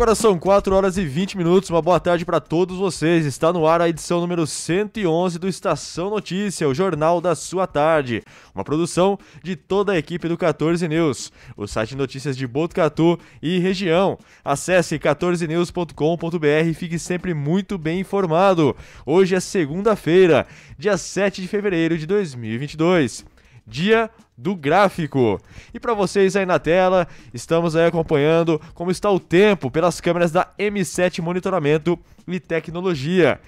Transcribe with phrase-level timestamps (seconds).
[0.00, 1.68] Agora são 4 horas e 20 minutos.
[1.68, 3.26] Uma boa tarde para todos vocês.
[3.26, 8.22] Está no ar a edição número 111 do Estação Notícia, o jornal da sua tarde.
[8.54, 13.20] Uma produção de toda a equipe do 14 News, o site de notícias de Botucatu
[13.42, 14.18] e região.
[14.42, 18.74] Acesse 14news.com.br e fique sempre muito bem informado.
[19.04, 20.46] Hoje é segunda-feira,
[20.78, 23.26] dia 7 de fevereiro de 2022.
[23.66, 24.10] Dia
[24.40, 25.38] do gráfico.
[25.72, 30.32] E para vocês aí na tela, estamos aí acompanhando como está o tempo pelas câmeras
[30.32, 33.38] da M7 Monitoramento e Tecnologia.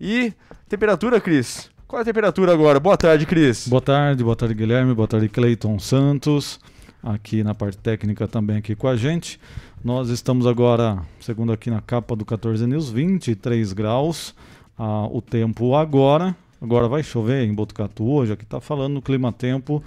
[0.00, 0.32] E
[0.68, 1.70] temperatura, Cris?
[1.86, 2.80] Qual é a temperatura agora?
[2.80, 3.68] Boa tarde, Cris.
[3.68, 6.58] Boa tarde, boa tarde, Guilherme, boa tarde, Cleiton Santos,
[7.02, 9.40] aqui na parte técnica também aqui com a gente.
[9.84, 14.34] Nós estamos agora, segundo aqui na capa do 14 News, 23 graus.
[14.76, 19.82] Ah, o tempo agora, agora vai chover em Botucatu hoje, aqui está falando no clima-tempo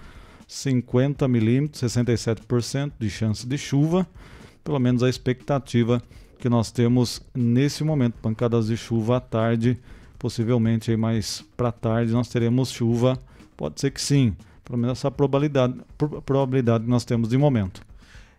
[0.54, 4.08] 50 milímetros, 67% de chance de chuva,
[4.64, 6.02] pelo menos a expectativa
[6.38, 9.80] que nós temos nesse momento, pancadas de chuva à tarde,
[10.20, 13.18] possivelmente aí mais para tarde nós teremos chuva,
[13.58, 15.76] pode ser que sim, pelo menos essa probabilidade,
[16.24, 17.82] probabilidade que nós temos de momento.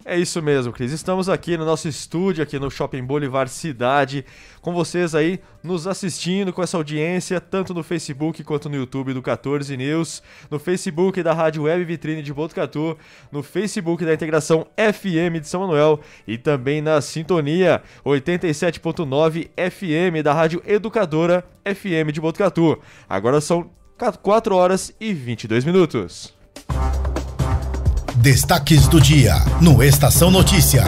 [0.06, 0.92] É isso mesmo, Cris.
[0.92, 4.22] Estamos aqui no nosso estúdio, aqui no Shopping Bolivar Cidade,
[4.60, 9.22] com vocês aí nos assistindo com essa audiência, tanto no Facebook quanto no YouTube do
[9.22, 12.98] 14 News, no Facebook da Rádio Web Vitrine de Botucatu,
[13.32, 20.34] no Facebook da Integração FM de São Manuel e também na Sintonia 87.9 FM da
[20.34, 22.78] Rádio Educadora FM de Botucatu.
[23.08, 23.70] Agora são
[24.22, 26.34] 4 horas e 22 minutos.
[28.16, 30.84] Destaques do dia no Estação Notícia.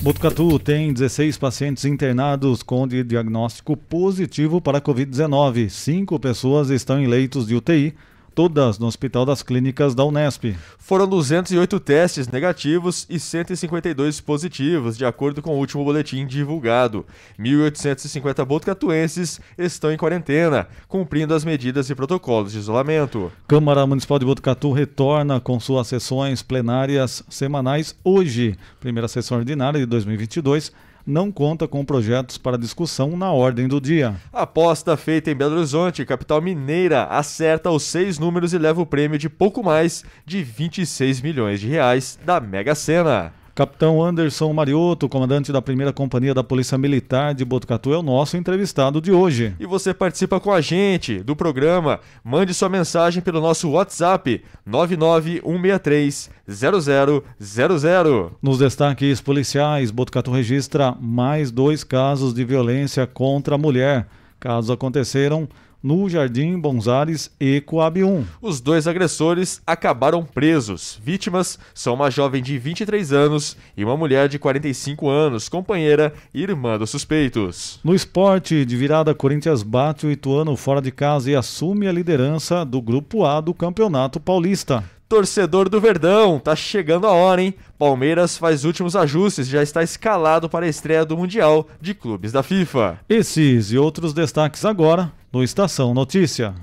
[0.00, 5.68] Botucatu tem 16 pacientes internados com diagnóstico positivo para Covid-19.
[5.68, 7.94] Cinco pessoas estão em leitos de UTI
[8.34, 10.56] todas no Hospital das Clínicas da Unesp.
[10.78, 17.06] Foram 208 testes negativos e 152 positivos, de acordo com o último boletim divulgado.
[17.38, 23.30] 1.850 botucatuenses estão em quarentena, cumprindo as medidas e protocolos de isolamento.
[23.46, 29.86] Câmara Municipal de Botucatu retorna com suas sessões plenárias semanais hoje, primeira sessão ordinária de
[29.86, 30.72] 2022
[31.06, 34.14] não conta com projetos para discussão na ordem do dia.
[34.32, 38.86] A aposta feita em Belo Horizonte, capital mineira, acerta os seis números e leva o
[38.86, 43.41] prêmio de pouco mais de 26 milhões de reais da Mega Sena.
[43.54, 48.34] Capitão Anderson Mariotto, comandante da primeira companhia da Polícia Militar de Botucatu, é o nosso
[48.34, 49.54] entrevistado de hoje.
[49.60, 52.00] E você participa com a gente do programa.
[52.24, 58.32] Mande sua mensagem pelo nosso WhatsApp 99163 0000.
[58.40, 64.08] Nos destaques policiais, Botucatu registra mais dois casos de violência contra a mulher.
[64.40, 65.46] Casos aconteceram
[65.82, 68.24] no Jardim Bonzares e Coab 1.
[68.40, 71.00] Os dois agressores acabaram presos.
[71.02, 76.42] Vítimas são uma jovem de 23 anos e uma mulher de 45 anos, companheira e
[76.42, 77.80] irmã dos suspeitos.
[77.82, 82.64] No esporte, de virada, Corinthians bate o Ituano fora de casa e assume a liderança
[82.64, 84.84] do Grupo A do Campeonato Paulista.
[85.12, 87.52] Torcedor do Verdão, tá chegando a hora, hein?
[87.78, 92.42] Palmeiras faz últimos ajustes, já está escalado para a estreia do Mundial de Clubes da
[92.42, 92.98] FIFA.
[93.06, 96.54] Esses e outros destaques agora no Estação Notícia.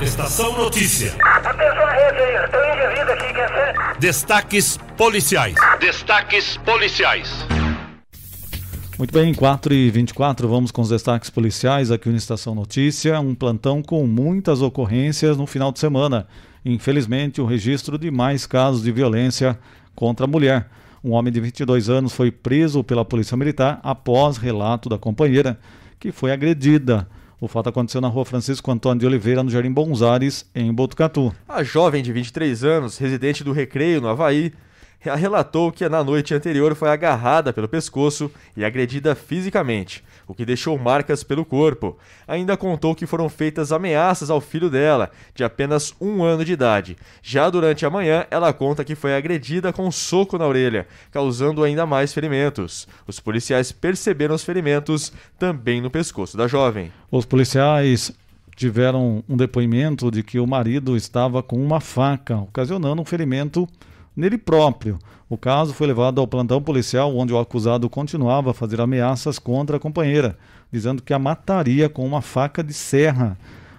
[0.00, 1.14] Estação Notícia.
[1.22, 3.98] Atenção, rede, aqui, quer ser?
[3.98, 5.56] Destaques policiais.
[5.78, 7.46] Destaques policiais.
[8.96, 13.20] Muito bem, 4 e 24 vamos com os destaques policiais aqui no Estação Notícia.
[13.20, 16.26] Um plantão com muitas ocorrências no final de semana.
[16.64, 19.58] Infelizmente, o registro de mais casos de violência
[19.94, 20.68] contra a mulher.
[21.02, 25.58] Um homem de 22 anos foi preso pela Polícia Militar após relato da companheira
[26.00, 27.06] que foi agredida.
[27.40, 31.34] O fato aconteceu na rua Francisco Antônio de Oliveira, no Jardim Bonzares, em Botucatu.
[31.46, 34.52] A jovem de 23 anos, residente do Recreio, no Havaí,
[35.04, 40.78] relatou que na noite anterior foi agarrada pelo pescoço e agredida fisicamente o que deixou
[40.78, 41.98] marcas pelo corpo.
[42.26, 46.96] Ainda contou que foram feitas ameaças ao filho dela, de apenas um ano de idade.
[47.22, 51.62] Já durante a manhã, ela conta que foi agredida com um soco na orelha, causando
[51.62, 52.88] ainda mais ferimentos.
[53.06, 56.92] Os policiais perceberam os ferimentos também no pescoço da jovem.
[57.10, 58.12] Os policiais
[58.56, 63.68] tiveram um depoimento de que o marido estava com uma faca, ocasionando um ferimento
[64.16, 64.98] nele próprio.
[65.28, 69.76] O caso foi levado ao plantão policial, onde o acusado continuava a fazer ameaças contra
[69.78, 70.38] a companheira,
[70.70, 73.36] dizendo que a mataria com uma faca de serra.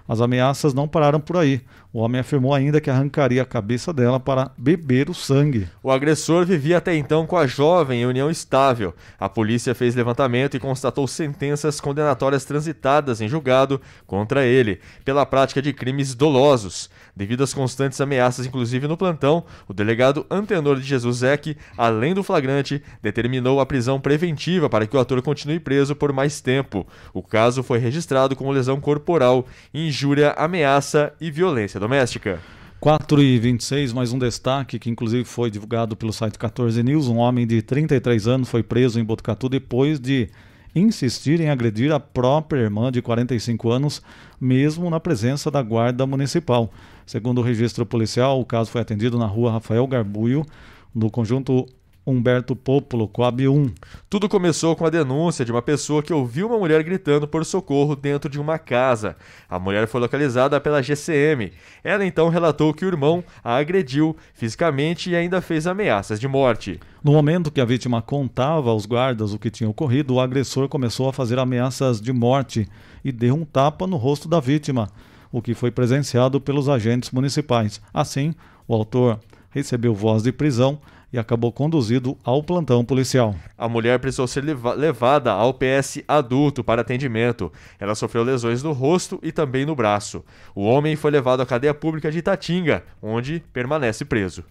[0.08, 1.60] As ameaças não pararam por aí.
[1.92, 5.66] O homem afirmou ainda que arrancaria a cabeça dela para beber o sangue.
[5.82, 8.94] O agressor vivia até então com a jovem em união estável.
[9.18, 15.60] A polícia fez levantamento e constatou sentenças condenatórias transitadas em julgado contra ele pela prática
[15.60, 16.88] de crimes dolosos.
[17.16, 22.22] Devido às constantes ameaças, inclusive no plantão, o delegado Antenor de Jesus Eck, além do
[22.22, 26.86] flagrante, determinou a prisão preventiva para que o ator continue preso por mais tempo.
[27.14, 32.38] O caso foi registrado como lesão corporal, injúria, ameaça e violência doméstica.
[32.78, 37.08] 4 e 26, mais um destaque que inclusive foi divulgado pelo site 14 News.
[37.08, 40.28] Um homem de 33 anos foi preso em Botucatu depois de
[40.74, 44.02] insistir em agredir a própria irmã de 45 anos,
[44.38, 46.70] mesmo na presença da guarda municipal.
[47.06, 50.44] Segundo o registro policial, o caso foi atendido na rua Rafael Garbuio,
[50.92, 51.64] no conjunto
[52.04, 53.72] Humberto Popolo, Coab 1.
[54.10, 57.96] Tudo começou com a denúncia de uma pessoa que ouviu uma mulher gritando por socorro
[57.96, 59.16] dentro de uma casa.
[59.48, 61.52] A mulher foi localizada pela GCM.
[61.82, 66.78] Ela então relatou que o irmão a agrediu fisicamente e ainda fez ameaças de morte.
[67.04, 71.08] No momento que a vítima contava aos guardas o que tinha ocorrido, o agressor começou
[71.08, 72.68] a fazer ameaças de morte
[73.04, 74.88] e deu um tapa no rosto da vítima,
[75.36, 77.78] o que foi presenciado pelos agentes municipais.
[77.92, 78.34] Assim,
[78.66, 80.80] o autor recebeu voz de prisão
[81.12, 83.36] e acabou conduzido ao plantão policial.
[83.58, 87.52] A mulher precisou ser levada ao PS adulto para atendimento.
[87.78, 90.24] Ela sofreu lesões no rosto e também no braço.
[90.54, 94.42] O homem foi levado à cadeia pública de Itatinga, onde permanece preso.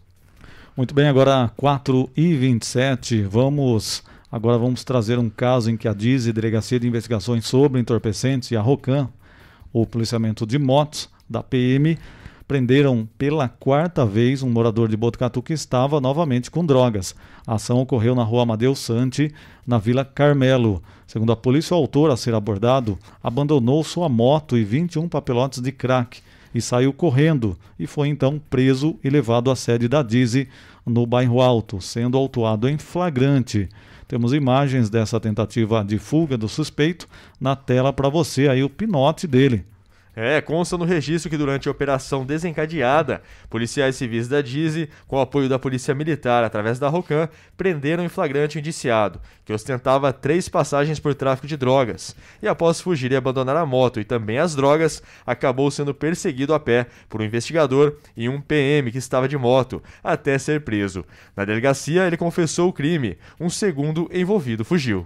[0.78, 5.94] Muito bem, agora 4 e 27 vamos agora vamos trazer um caso em que a
[5.94, 9.10] DIZI, Delegacia de Investigações sobre Entorpecentes e a ROCAM,
[9.81, 11.98] o policiamento de motos da PM,
[12.48, 17.13] prenderam pela quarta vez um morador de Botucatu que estava novamente com drogas.
[17.45, 19.33] A ação ocorreu na rua Amadeu Sante,
[19.68, 20.81] na Vila Carmelo.
[21.06, 25.74] Segundo a polícia, o autor a ser abordado abandonou sua moto e 21 papelotes de
[25.74, 26.22] crack
[26.54, 30.48] e saiu correndo e foi então preso e levado à sede da Dize
[30.86, 33.68] no bairro Alto, sendo autuado em flagrante.
[34.07, 37.07] Temos imagens dessa tentativa de fuga do suspeito
[37.40, 39.66] na tela para você aí o pinote dele.
[40.15, 45.50] É, consta no registro que durante a operação desencadeada, policiais civis da DIZI, com apoio
[45.50, 47.27] da Polícia Militar através da ROCAM,
[47.57, 52.79] prenderam em flagrante o indiciado, que ostentava três passagens por tráfico de drogas, e após
[52.79, 57.21] fugir e abandonar a moto e também as drogas, acabou sendo perseguido a pé por
[57.21, 61.03] um investigador e um PM que estava de moto, até ser preso.
[61.35, 65.06] Na delegacia, ele confessou o crime, um segundo envolvido fugiu.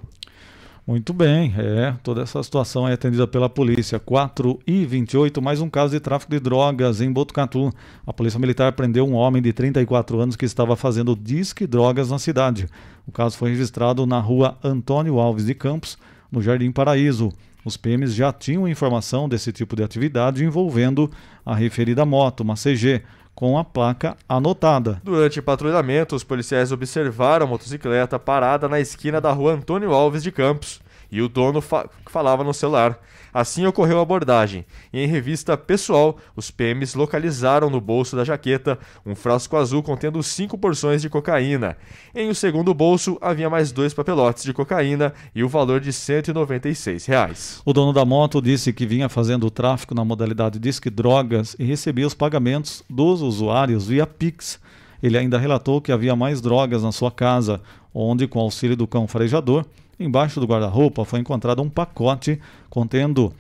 [0.88, 1.94] Muito bem, é.
[2.02, 4.00] Toda essa situação é atendida pela polícia.
[4.00, 7.72] 4 e 28, mais um caso de tráfico de drogas em Botucatu.
[8.08, 12.18] A polícia militar prendeu um homem de 34 anos que estava fazendo disque drogas na
[12.18, 12.68] cidade.
[13.08, 15.98] O caso foi registrado na rua Antônio Alves de Campos,
[16.32, 17.32] no Jardim Paraíso.
[17.64, 21.12] Os PMs já tinham informação desse tipo de atividade envolvendo
[21.46, 23.04] a referida moto, uma CG
[23.40, 25.02] com a placa anotada.
[25.02, 30.22] Durante o patrulhamento, os policiais observaram a motocicleta parada na esquina da rua Antônio Alves
[30.22, 33.00] de Campos e o dono fa falava no celular.
[33.34, 39.14] Assim ocorreu a abordagem, em revista pessoal, os PMs localizaram no bolso da jaqueta um
[39.16, 41.78] frasco azul contendo cinco porções de cocaína.
[42.14, 47.06] Em o segundo bolso havia mais dois papelotes de cocaína e o valor de 196
[47.06, 47.62] reais.
[47.64, 51.64] O dono da moto disse que vinha fazendo o tráfico na modalidade disque drogas e
[51.64, 54.60] recebia os pagamentos dos usuários via Pix.
[55.02, 57.62] Ele ainda relatou que havia mais drogas na sua casa,
[57.94, 59.66] onde, com auxílio do cão farejador,
[60.00, 62.40] Embaixo do guarda-roupa foi encontrado um pacote
[62.70, 63.34] contendo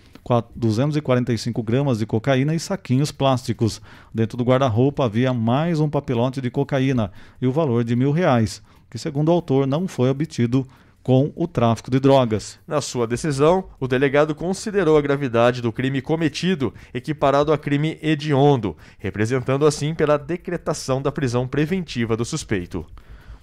[0.53, 3.81] 245 gramas de cocaína e saquinhos plásticos.
[4.13, 8.61] Dentro do guarda-roupa havia mais um papelote de cocaína e o valor de mil reais,
[8.89, 10.67] que segundo o autor não foi obtido
[11.01, 12.59] com o tráfico de drogas.
[12.67, 18.75] Na sua decisão, o delegado considerou a gravidade do crime cometido equiparado a crime hediondo,
[18.97, 22.85] representando assim pela decretação da prisão preventiva do suspeito.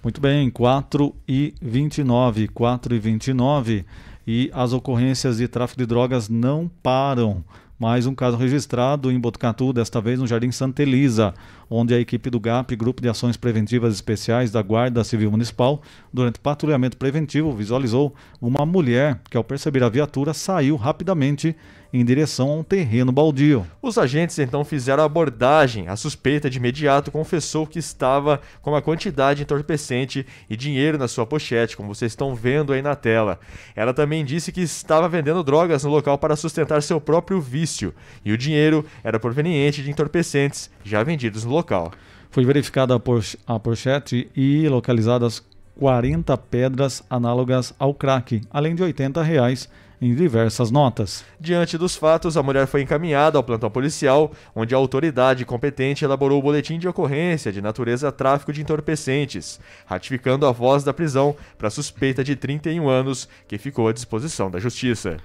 [0.03, 3.85] Muito bem, 4 e 29, 4 e 29
[4.27, 7.43] e as ocorrências de tráfico de drogas não param.
[7.79, 11.33] Mais um caso registrado em Botucatu, desta vez no Jardim Santa Elisa,
[11.69, 16.39] onde a equipe do GAP, Grupo de Ações Preventivas Especiais da Guarda Civil Municipal, durante
[16.39, 21.55] patrulhamento preventivo, visualizou uma mulher que, ao perceber a viatura, saiu rapidamente
[21.99, 23.65] em direção a um terreno baldio.
[23.81, 25.87] Os agentes então fizeram a abordagem.
[25.87, 31.25] A suspeita de imediato confessou que estava com uma quantidade entorpecente e dinheiro na sua
[31.25, 33.39] pochete, como vocês estão vendo aí na tela.
[33.75, 38.31] Ela também disse que estava vendendo drogas no local para sustentar seu próprio vício e
[38.31, 41.91] o dinheiro era proveniente de entorpecentes já vendidos no local.
[42.29, 45.43] Foi verificada a, poch a pochete e localizadas
[45.79, 49.69] 40 pedras análogas ao crack, além de 80 reais
[50.01, 51.25] em diversas notas.
[51.39, 56.39] Diante dos fatos, a mulher foi encaminhada ao plantão policial, onde a autoridade competente elaborou
[56.39, 61.69] o boletim de ocorrência de natureza tráfico de entorpecentes, ratificando a voz da prisão para
[61.69, 65.17] suspeita de 31 anos, que ficou à disposição da Justiça.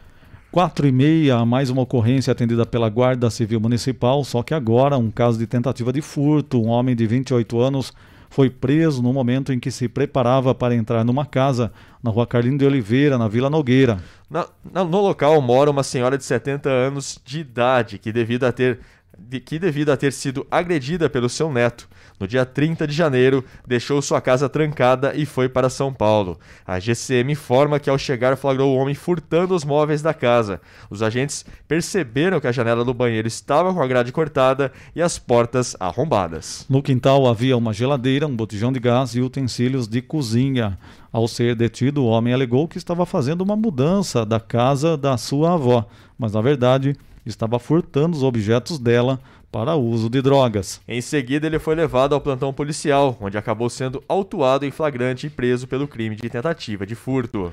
[0.50, 5.10] Quatro e meia, mais uma ocorrência atendida pela Guarda Civil Municipal, só que agora um
[5.10, 6.60] caso de tentativa de furto.
[6.60, 7.90] Um homem de 28 anos
[8.32, 11.70] foi preso no momento em que se preparava para entrar numa casa
[12.02, 14.02] na rua Carlinho de Oliveira, na Vila Nogueira.
[14.30, 18.52] Na, na, no local mora uma senhora de 70 anos de idade que, devido a
[18.52, 18.80] ter
[19.18, 21.86] de que, devido a ter sido agredida pelo seu neto,
[22.22, 26.38] no dia 30 de janeiro, deixou sua casa trancada e foi para São Paulo.
[26.64, 30.60] A GCM informa que ao chegar flagrou o homem furtando os móveis da casa.
[30.88, 35.18] Os agentes perceberam que a janela do banheiro estava com a grade cortada e as
[35.18, 36.64] portas arrombadas.
[36.70, 40.78] No quintal havia uma geladeira, um botijão de gás e utensílios de cozinha.
[41.10, 45.54] Ao ser detido, o homem alegou que estava fazendo uma mudança da casa da sua
[45.54, 49.18] avó, mas na verdade estava furtando os objetos dela
[49.52, 50.80] para uso de drogas.
[50.88, 55.30] Em seguida, ele foi levado ao plantão policial, onde acabou sendo autuado em flagrante e
[55.30, 57.52] preso pelo crime de tentativa de furto.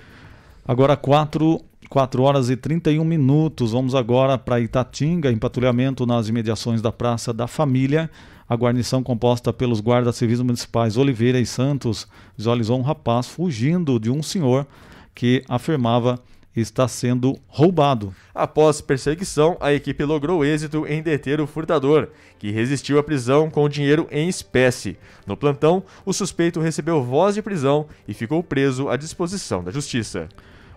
[0.65, 3.73] Agora 4, 4 horas e 31 minutos.
[3.73, 8.09] Vamos agora para Itatinga, em patrulhamento nas imediações da Praça da Família.
[8.47, 14.09] A guarnição composta pelos guardas civis municipais Oliveira e Santos visualizou um rapaz fugindo de
[14.09, 14.65] um senhor
[15.13, 16.17] que afirmava
[16.59, 18.13] está sendo roubado.
[18.33, 23.67] Após perseguição, a equipe logrou êxito em deter o furtador, que resistiu à prisão com
[23.67, 24.97] dinheiro em espécie.
[25.25, 30.29] No plantão, o suspeito recebeu voz de prisão e ficou preso à disposição da justiça.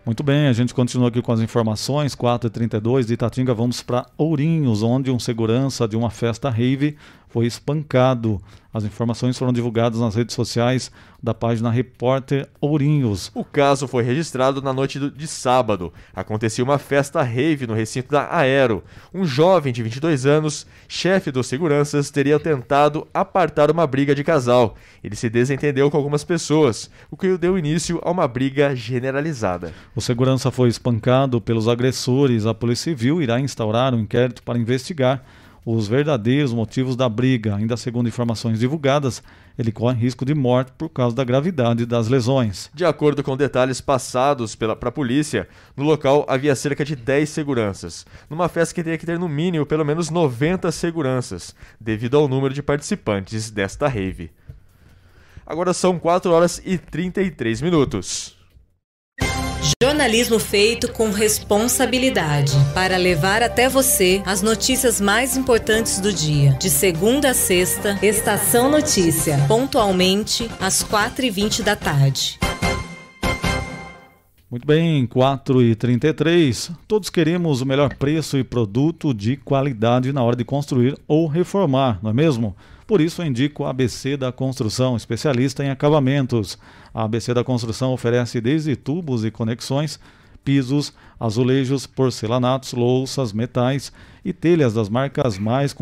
[0.04, 2.16] Muito bem, a gente continua aqui com as informações.
[2.16, 6.96] 4h32 de Itatinga, vamos para Ourinhos, onde um segurança de uma festa rave
[7.32, 8.40] foi espancado.
[8.74, 10.90] As informações foram divulgadas nas redes sociais
[11.22, 13.30] da página Repórter Ourinhos.
[13.34, 15.92] O caso foi registrado na noite de sábado.
[16.14, 18.82] Acontecia uma festa rave no recinto da Aero.
[19.12, 24.74] Um jovem de 22 anos, chefe dos seguranças, teria tentado apartar uma briga de casal.
[25.04, 29.72] Ele se desentendeu com algumas pessoas, o que deu início a uma briga generalizada.
[29.94, 32.46] O segurança foi espancado pelos agressores.
[32.46, 35.22] A Polícia Civil irá instaurar um inquérito para investigar
[35.64, 37.56] os verdadeiros motivos da briga.
[37.56, 39.22] Ainda segundo informações divulgadas,
[39.58, 42.70] ele corre risco de morte por causa da gravidade das lesões.
[42.74, 48.06] De acordo com detalhes passados para a polícia, no local havia cerca de 10 seguranças,
[48.28, 52.54] numa festa que teria que ter no mínimo pelo menos 90 seguranças, devido ao número
[52.54, 54.30] de participantes desta rave.
[55.46, 58.41] Agora são 4 horas e 33 minutos.
[59.82, 66.52] Jornalismo feito com responsabilidade para levar até você as notícias mais importantes do dia.
[66.52, 72.38] De segunda a sexta, Estação Notícia, pontualmente às 4h20 da tarde.
[74.48, 76.70] Muito bem, 4h33.
[76.86, 81.98] Todos queremos o melhor preço e produto de qualidade na hora de construir ou reformar,
[82.00, 82.54] não é mesmo?
[82.86, 86.58] Por isso, eu indico a ABC da Construção, especialista em acabamentos.
[86.92, 89.98] A ABC da Construção oferece desde tubos e conexões,
[90.44, 93.92] pisos, azulejos, porcelanatos, louças, metais
[94.24, 95.74] e telhas das marcas mais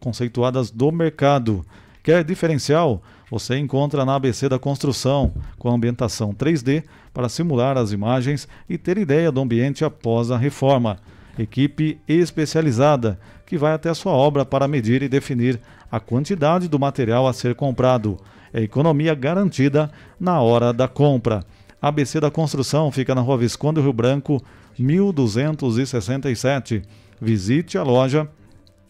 [0.00, 1.64] conceituadas do mercado.
[2.02, 3.02] Quer diferencial?
[3.28, 8.96] Você encontra na ABC da Construção, com ambientação 3D para simular as imagens e ter
[8.96, 10.98] ideia do ambiente após a reforma.
[11.36, 15.58] Equipe especializada que vai até sua obra para medir e definir
[15.90, 18.18] a quantidade do material a ser comprado.
[18.52, 21.44] É economia garantida na hora da compra.
[21.80, 24.42] ABC da Construção fica na Rua Visconde Rio Branco,
[24.78, 26.82] 1267.
[27.20, 28.28] Visite a loja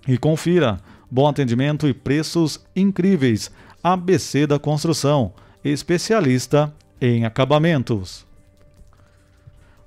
[0.09, 0.79] e confira.
[1.11, 3.51] Bom atendimento e preços incríveis.
[3.83, 5.33] ABC da Construção,
[5.65, 8.26] especialista em acabamentos.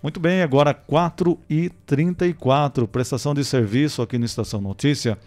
[0.01, 5.17] Muito bem, agora 4 e 34 prestação de serviço aqui no Estação Notícia,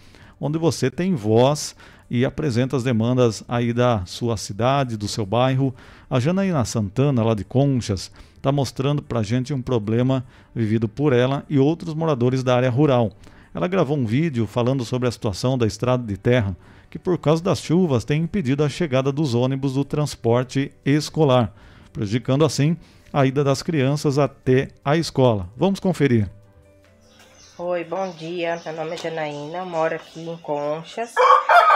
[0.40, 1.76] onde você tem voz
[2.10, 5.74] e apresenta as demandas aí da sua cidade, do seu bairro.
[6.08, 10.24] A Janaína Santana, lá de Conchas, está mostrando para a gente um problema
[10.54, 13.12] vivido por ela e outros moradores da área rural.
[13.54, 16.56] Ela gravou um vídeo falando sobre a situação da estrada de terra,
[16.88, 21.52] que por causa das chuvas tem impedido a chegada dos ônibus do transporte escolar,
[21.92, 22.78] prejudicando assim
[23.12, 25.48] a ida das crianças até a escola.
[25.56, 26.28] Vamos conferir.
[27.58, 28.60] Oi, bom dia.
[28.64, 31.12] Meu nome é Janaína, moro aqui em Conchas.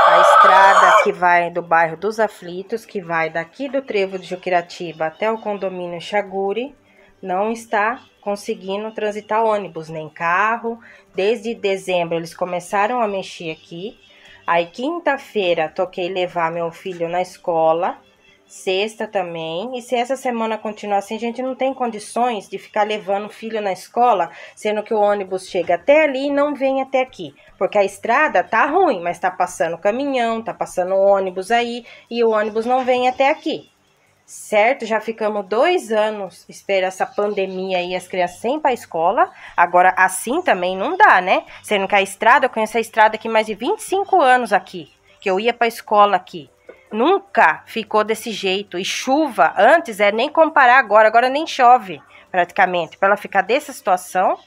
[0.08, 5.06] A estrada que vai do bairro dos Aflitos, que vai daqui do Trevo de Juquiratiba
[5.06, 6.74] até o condomínio Chaguri,
[7.20, 10.80] não está conseguindo transitar ônibus nem carro.
[11.14, 13.98] Desde dezembro eles começaram a mexer aqui.
[14.46, 17.98] Aí quinta-feira toquei levar meu filho na escola,
[18.46, 19.76] sexta também.
[19.76, 23.32] E se essa semana continuar assim, a gente não tem condições de ficar levando o
[23.32, 27.34] filho na escola, sendo que o ônibus chega até ali e não vem até aqui.
[27.58, 32.30] Porque a estrada tá ruim, mas tá passando caminhão, tá passando ônibus aí e o
[32.30, 33.70] ônibus não vem até aqui.
[34.24, 34.84] Certo?
[34.84, 39.30] Já ficamos dois anos esperando essa pandemia aí, as crianças sem ir pra escola.
[39.56, 41.44] Agora, assim também não dá, né?
[41.62, 45.30] Sendo que a estrada, eu conheço a estrada aqui mais de 25 anos aqui, que
[45.30, 46.50] eu ia pra escola aqui.
[46.92, 48.78] Nunca ficou desse jeito.
[48.78, 52.00] E chuva, antes é nem comparar agora, agora nem chove
[52.30, 52.98] praticamente.
[52.98, 54.38] Para ela ficar dessa situação,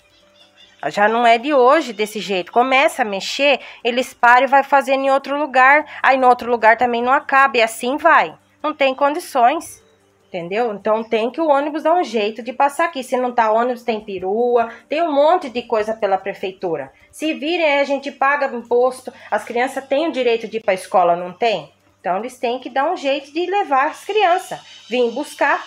[0.87, 2.51] já não é de hoje desse jeito.
[2.51, 5.85] Começa a mexer, eles param e vai fazendo em outro lugar.
[6.03, 8.37] Aí no outro lugar também não acaba e assim vai.
[8.61, 9.83] Não tem condições.
[10.27, 10.71] Entendeu?
[10.75, 13.01] Então tem que o ônibus dar um jeito de passar aqui.
[13.03, 16.93] Se não tá ônibus, tem perua, tem um monte de coisa pela prefeitura.
[17.11, 19.11] Se virem, a gente paga imposto.
[19.31, 21.73] As crianças têm o direito de ir para escola, não tem?
[21.99, 25.65] Então eles têm que dar um jeito de levar as crianças, vir buscar,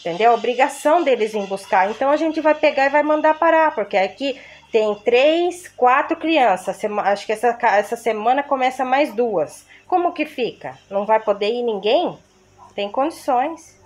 [0.00, 0.32] entendeu?
[0.32, 1.90] A obrigação deles vir buscar.
[1.90, 4.38] Então a gente vai pegar e vai mandar parar, porque aqui
[4.70, 6.84] tem três, quatro crianças.
[6.84, 9.66] Acho que essa, essa semana começa mais duas.
[9.86, 10.76] Como que fica?
[10.90, 12.18] Não vai poder ir ninguém?
[12.74, 13.80] Tem condições.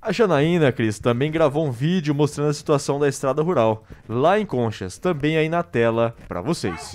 [0.00, 4.44] A Janaína, Cris, também gravou um vídeo mostrando a situação da estrada rural, lá em
[4.44, 6.94] Conchas, também aí na tela para vocês.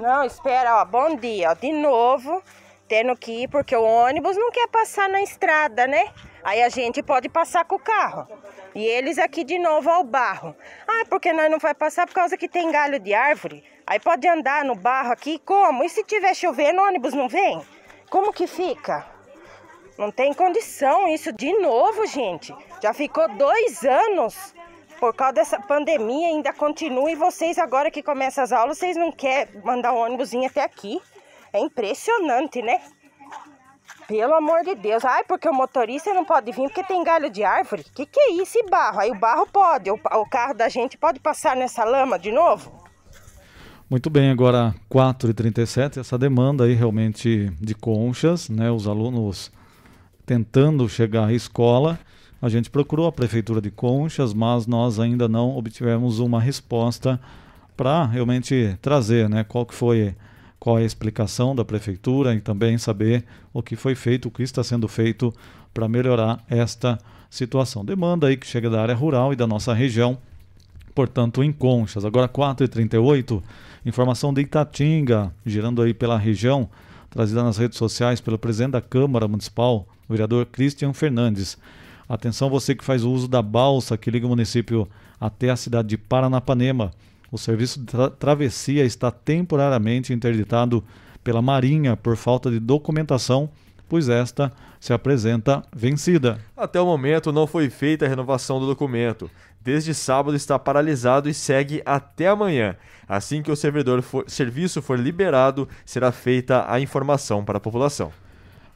[0.00, 2.42] Não, espera, ó, bom dia, ó, de novo,
[2.86, 6.12] tendo que ir porque o ônibus não quer passar na estrada, né?
[6.44, 8.28] Aí a gente pode passar com o carro.
[8.74, 10.54] E eles aqui de novo ao barro.
[10.86, 13.64] Ah, porque nós não vai passar por causa que tem galho de árvore.
[13.86, 15.82] Aí pode andar no barro aqui, como?
[15.82, 17.62] E se tiver chovendo, o ônibus não vem?
[18.10, 19.06] Como que fica?
[19.96, 22.54] Não tem condição isso de novo, gente.
[22.82, 24.54] Já ficou dois anos
[24.98, 29.12] por causa dessa pandemia ainda continua e vocês agora que começam as aulas, vocês não
[29.12, 31.00] querem mandar o um ônibus até aqui.
[31.52, 32.80] É impressionante, né?
[34.06, 35.04] Pelo amor de Deus.
[35.04, 37.84] Ai, porque o motorista não pode vir porque tem galho de árvore.
[37.94, 39.00] Que que é isso, e barro?
[39.00, 42.72] Aí o barro pode, o, o carro da gente pode passar nessa lama de novo?
[43.88, 48.70] Muito bem, agora 4h37, essa demanda aí realmente de conchas, né?
[48.70, 49.52] Os alunos
[50.24, 51.98] tentando chegar à escola
[52.40, 57.20] a gente procurou a prefeitura de Conchas, mas nós ainda não obtivemos uma resposta
[57.76, 60.14] para realmente trazer, né, qual que foi
[60.58, 64.42] qual é a explicação da prefeitura e também saber o que foi feito, o que
[64.42, 65.32] está sendo feito
[65.72, 66.98] para melhorar esta
[67.30, 67.84] situação.
[67.84, 70.18] Demanda aí que chega da área rural e da nossa região,
[70.94, 72.04] portanto, em Conchas.
[72.04, 73.42] Agora 4h38,
[73.84, 76.68] informação de Itatinga, girando aí pela região,
[77.10, 81.58] trazida nas redes sociais pelo presidente da Câmara Municipal, o vereador Christian Fernandes.
[82.08, 84.88] Atenção você que faz uso da balsa que liga o município
[85.20, 86.92] até a cidade de Paranapanema.
[87.32, 90.84] O serviço de tra travessia está temporariamente interditado
[91.24, 93.50] pela Marinha por falta de documentação,
[93.88, 96.38] pois esta se apresenta vencida.
[96.56, 99.28] Até o momento não foi feita a renovação do documento.
[99.60, 102.76] Desde sábado está paralisado e segue até amanhã.
[103.08, 108.12] Assim que o servidor for, serviço for liberado, será feita a informação para a população.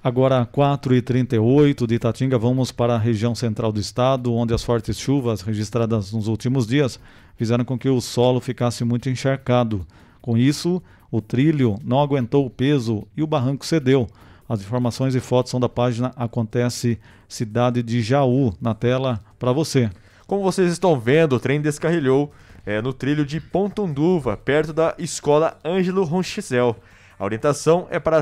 [0.02, 5.42] Agora, 4h38 de Itatinga, vamos para a região central do estado, onde as fortes chuvas
[5.42, 6.98] registradas nos últimos dias
[7.36, 9.86] fizeram com que o solo ficasse muito encharcado.
[10.22, 14.08] Com isso, o trilho não aguentou o peso e o barranco cedeu.
[14.48, 19.90] As informações e fotos são da página Acontece Cidade de Jaú, na tela para você.
[20.26, 22.32] Como vocês estão vendo, o trem descarrilhou
[22.64, 26.74] é, no trilho de Pontunduva, perto da escola Ângelo Ronchizel.
[27.18, 28.18] A orientação é para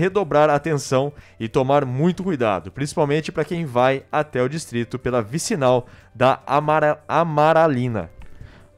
[0.00, 5.22] redobrar a atenção e tomar muito cuidado, principalmente para quem vai até o distrito pela
[5.22, 8.10] vicinal da Amara Amaralina.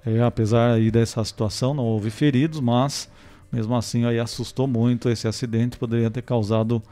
[0.04, 3.08] É, apesar aí dessa situação, não houve feridos, mas
[3.52, 6.82] mesmo assim aí assustou muito esse acidente, poderia ter causado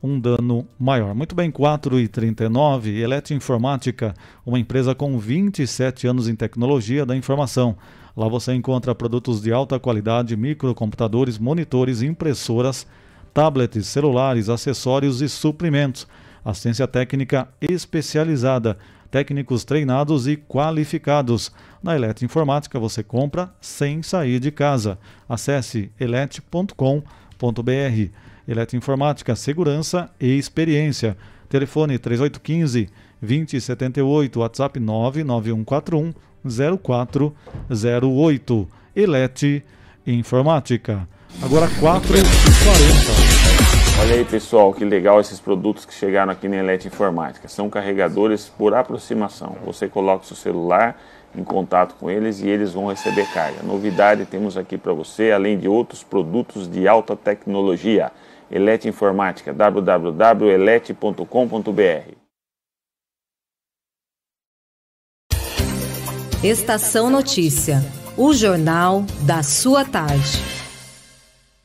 [0.00, 1.12] um dano maior.
[1.12, 4.14] Muito bem, 4 e 39 Elete Informática,
[4.46, 7.76] uma empresa com 27 anos em tecnologia da informação.
[8.16, 12.86] Lá você encontra produtos de alta qualidade, microcomputadores, monitores, impressoras,
[13.32, 16.06] tablets, celulares, acessórios e suprimentos.
[16.44, 18.76] Assistência técnica especializada,
[19.10, 21.52] técnicos treinados e qualificados.
[21.82, 24.98] Na Eletroinformática você compra sem sair de casa.
[25.28, 27.02] Acesse elet.com.br.
[28.48, 31.16] Eletroinformática, segurança e experiência.
[31.48, 32.88] Telefone 3815
[33.20, 36.14] 2078, WhatsApp 99141
[36.44, 38.68] 0408.
[38.96, 39.62] Elete
[40.06, 41.06] Informática.
[41.42, 43.40] Agora 4 e 40.
[44.02, 47.46] Olha aí pessoal, que legal esses produtos que chegaram aqui na Elete Informática.
[47.48, 49.56] São carregadores por aproximação.
[49.64, 50.98] Você coloca o seu celular
[51.34, 53.62] em contato com eles e eles vão receber carga.
[53.62, 58.10] Novidade temos aqui para você, além de outros produtos de alta tecnologia.
[58.50, 62.14] Elete Informática, www.elete.com.br.
[66.42, 67.84] Estação Notícia,
[68.16, 70.59] o jornal da sua tarde.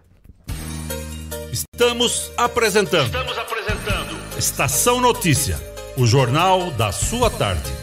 [1.51, 3.05] Estamos apresentando.
[3.05, 4.37] Estamos apresentando.
[4.37, 5.57] Estação Notícia,
[5.97, 7.82] o jornal da sua tarde.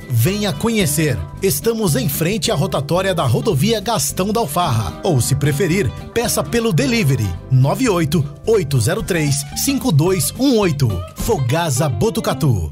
[0.13, 1.17] Venha conhecer.
[1.41, 4.99] Estamos em frente à rotatória da rodovia Gastão da Alfarra.
[5.03, 10.89] Ou, se preferir, peça pelo delivery 98 803 5218.
[11.15, 12.71] Fogasa Botucatu.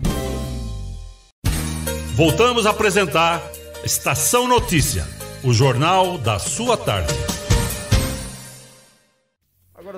[2.13, 3.41] Voltamos a apresentar
[3.85, 5.07] Estação Notícia,
[5.41, 7.13] o jornal da sua tarde.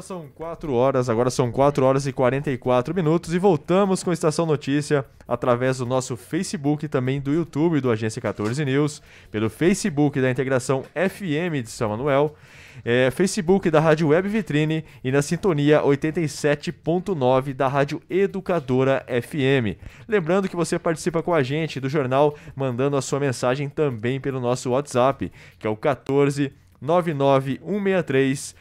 [0.01, 4.47] Agora são 4 horas, agora são 4 horas e 44 minutos e voltamos com Estação
[4.47, 10.19] Notícia através do nosso Facebook e também do YouTube do Agência 14 News, pelo Facebook
[10.19, 12.35] da Integração FM de São Manuel,
[12.83, 19.77] é, Facebook da Rádio Web Vitrine e na sintonia 87.9 da Rádio Educadora FM.
[20.07, 24.39] Lembrando que você participa com a gente do jornal mandando a sua mensagem também pelo
[24.39, 28.55] nosso WhatsApp, que é o 14 99163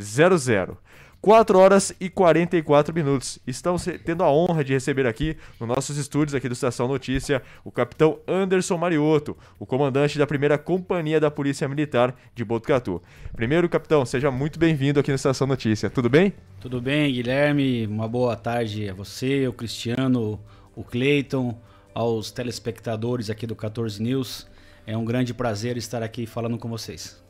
[0.00, 0.78] 0000.
[1.20, 3.38] 4 horas e 44 minutos.
[3.46, 7.70] Estamos tendo a honra de receber aqui, nos nossos estúdios aqui do Estação Notícia, o
[7.70, 13.02] capitão Anderson Mariotto, o comandante da primeira companhia da Polícia Militar de Botucatu.
[13.34, 15.90] Primeiro, capitão, seja muito bem-vindo aqui no Estação Notícia.
[15.90, 16.32] Tudo bem?
[16.58, 17.86] Tudo bem, Guilherme?
[17.86, 20.40] Uma boa tarde a você, o Cristiano,
[20.74, 21.60] o Cleiton,
[21.94, 24.46] aos telespectadores aqui do 14 News.
[24.86, 27.22] É um grande prazer estar aqui falando com vocês.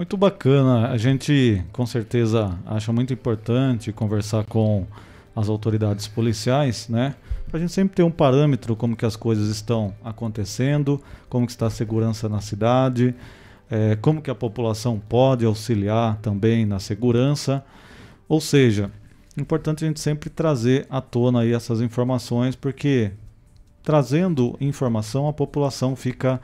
[0.00, 0.88] Muito bacana.
[0.88, 4.86] A gente com certeza acha muito importante conversar com
[5.36, 7.14] as autoridades policiais, né?
[7.46, 11.52] Para a gente sempre ter um parâmetro como que as coisas estão acontecendo, como que
[11.52, 13.14] está a segurança na cidade,
[13.70, 17.62] é, como que a população pode auxiliar também na segurança.
[18.26, 18.90] Ou seja,
[19.36, 23.12] importante a gente sempre trazer à tona aí essas informações, porque
[23.82, 26.40] trazendo informação a população fica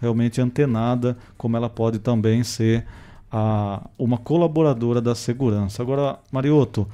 [0.00, 2.84] realmente antenada, como ela pode também ser
[3.30, 5.82] a, uma colaboradora da segurança.
[5.82, 6.88] Agora, Marioto,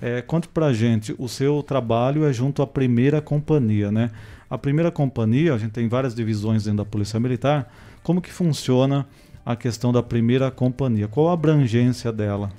[0.00, 4.10] é, conte pra gente, o seu trabalho é junto à primeira companhia, né?
[4.48, 7.72] A primeira companhia, a gente tem várias divisões dentro da Polícia Militar.
[8.02, 9.06] Como que funciona
[9.44, 11.06] a questão da primeira companhia?
[11.06, 12.50] Qual a abrangência dela?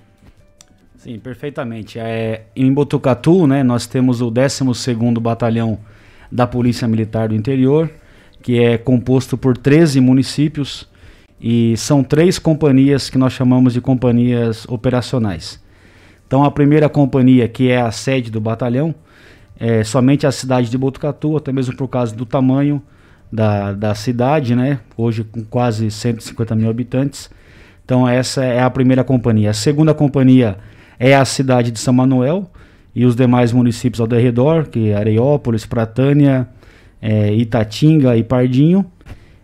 [0.97, 1.97] Sim, perfeitamente.
[1.99, 5.79] É, em Botucatu, né, nós temos o 12º Batalhão
[6.31, 7.89] da Polícia Militar do Interior,
[8.41, 10.89] que é composto por 13 municípios
[11.39, 15.61] e são três companhias que nós chamamos de companhias operacionais.
[16.27, 18.95] Então, a primeira companhia, que é a sede do batalhão,
[19.59, 22.81] é somente a cidade de Botucatu, até mesmo por causa do tamanho
[23.31, 24.79] da, da cidade, né?
[24.95, 27.29] Hoje com quase 150 mil habitantes.
[27.83, 29.49] Então, essa é a primeira companhia.
[29.49, 30.57] A segunda companhia
[30.99, 32.49] é a cidade de São Manuel
[32.95, 36.47] e os demais municípios ao redor, que é Areópolis, Pratânia,
[37.01, 38.85] é, Itatinga e Pardinho.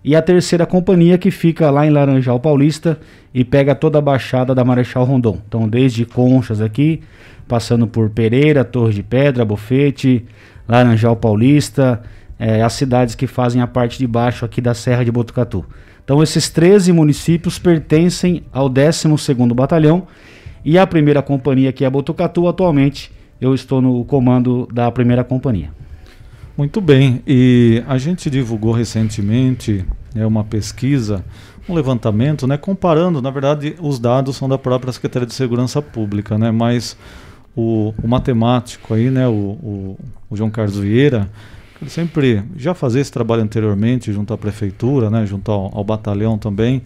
[0.04, 2.98] E a terceira companhia que fica lá em Laranjal Paulista
[3.34, 5.40] e pega toda a baixada da Marechal Rondon.
[5.48, 7.02] Então, desde Conchas aqui,
[7.48, 10.26] passando por Pereira, Torre de Pedra, Bofete,
[10.68, 12.02] Laranjal Paulista,
[12.40, 15.66] é, as cidades que fazem a parte de baixo aqui da Serra de Botucatu.
[16.04, 20.08] Então, esses 13 municípios pertencem ao 12º Batalhão
[20.64, 25.70] e a primeira companhia, que é Botucatu, atualmente eu estou no comando da primeira companhia.
[26.58, 31.24] Muito bem, e a gente divulgou recentemente né, uma pesquisa,
[31.70, 36.36] um levantamento, né, comparando, na verdade, os dados são da própria Secretaria de Segurança Pública,
[36.36, 36.98] né, mas
[37.56, 39.98] o, o matemático aí, né, o, o,
[40.32, 41.30] o, João Carlos Vieira,
[41.80, 46.40] ele sempre já fazia esse trabalho anteriormente junto à prefeitura, né, junto ao, ao batalhão
[46.40, 46.82] também,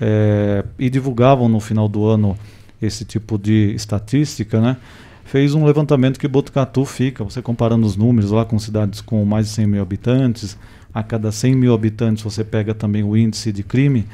[0.00, 2.38] é, e divulgavam no final do ano
[2.80, 4.78] esse tipo de estatística, né,
[5.34, 9.48] fez um levantamento que Botucatu fica, você comparando os números lá com cidades com mais
[9.48, 10.56] de 100 mil habitantes,
[10.94, 14.06] a cada 100 mil habitantes você pega também o índice de crime,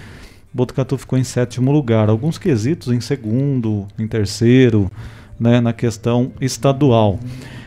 [0.50, 2.08] Botucatu ficou em sétimo lugar.
[2.08, 4.90] Alguns quesitos em segundo, em terceiro,
[5.38, 7.20] né, na questão estadual.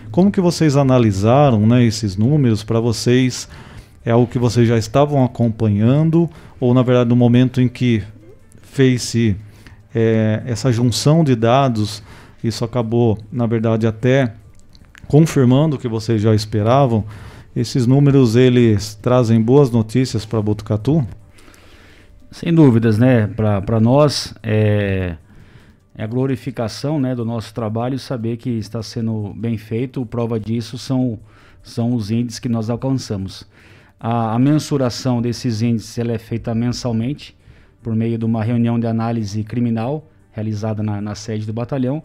[0.10, 3.48] Como que vocês analisaram né, esses números para vocês?
[4.04, 6.28] É algo que vocês já estavam acompanhando
[6.60, 8.02] ou na verdade no momento em que
[8.64, 9.36] fez-se
[9.94, 12.02] é, essa junção de dados
[12.44, 14.34] isso acabou, na verdade, até
[15.08, 17.06] confirmando o que vocês já esperavam.
[17.56, 21.06] Esses números eles trazem boas notícias para Botucatu?
[22.32, 23.28] Sem dúvidas, né?
[23.28, 25.16] Para nós é,
[25.96, 30.04] é, a glorificação né, do nosso trabalho saber que está sendo bem feito.
[30.06, 31.20] Prova disso são,
[31.62, 33.48] são os índices que nós alcançamos.
[34.00, 37.38] A, a mensuração desses índices ela é feita mensalmente
[37.84, 42.02] por meio de uma reunião de análise criminal realizada na, na sede do batalhão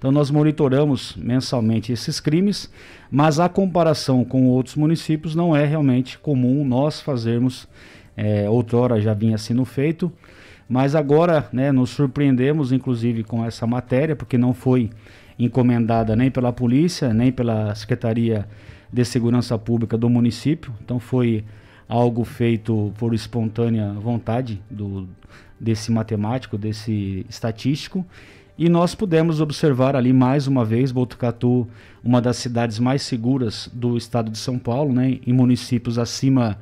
[0.00, 2.72] então nós monitoramos mensalmente esses crimes,
[3.10, 7.68] mas a comparação com outros municípios não é realmente comum nós fazermos.
[8.16, 10.10] É, outrora já vinha sendo feito,
[10.66, 14.88] mas agora né, nos surpreendemos inclusive com essa matéria, porque não foi
[15.38, 18.48] encomendada nem pela polícia, nem pela Secretaria
[18.90, 20.72] de Segurança Pública do município.
[20.82, 21.44] Então foi
[21.86, 25.06] algo feito por espontânea vontade do,
[25.58, 28.04] desse matemático, desse estatístico.
[28.60, 31.66] E nós pudemos observar ali mais uma vez Botucatu,
[32.04, 36.58] uma das cidades mais seguras do estado de São Paulo, né, em municípios acima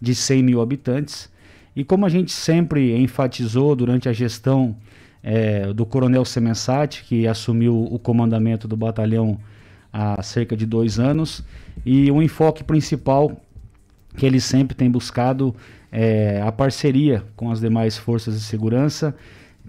[0.00, 1.30] de 100 mil habitantes.
[1.76, 4.74] E como a gente sempre enfatizou durante a gestão
[5.22, 9.38] é, do Coronel Semensati, que assumiu o comandamento do batalhão
[9.92, 11.44] há cerca de dois anos,
[11.84, 13.30] e o enfoque principal
[14.16, 15.54] que ele sempre tem buscado
[15.92, 19.14] é a parceria com as demais forças de segurança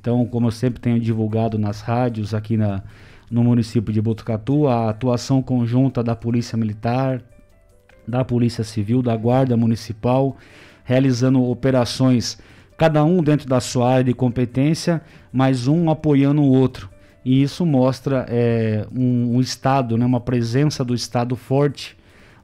[0.04, 2.84] então, como eu sempre tenho divulgado nas rádios aqui na,
[3.32, 7.22] no município de Botucatu, a atuação conjunta da Polícia Militar,
[8.06, 10.36] da Polícia Civil, da Guarda Municipal,
[10.84, 12.38] realizando operações,
[12.78, 16.90] cada um dentro da sua área de competência, mas um apoiando o outro.
[17.24, 21.96] E isso mostra é, um, um Estado, né, uma presença do Estado forte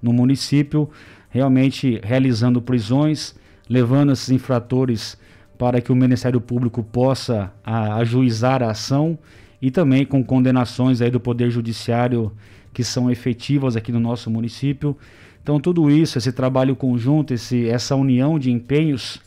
[0.01, 0.89] no município,
[1.29, 3.35] realmente realizando prisões,
[3.69, 5.18] levando esses infratores
[5.59, 9.19] para que o Ministério Público possa a, ajuizar a ação
[9.61, 12.31] e também com condenações aí do Poder Judiciário
[12.73, 14.95] que são efetivas aqui no nosso município.
[15.43, 19.19] Então tudo isso, esse trabalho conjunto, esse, essa união de empenhos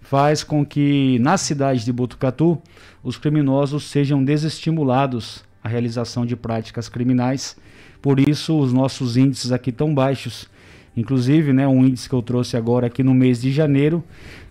[0.00, 2.62] faz com que na cidade de Botucatu
[3.02, 7.56] os criminosos sejam desestimulados à realização de práticas criminais.
[8.00, 10.48] Por isso os nossos índices aqui tão baixos.
[10.96, 14.04] Inclusive, né, um índice que eu trouxe agora aqui no mês de janeiro,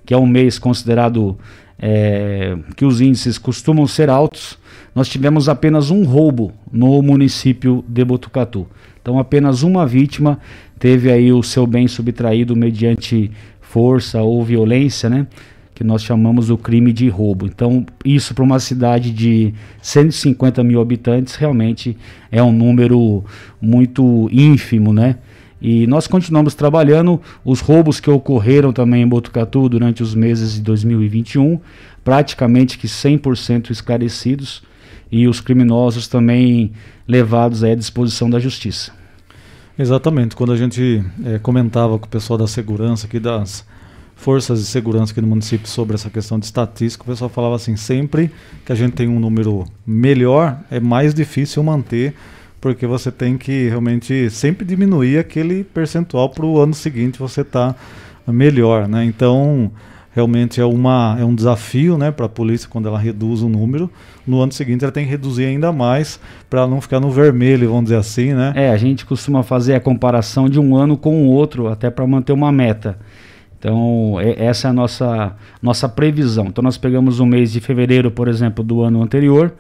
[0.06, 1.38] que é um mês considerado
[1.82, 4.58] é, que os índices costumam ser altos,
[4.94, 8.68] nós tivemos apenas um roubo no município de Botucatu.
[9.02, 10.38] Então, apenas uma vítima
[10.78, 15.26] teve aí o seu bem subtraído mediante força ou violência, né?
[15.74, 17.48] Que nós chamamos o crime de roubo.
[17.48, 21.98] Então, isso para uma cidade de 150 mil habitantes realmente
[22.32, 23.24] é um número
[23.60, 25.16] muito ínfimo, né?
[25.62, 30.62] E nós continuamos trabalhando os roubos que ocorreram também em Botucatu durante os meses de
[30.62, 31.60] 2021,
[32.04, 34.63] praticamente que 100% esclarecidos
[35.12, 36.71] e os criminosos também
[37.08, 38.91] levados à disposição da justiça.
[39.78, 40.36] Exatamente.
[40.36, 43.65] Quando a gente é, comentava com o pessoal da segurança aqui, das
[44.15, 47.76] forças de segurança aqui no município sobre essa questão de estatística, o pessoal falava assim,
[47.76, 48.32] sempre
[48.65, 52.13] que a gente tem um número melhor, é mais difícil manter,
[52.62, 57.74] porque você tem que realmente sempre diminuir aquele percentual para o ano seguinte você estar
[57.74, 59.04] tá melhor, né?
[59.04, 59.71] Então,
[60.13, 63.89] realmente é, uma, é um desafio né, para a polícia quando ela reduz o número.
[64.28, 66.19] No ano seguinte ela tem que reduzir ainda mais
[66.50, 68.54] para não ficar no vermelho, vamos dizer assim, né?
[68.56, 72.06] É, a gente costuma fazer a comparação de um ano com o outro, até para
[72.06, 73.00] manter uma meta.
[73.58, 76.45] Então, é, essa é a nossa, nossa previsão.
[76.45, 79.52] Então, nós pegamos o mês de fevereiro, por exemplo, do ano anterior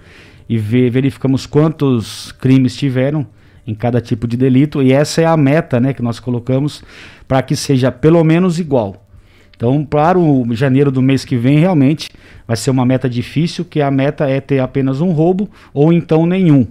[0.51, 3.25] e verificamos quantos crimes tiveram
[3.65, 6.83] em cada tipo de delito e essa é a meta né, que nós colocamos
[7.25, 9.07] para que seja pelo menos igual.
[9.55, 12.09] Então, para o janeiro do mês que vem, realmente
[12.45, 16.25] vai ser uma meta difícil, que a meta é ter apenas um roubo ou então
[16.25, 16.67] nenhum.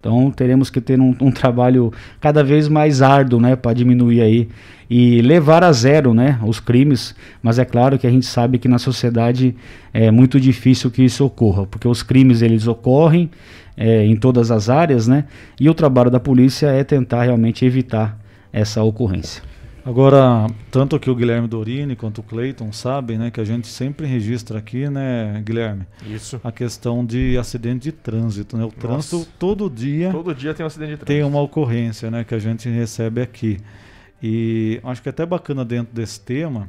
[0.00, 4.48] Então, teremos que ter um, um trabalho cada vez mais árduo, né, para diminuir aí
[4.88, 7.14] e levar a zero, né, os crimes.
[7.42, 9.54] Mas é claro que a gente sabe que na sociedade
[9.92, 13.30] é muito difícil que isso ocorra, porque os crimes eles ocorrem
[13.76, 15.24] é, em todas as áreas, né,
[15.60, 18.18] e o trabalho da polícia é tentar realmente evitar
[18.50, 19.49] essa ocorrência.
[19.84, 24.06] Agora, tanto que o Guilherme Dorini quanto o Cleiton sabem, né, que a gente sempre
[24.06, 25.86] registra aqui, né, Guilherme?
[26.06, 26.40] Isso.
[26.44, 28.64] A questão de acidente de trânsito, né?
[28.64, 28.78] O Nossa.
[28.78, 31.06] trânsito todo dia todo dia tem um acidente de trânsito.
[31.06, 33.58] Tem uma ocorrência, né, que a gente recebe aqui.
[34.22, 36.68] E acho que é até bacana dentro desse tema,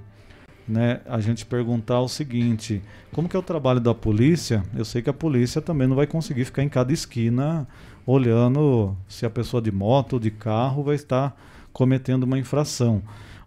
[0.68, 4.64] né, a gente perguntar o seguinte: como que é o trabalho da polícia?
[4.74, 7.68] Eu sei que a polícia também não vai conseguir ficar em cada esquina
[8.06, 11.36] olhando se a pessoa de moto ou de carro vai estar
[11.74, 13.02] cometendo uma infração.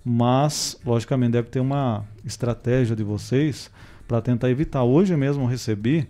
[0.04, 3.70] Mas, logicamente, deve ter uma estratégia de vocês
[4.06, 4.82] para tentar evitar.
[4.82, 6.06] Hoje mesmo recebi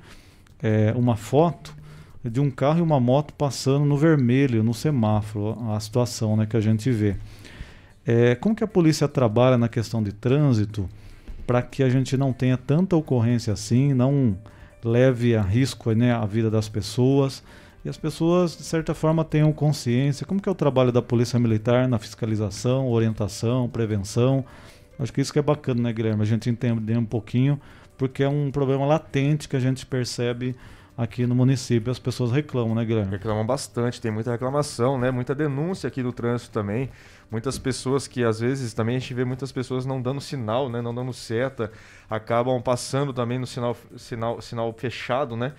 [0.63, 1.75] é, uma foto
[2.25, 6.57] de um carro e uma moto passando no vermelho, no semáforo, a situação né, que
[6.57, 7.17] a gente vê.
[8.07, 10.89] É, como que a polícia trabalha na questão de trânsito
[11.47, 14.37] para que a gente não tenha tanta ocorrência assim, não
[14.83, 17.43] leve a risco né, a vida das pessoas?
[17.85, 20.25] E as pessoas, de certa forma, tenham consciência.
[20.27, 24.45] Como que é o trabalho da Polícia Militar na fiscalização, orientação, prevenção?
[24.99, 26.23] Acho que isso que é bacana, né, Guilherme?
[26.23, 27.61] A gente entender um pouquinho,
[27.99, 30.57] porque é um problema latente que a gente percebe
[30.97, 31.91] aqui no município.
[31.91, 33.11] As pessoas reclamam, né, Guilherme?
[33.11, 35.11] Reclamam bastante, tem muita reclamação, né?
[35.11, 36.89] Muita denúncia aqui no trânsito também.
[37.31, 40.81] Muitas pessoas que às vezes também a gente vê muitas pessoas não dando sinal, né?
[40.81, 41.71] Não dando seta,
[42.09, 45.53] acabam passando também no sinal, sinal, sinal fechado, né?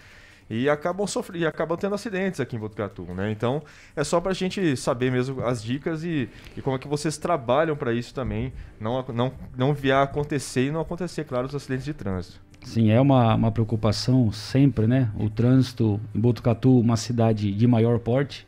[0.50, 3.32] E acabam sofrendo acabam tendo acidentes aqui em Botucatu, né?
[3.32, 3.64] Então
[3.96, 7.18] é só para a gente saber mesmo as dicas e, e como é que vocês
[7.18, 11.86] trabalham para isso também, não não não vier acontecer e não acontecer, claro, os acidentes
[11.86, 12.40] de trânsito.
[12.64, 15.12] Sim, é uma, uma preocupação sempre, né?
[15.20, 18.48] O trânsito em Botucatu, uma cidade de maior porte,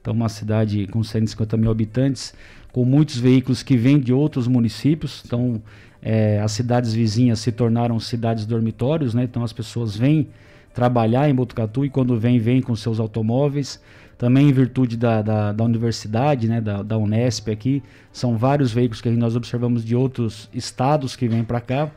[0.00, 2.34] então uma cidade com 150 mil habitantes,
[2.72, 5.62] com muitos veículos que vêm de outros municípios, então
[6.02, 9.22] é, as cidades vizinhas se tornaram cidades dormitórios, né?
[9.22, 10.28] Então as pessoas vêm
[10.72, 13.80] trabalhar em Botucatu e quando vem, vem com seus automóveis.
[14.16, 17.82] Também em virtude da, da, da universidade, né, da, da Unesp aqui,
[18.12, 21.90] são vários veículos que nós observamos de outros estados que vêm para cá.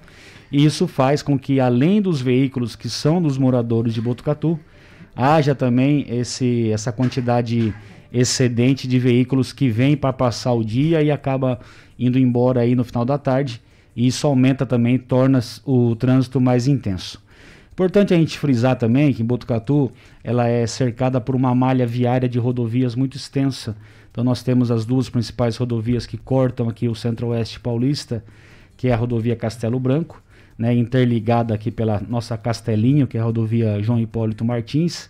[0.51, 4.59] E isso faz com que, além dos veículos que são dos moradores de Botucatu,
[5.15, 7.73] haja também esse, essa quantidade
[8.11, 11.59] excedente de veículos que vêm para passar o dia e acaba
[11.99, 13.61] indo embora aí no final da tarde.
[13.95, 17.23] E isso aumenta também, torna o trânsito mais intenso.
[17.75, 19.91] Importante a gente frisar também que Botucatu
[20.23, 23.75] ela é cercada por uma malha viária de rodovias muito extensa.
[24.09, 28.23] Então nós temos as duas principais rodovias que cortam aqui o centro-oeste paulista,
[28.77, 30.23] que é a rodovia Castelo Branco,
[30.57, 35.09] né, interligada aqui pela nossa Castelinho, que é a rodovia João Hipólito Martins,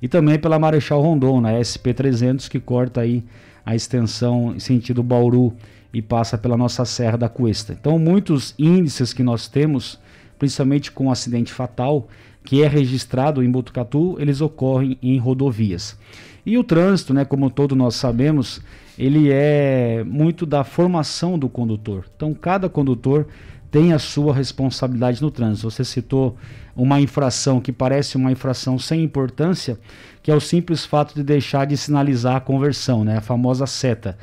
[0.00, 3.22] e também pela Marechal Rondon, na SP300, que corta aí
[3.62, 5.54] a extensão em sentido Bauru
[5.92, 7.76] e passa pela nossa Serra da Cuesta.
[7.78, 10.00] Então, muitos índices que nós temos,
[10.38, 12.08] principalmente com acidente fatal,
[12.44, 15.98] que é registrado em Botucatu, eles ocorrem em rodovias.
[16.44, 18.60] E o trânsito, né, como todos nós sabemos,
[18.96, 22.04] ele é muito da formação do condutor.
[22.14, 23.26] Então, cada condutor
[23.70, 25.68] tem a sua responsabilidade no trânsito.
[25.68, 26.36] Você citou
[26.74, 29.78] uma infração que parece uma infração sem importância,
[30.22, 34.16] que é o simples fato de deixar de sinalizar a conversão, né, a famosa seta.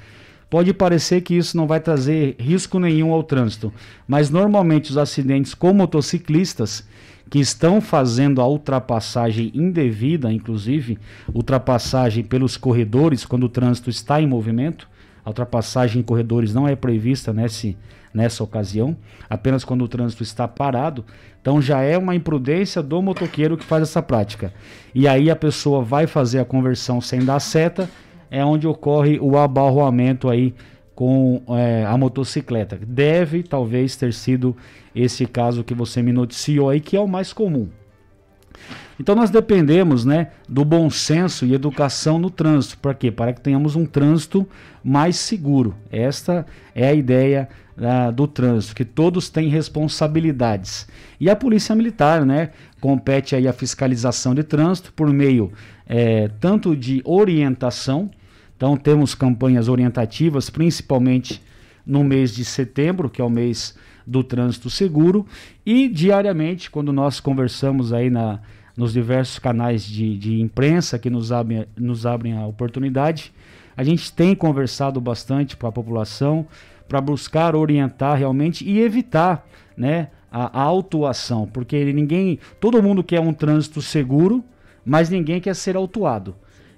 [0.54, 3.74] Pode parecer que isso não vai trazer risco nenhum ao trânsito,
[4.08, 6.88] mas normalmente os acidentes com motociclistas
[7.28, 11.00] que estão fazendo a ultrapassagem indevida, inclusive
[11.34, 14.88] ultrapassagem pelos corredores quando o trânsito está em movimento,
[15.26, 17.76] a ultrapassagem em corredores não é prevista nesse,
[18.14, 18.96] nessa ocasião,
[19.28, 21.04] apenas quando o trânsito está parado.
[21.42, 24.54] Então já é uma imprudência do motoqueiro que faz essa prática.
[24.94, 27.90] E aí a pessoa vai fazer a conversão sem dar seta
[28.34, 30.56] é onde ocorre o abarroamento aí
[30.96, 32.80] com é, a motocicleta.
[32.84, 34.58] Deve talvez ter sido
[34.96, 37.70] esse caso que você me noticiou aí, que é o mais comum.
[39.00, 42.80] Então nós dependemos né, do bom senso e educação no trânsito.
[42.80, 43.12] Para quê?
[43.12, 44.48] Para que tenhamos um trânsito
[44.84, 45.76] mais seguro.
[45.92, 50.88] Esta é a ideia uh, do trânsito, que todos têm responsabilidades.
[51.20, 52.50] E a Polícia Militar né,
[52.82, 55.52] compete aí a fiscalização de trânsito por meio
[55.86, 58.10] é, tanto de orientação,
[58.64, 61.42] então temos campanhas orientativas, principalmente
[61.86, 65.26] no mês de setembro, que é o mês do trânsito seguro,
[65.66, 68.40] e diariamente, quando nós conversamos aí na,
[68.78, 73.34] nos diversos canais de, de imprensa que nos abrem, nos abrem a oportunidade,
[73.76, 76.48] a gente tem conversado bastante com a população
[76.88, 79.46] para buscar orientar realmente e evitar
[79.76, 84.42] né, a, a autuação, porque ninguém, todo mundo quer um trânsito seguro,
[84.86, 86.34] mas ninguém quer ser autuado.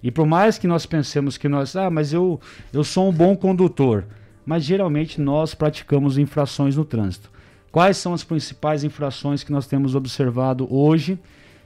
[0.05, 2.39] E por mais que nós pensemos que nós, ah, mas eu,
[2.71, 4.05] eu sou um bom condutor,
[4.45, 7.31] mas geralmente nós praticamos infrações no trânsito.
[7.71, 11.17] Quais são as principais infrações que nós temos observado hoje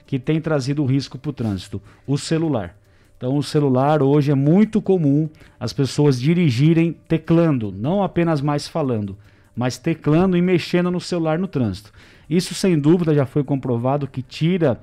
[0.08, 1.82] que tem trazido risco para o trânsito?
[2.08, 2.78] O celular.
[3.18, 5.30] Então, o celular hoje é muito comum
[5.60, 9.18] as pessoas dirigirem teclando, não apenas mais falando,
[9.54, 11.92] mas teclando e mexendo no celular no trânsito.
[12.30, 14.80] Isso, sem dúvida, já foi comprovado que tira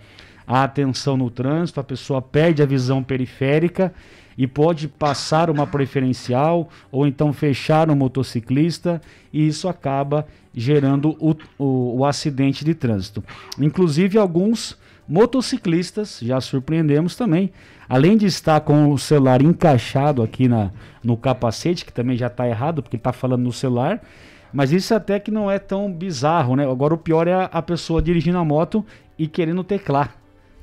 [0.46, 3.92] a atenção no trânsito, a pessoa perde a visão periférica
[4.38, 9.00] e pode passar uma preferencial ou então fechar um motociclista
[9.32, 13.24] e isso acaba gerando o, o, o acidente de trânsito.
[13.58, 14.78] Inclusive alguns
[15.08, 17.52] motociclistas, já surpreendemos também,
[17.88, 20.70] além de estar com o celular encaixado aqui na,
[21.02, 24.02] no capacete, que também já está errado, porque está falando no celular,
[24.52, 26.68] mas isso até que não é tão bizarro, né?
[26.68, 28.84] Agora o pior é a, a pessoa dirigindo a moto
[29.18, 30.14] e querendo teclar.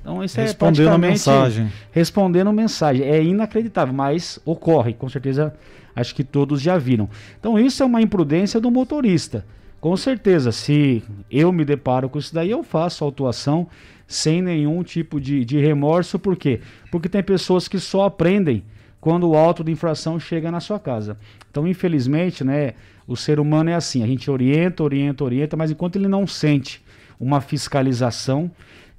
[0.04, 1.72] Então isso é respondendo é mensagem.
[1.91, 3.08] Respondendo mensagem.
[3.08, 5.54] É inacreditável, mas ocorre, com certeza
[5.95, 7.10] acho que todos já viram.
[7.39, 9.45] Então isso é uma imprudência do motorista.
[9.80, 13.68] Com certeza, se eu me deparo com isso daí, eu faço autuação
[14.06, 16.20] sem nenhum tipo de, de remorso.
[16.20, 16.60] Por quê?
[16.91, 18.64] Porque tem pessoas que só aprendem
[18.99, 21.18] quando o auto de infração chega na sua casa.
[21.49, 22.74] Então, infelizmente, né,
[23.06, 26.82] o ser humano é assim, a gente orienta, orienta, orienta, mas enquanto ele não sente
[27.20, 28.49] uma fiscalização,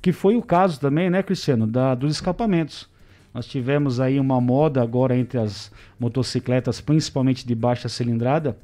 [0.05, 2.87] que foi o caso também, né, Cristiano, da, dos escapamentos.
[3.33, 8.55] Nós tivemos aí uma moda agora entre as motocicletas, principalmente de baixa cilindrada,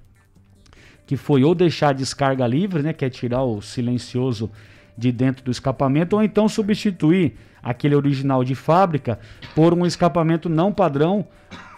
[1.07, 4.51] que foi ou deixar a descarga livre, né, que é tirar o silencioso
[4.99, 9.19] de dentro do escapamento, ou então substituir aquele original de fábrica
[9.55, 11.27] por um escapamento não padrão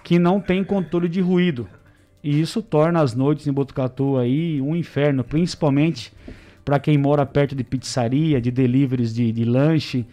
[0.03, 1.69] que não tem controle de ruído.
[2.21, 6.13] E isso torna as noites em Botucatu aí um inferno, principalmente
[6.65, 10.07] para quem mora perto de pizzaria, de deliveries de, de lanche.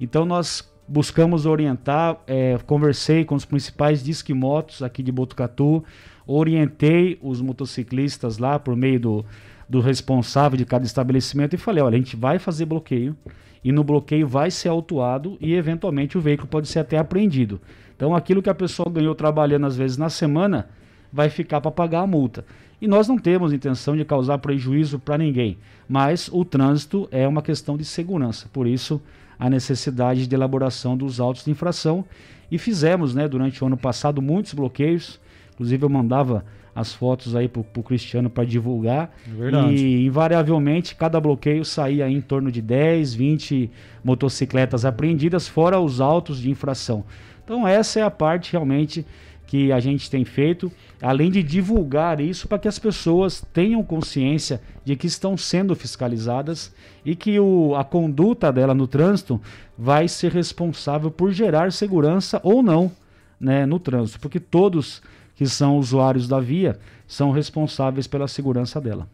[0.00, 5.82] Então nós buscamos orientar, é, conversei com os principais disquimotos aqui de Botucatu,
[6.26, 9.24] orientei os motociclistas lá por meio do,
[9.68, 13.16] do responsável de cada estabelecimento e falei, olha, a gente vai fazer bloqueio
[13.64, 17.60] e no bloqueio vai ser autuado e eventualmente o veículo pode ser até apreendido.
[17.96, 20.68] Então aquilo que a pessoa ganhou trabalhando às vezes na semana
[21.12, 22.44] vai ficar para pagar a multa.
[22.80, 25.56] E nós não temos intenção de causar prejuízo para ninguém,
[25.88, 29.00] mas o trânsito é uma questão de segurança, por isso
[29.38, 32.04] a necessidade de elaboração dos autos de infração.
[32.50, 35.20] E fizemos, né, durante o ano passado, muitos bloqueios,
[35.52, 39.10] inclusive eu mandava as fotos aí para o Cristiano para divulgar.
[39.26, 43.70] É e invariavelmente cada bloqueio saía em torno de 10, 20
[44.04, 47.02] motocicletas apreendidas, fora os autos de infração.
[47.42, 49.06] Então essa é a parte realmente
[49.46, 50.70] que a gente tem feito,
[51.00, 56.74] além de divulgar isso para que as pessoas tenham consciência de que estão sendo fiscalizadas
[57.04, 59.40] e que o, a conduta dela no trânsito
[59.78, 62.90] vai ser responsável por gerar segurança ou não
[63.38, 65.02] né, no trânsito, porque todos
[65.36, 69.06] que são usuários da via, são responsáveis pela segurança dela.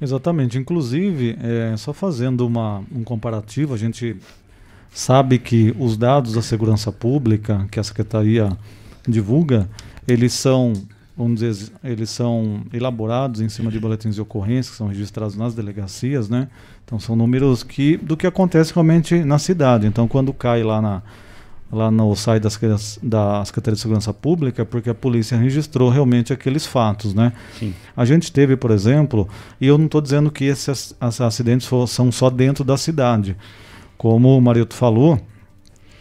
[0.00, 0.58] Exatamente.
[0.58, 4.16] Inclusive, é, só fazendo uma, um comparativo, a gente
[4.90, 8.56] sabe que os dados da segurança pública que a Secretaria
[9.06, 9.68] divulga,
[10.06, 10.72] eles são,
[11.16, 15.54] vamos dizer, eles são elaborados em cima de boletins de ocorrência que são registrados nas
[15.54, 16.48] delegacias, né?
[16.84, 19.86] Então são números que do que acontece realmente na cidade.
[19.86, 21.02] Então quando cai lá na
[21.72, 26.32] lá no site das, da Secretaria de Segurança Pública, é porque a polícia registrou realmente
[26.32, 27.32] aqueles fatos, né?
[27.58, 27.74] Sim.
[27.96, 29.28] A gente teve, por exemplo,
[29.60, 33.36] e eu não estou dizendo que esses acidentes são só dentro da cidade.
[33.98, 35.20] Como o Marito falou,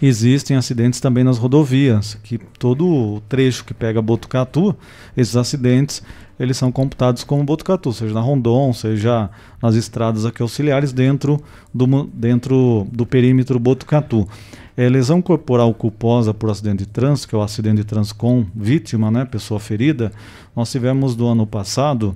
[0.06, 4.76] existem acidentes também nas rodovias, que todo o trecho que pega Botucatu,
[5.16, 6.04] esses acidentes,
[6.38, 9.30] eles são computados como Botucatu, seja na Rondon, seja
[9.62, 11.42] nas estradas aqui auxiliares dentro
[11.74, 14.28] do, dentro do perímetro Botucatu.
[14.76, 18.46] É, lesão corporal culposa por acidente de trânsito, que é o acidente de trânsito com
[18.54, 20.12] vítima, né, pessoa ferida,
[20.54, 22.14] nós tivemos do ano passado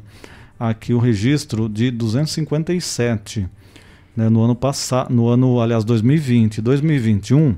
[0.60, 3.48] aqui o registro de 257
[4.18, 7.56] né, no ano passado, no ano, aliás, 2020, 2021,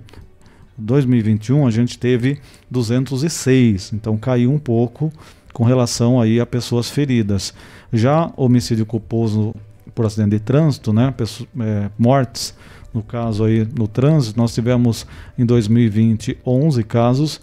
[0.78, 2.38] 2021 a gente teve
[2.70, 5.12] 206, então caiu um pouco
[5.54, 7.54] com relação aí a pessoas feridas.
[7.94, 9.56] Já homicídio culposo
[9.96, 11.14] por acidente de trânsito, né,
[11.62, 12.54] é, mortes,
[12.94, 15.08] no caso aí no trânsito, nós tivemos
[15.38, 17.42] em 2020 11 casos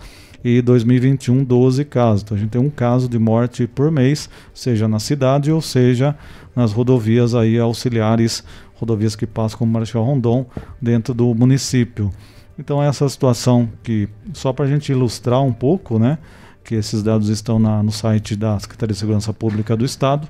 [0.48, 2.22] e 2021 12 casos.
[2.22, 6.14] Então a gente tem um caso de morte por mês, seja na cidade ou seja
[6.54, 8.44] nas rodovias aí auxiliares
[8.76, 10.46] rodovias que passam como Marechal Rondon
[10.80, 12.12] dentro do município.
[12.56, 16.16] Então essa situação que só para a gente ilustrar um pouco, né,
[16.62, 20.28] que esses dados estão na, no site da Secretaria de Segurança Pública do Estado,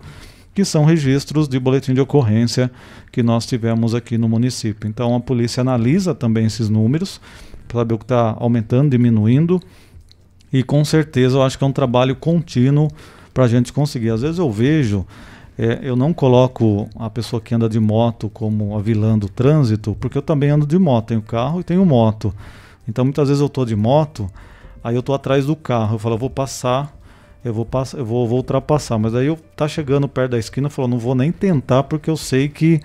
[0.55, 2.71] que são registros de boletim de ocorrência
[3.13, 4.89] que nós tivemos aqui no município.
[4.89, 7.21] Então a polícia analisa também esses números
[7.69, 9.61] para saber o que está aumentando, diminuindo
[10.59, 12.89] e com certeza eu acho que é um trabalho contínuo
[13.35, 14.11] para a gente conseguir.
[14.11, 15.07] Às vezes eu vejo
[15.59, 19.97] é, eu não coloco a pessoa que anda de moto como a vilã do trânsito,
[20.01, 22.35] porque eu também ando de moto, tenho carro e tenho moto.
[22.89, 24.31] Então muitas vezes eu estou de moto,
[24.85, 26.95] aí eu estou atrás do carro, eu falo, eu vou passar,
[27.45, 30.67] eu vou passar, eu vou, vou ultrapassar, mas aí eu tá chegando perto da esquina,
[30.67, 32.81] eu falo, não vou nem tentar porque eu sei que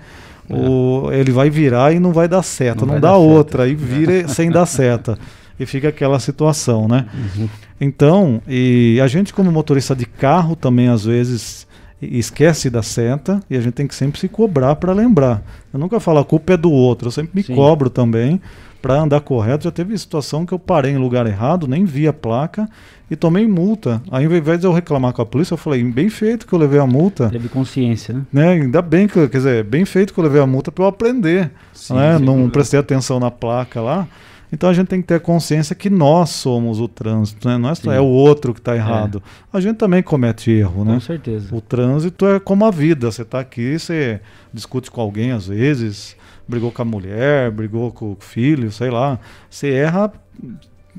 [0.48, 0.54] é.
[0.54, 4.28] o, ele vai virar e não vai dar seta, não, não dá outra, aí vira
[4.28, 5.18] sem dar seta.
[5.62, 7.06] E fica aquela situação, né?
[7.14, 7.48] Uhum.
[7.80, 11.66] Então, e a gente como motorista de carro também às vezes
[12.00, 15.42] esquece da seta e a gente tem que sempre se cobrar para lembrar.
[15.72, 17.54] Eu nunca falo a culpa é do outro, eu sempre me Sim.
[17.54, 18.40] cobro também
[18.80, 19.64] para andar correto.
[19.64, 22.68] Já teve situação que eu parei em lugar errado, nem vi a placa
[23.08, 24.02] e tomei multa.
[24.10, 26.58] Aí, ao invés de eu reclamar com a polícia, eu falei, bem feito que eu
[26.58, 27.30] levei a multa.
[27.30, 28.24] Teve consciência, né?
[28.32, 28.48] né?
[28.48, 31.50] Ainda bem que, quer dizer, bem feito que eu levei a multa para eu aprender.
[31.72, 32.18] Sim, né?
[32.18, 34.08] Não prestei atenção na placa lá.
[34.52, 37.56] Então a gente tem que ter consciência que nós somos o trânsito, né?
[37.56, 39.22] não é, é o outro que está errado.
[39.24, 39.56] É.
[39.56, 40.94] A gente também comete erro, né?
[40.94, 41.54] Com certeza.
[41.54, 43.10] O trânsito é como a vida.
[43.10, 44.20] Você está aqui, você
[44.52, 46.14] discute com alguém às vezes,
[46.46, 49.18] brigou com a mulher, brigou com o filho, sei lá.
[49.48, 50.12] Você erra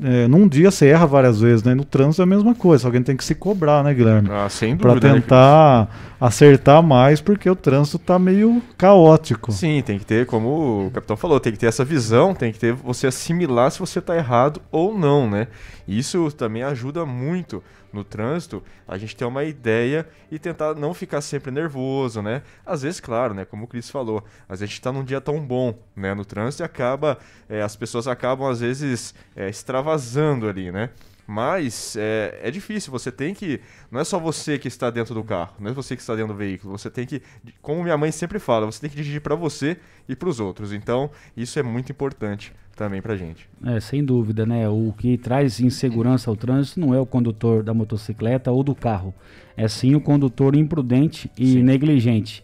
[0.01, 1.75] é, num dia você erra várias vezes, né?
[1.75, 4.29] No trânsito é a mesma coisa, alguém tem que se cobrar, né, Guilherme?
[4.31, 4.99] Ah, sem dúvida.
[4.99, 5.87] Pra né, tentar né?
[6.19, 9.51] acertar mais, porque o trânsito tá meio caótico.
[9.51, 12.59] Sim, tem que ter, como o capitão falou, tem que ter essa visão, tem que
[12.59, 15.47] ter você assimilar se você tá errado ou não, né?
[15.87, 17.61] Isso também ajuda muito
[17.93, 22.41] no trânsito, a gente ter uma ideia e tentar não ficar sempre nervoso, né?
[22.65, 23.45] Às vezes, claro, né?
[23.45, 26.13] Como o Cris falou, às vezes a gente tá num dia tão bom, né?
[26.13, 30.89] No trânsito e acaba, é, as pessoas acabam às vezes é, extravasando ali, né?
[31.25, 33.61] Mas é, é, difícil, você tem que.
[33.89, 36.33] Não é só você que está dentro do carro, não é você que está dentro
[36.33, 36.77] do veículo.
[36.77, 37.21] Você tem que.
[37.61, 39.77] Como minha mãe sempre fala, você tem que dirigir para você
[40.09, 40.73] e para os outros.
[40.73, 43.47] Então, isso é muito importante também pra gente.
[43.63, 44.67] É, sem dúvida, né?
[44.67, 49.13] O que traz insegurança ao trânsito não é o condutor da motocicleta ou do carro,
[49.55, 51.63] é sim o condutor imprudente e sim.
[51.63, 52.43] negligente.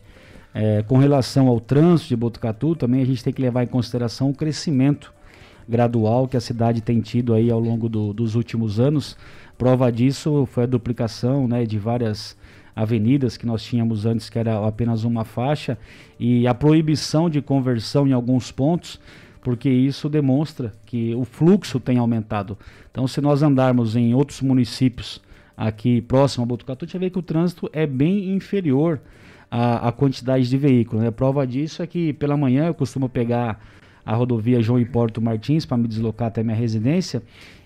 [0.54, 4.30] É, com relação ao trânsito de Botucatu, também a gente tem que levar em consideração
[4.30, 5.14] o crescimento
[5.68, 9.16] gradual que a cidade tem tido aí ao longo do, dos últimos anos.
[9.58, 12.36] Prova disso foi a duplicação né, de várias
[12.76, 15.78] avenidas que nós tínhamos antes, que era apenas uma faixa,
[16.20, 19.00] e a proibição de conversão em alguns pontos
[19.42, 22.58] porque isso demonstra que o fluxo tem aumentado.
[22.92, 25.22] Então, se nós andarmos em outros municípios
[25.56, 29.00] aqui próximo a Botucatu, a gente vê que o trânsito é bem inferior
[29.50, 31.04] à, à quantidade de veículos.
[31.04, 31.12] Né?
[31.12, 33.60] Prova disso é que pela manhã eu costumo pegar
[34.06, 37.22] a rodovia João Hipólito Martins para me deslocar até minha residência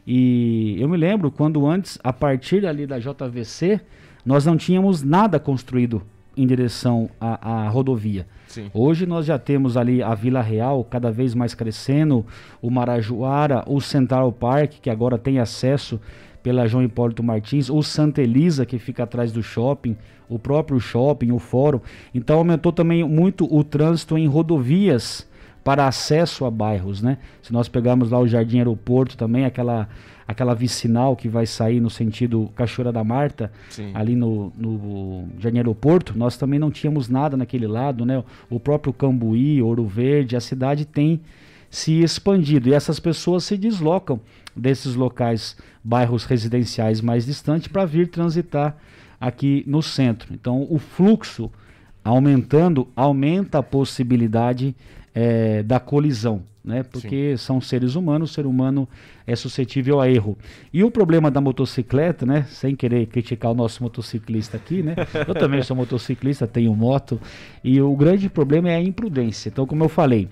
[0.06, 3.80] e eu me lembro quando antes, a partir ali da JVC,
[4.26, 6.02] nós não tínhamos nada construído
[6.36, 8.26] em direção à, à rodovia.
[8.48, 8.70] Sim.
[8.74, 12.26] Hoje nós já temos ali a Vila Real cada vez mais crescendo,
[12.62, 16.00] o Marajoara, o Central Park, que agora tem acesso
[16.44, 19.96] pela João Hipólito Martins, o Santa Elisa, que fica atrás do shopping,
[20.28, 21.80] o próprio shopping, o fórum.
[22.14, 25.28] Então aumentou também muito o trânsito em rodovias
[25.64, 27.18] para acesso a bairros, né?
[27.42, 29.88] Se nós pegarmos lá o Jardim Aeroporto também, aquela
[30.28, 33.92] aquela vicinal que vai sair no sentido Cachoeira da Marta, Sim.
[33.94, 38.24] ali no, no Jardim Aeroporto, nós também não tínhamos nada naquele lado, né?
[38.50, 41.22] O próprio Cambuí, Ouro Verde, a cidade tem
[41.70, 44.20] se expandido e essas pessoas se deslocam
[44.56, 48.78] desses locais, bairros residenciais mais distantes, para vir transitar
[49.20, 50.34] aqui no centro.
[50.34, 51.52] Então, o fluxo
[52.04, 54.76] aumentando, aumenta a possibilidade
[55.16, 56.84] é, da colisão, né?
[56.84, 57.46] Porque Sim.
[57.46, 58.88] são seres humanos, o ser humano
[59.28, 60.38] é suscetível a erro.
[60.72, 62.46] E o problema da motocicleta, né?
[62.50, 64.96] Sem querer criticar o nosso motociclista aqui, né?
[65.28, 67.20] Eu também sou motociclista, tenho moto,
[67.64, 69.50] e o grande problema é a imprudência.
[69.50, 70.30] Então, como eu falei,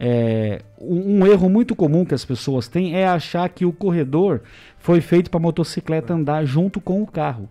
[0.00, 4.42] é, um, um, erro muito comum que as pessoas têm é achar que o corredor
[4.78, 7.48] foi feito para a motocicleta andar junto com o carro.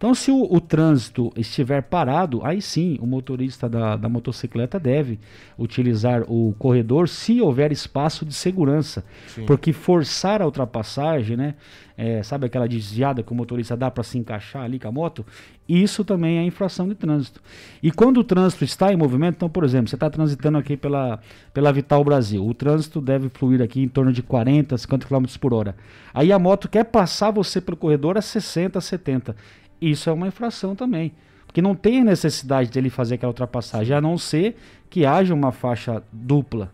[0.00, 5.20] Então, se o, o, trânsito estiver parado, aí sim o motorista da, da, motocicleta deve
[5.58, 9.04] utilizar o corredor se houver espaço de segurança.
[9.26, 9.44] Sim.
[9.44, 11.54] Porque forçar a ultrapassagem, né?
[11.98, 15.22] É, sabe aquela desviada que o motorista dá para se encaixar ali com a moto?
[15.68, 17.42] Isso também é infração de trânsito.
[17.82, 21.20] E quando o trânsito está em movimento, então, por exemplo, você está transitando aqui pela,
[21.52, 25.52] pela Vital Brasil, o trânsito deve fluir aqui em torno de 40, 50 km por
[25.52, 25.76] hora.
[26.14, 29.36] Aí a moto quer passar você pelo corredor a 60, 70
[29.80, 31.12] isso é uma infração também.
[31.46, 34.56] Porque não tem necessidade dele fazer aquela ultrapassagem, a não ser
[34.88, 36.70] que haja uma faixa dupla.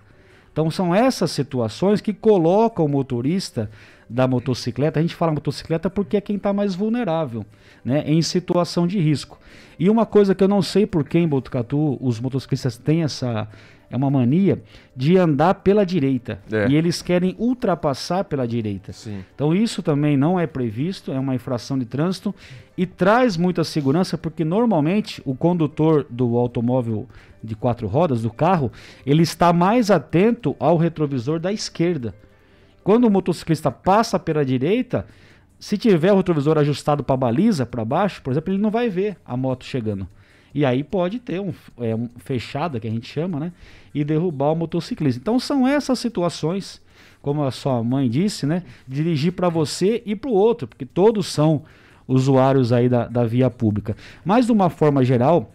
[0.53, 3.71] Então são essas situações que colocam o motorista
[4.09, 7.45] da motocicleta, a gente fala motocicleta porque é quem está mais vulnerável,
[7.85, 9.39] né, em situação de risco.
[9.79, 13.49] E uma coisa que eu não sei por que em Botucatu os motociclistas têm essa,
[13.91, 14.63] é uma mania
[14.95, 16.41] de andar pela direita.
[16.51, 16.69] É.
[16.69, 18.93] E eles querem ultrapassar pela direita.
[18.93, 19.25] Sim.
[19.35, 22.35] Então isso também não é previsto, é uma infração de trânsito
[22.77, 27.09] e traz muita segurança porque normalmente o condutor do automóvel
[27.43, 28.73] de quatro rodas, do carro,
[29.05, 32.15] ele está mais atento ao retrovisor da esquerda.
[32.83, 35.07] Quando o motociclista passa pela direita,
[35.59, 39.17] se tiver o retrovisor ajustado para baliza, para baixo, por exemplo, ele não vai ver
[39.25, 40.07] a moto chegando.
[40.57, 43.53] E aí pode ter um, é, um fechada, que a gente chama, né?
[43.93, 45.21] E derrubar o motociclista.
[45.21, 46.81] Então são essas situações,
[47.21, 48.63] como a sua mãe disse, né?
[48.89, 51.61] Dirigir para você e para o outro, porque todos são
[52.09, 53.95] usuários aí da, da via pública.
[54.25, 55.53] Mas de uma forma geral,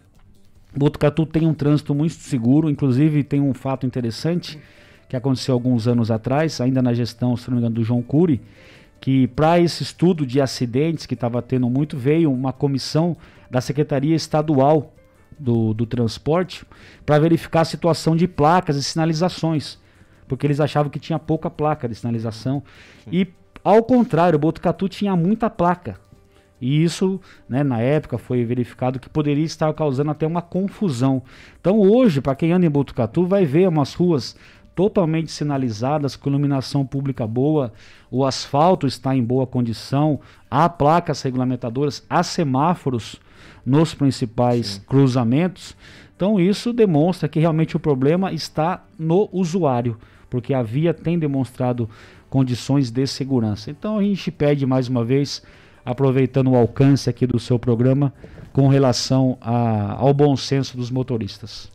[0.77, 4.59] Botucatu tem um trânsito muito seguro, inclusive tem um fato interessante
[5.09, 8.39] que aconteceu alguns anos atrás, ainda na gestão, se não me engano, do João Cury,
[8.99, 13.17] que para esse estudo de acidentes que estava tendo muito, veio uma comissão
[13.51, 14.93] da Secretaria Estadual
[15.37, 16.65] do, do Transporte
[17.05, 19.77] para verificar a situação de placas e sinalizações,
[20.25, 22.63] porque eles achavam que tinha pouca placa de sinalização.
[23.03, 23.09] Sim.
[23.11, 23.27] E,
[23.61, 25.99] ao contrário, o Botucatu tinha muita placa.
[26.61, 31.21] E isso, né, na época, foi verificado que poderia estar causando até uma confusão.
[31.59, 34.37] Então, hoje, para quem anda em Botucatu, vai ver umas ruas
[34.73, 37.73] totalmente sinalizadas, com iluminação pública boa,
[38.09, 43.19] o asfalto está em boa condição, há placas regulamentadoras, há semáforos
[43.65, 44.81] nos principais Sim.
[44.87, 45.75] cruzamentos.
[46.15, 49.97] Então isso demonstra que realmente o problema está no usuário,
[50.29, 51.89] porque a via tem demonstrado
[52.29, 53.71] condições de segurança.
[53.71, 55.43] Então a gente pede mais uma vez,
[55.83, 58.13] aproveitando o alcance aqui do seu programa,
[58.53, 61.71] com relação a, ao bom senso dos motoristas.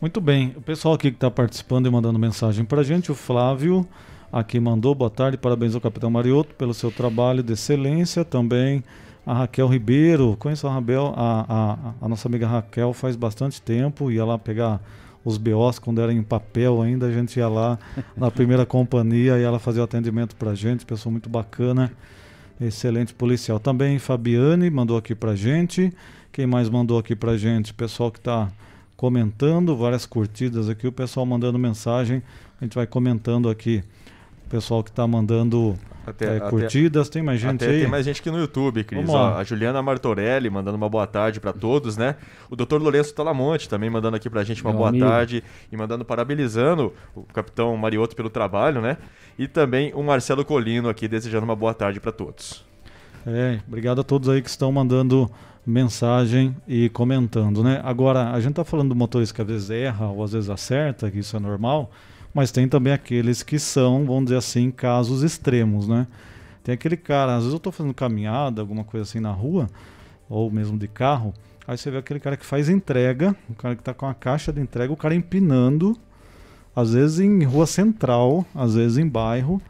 [0.00, 3.14] Muito bem, o pessoal aqui que está participando e mandando mensagem para a gente, o
[3.14, 3.86] Flávio
[4.30, 8.84] aqui mandou boa tarde, parabéns ao Capitão Marioto pelo seu trabalho de excelência, também
[9.26, 14.08] a Raquel Ribeiro, conheço a, Rabel, a, a, a, nossa amiga Raquel faz bastante tempo,
[14.08, 14.80] ia lá pegar
[15.24, 17.76] os BOs quando era em papel ainda, a gente ia lá
[18.16, 21.92] na primeira companhia e ela fazia o atendimento pra gente, pessoa muito bacana,
[22.60, 23.58] excelente policial.
[23.58, 25.92] Também Fabiane mandou aqui pra gente,
[26.30, 27.74] quem mais mandou aqui pra gente?
[27.74, 28.48] Pessoal que está
[28.96, 32.22] comentando, várias curtidas aqui, o pessoal mandando mensagem,
[32.60, 33.82] a gente vai comentando aqui.
[34.46, 37.80] O pessoal que está mandando até, é, curtidas, tem mais gente aí?
[37.80, 39.08] Tem mais gente aqui no YouTube, Cris.
[39.08, 42.14] Ó, a Juliana Martorelli mandando uma boa tarde para todos, né?
[42.48, 42.76] O Dr.
[42.76, 45.04] Lourenço Talamonte também mandando aqui pra gente uma Meu boa amigo.
[45.04, 48.98] tarde e mandando parabenizando o capitão Marioto pelo trabalho, né?
[49.36, 52.64] E também o Marcelo Colino aqui desejando uma boa tarde para todos.
[53.26, 55.28] É, obrigado a todos aí que estão mandando
[55.66, 57.80] mensagem e comentando, né?
[57.82, 61.10] Agora, a gente tá falando do motorista que às vezes erra ou às vezes acerta,
[61.10, 61.90] que isso é normal
[62.36, 66.06] mas tem também aqueles que são, vamos dizer assim, casos extremos, né?
[66.62, 69.68] Tem aquele cara, às vezes eu estou fazendo caminhada, alguma coisa assim na rua,
[70.28, 71.32] ou mesmo de carro,
[71.66, 74.52] Aí você vê aquele cara que faz entrega, o cara que está com a caixa
[74.52, 75.98] de entrega, o cara empinando,
[76.74, 79.60] às vezes em rua central, às vezes em bairro,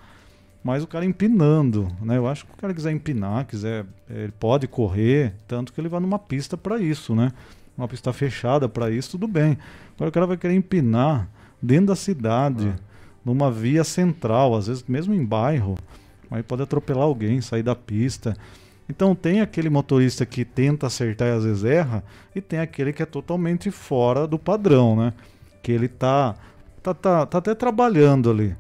[0.63, 2.19] mas o cara empinando, né?
[2.19, 6.01] Eu acho que o cara quiser empinar, quiser, ele pode correr, tanto que ele vai
[6.01, 7.33] numa pista para isso, né?
[7.79, 9.57] Uma pista fechada para isso, tudo bem.
[9.95, 11.31] Agora o cara vai querer empinar
[11.61, 12.81] dentro da cidade, ah.
[13.25, 15.77] numa via central, às vezes mesmo em bairro,
[16.31, 18.37] aí pode atropelar alguém, sair da pista.
[18.89, 22.05] Então tem aquele motorista que tenta acertar e às vezes erra,
[22.35, 25.13] e tem aquele que é totalmente fora do padrão, né?
[25.63, 26.37] Que ele tá,
[26.83, 28.57] tá, tá, tá até trabalhando ali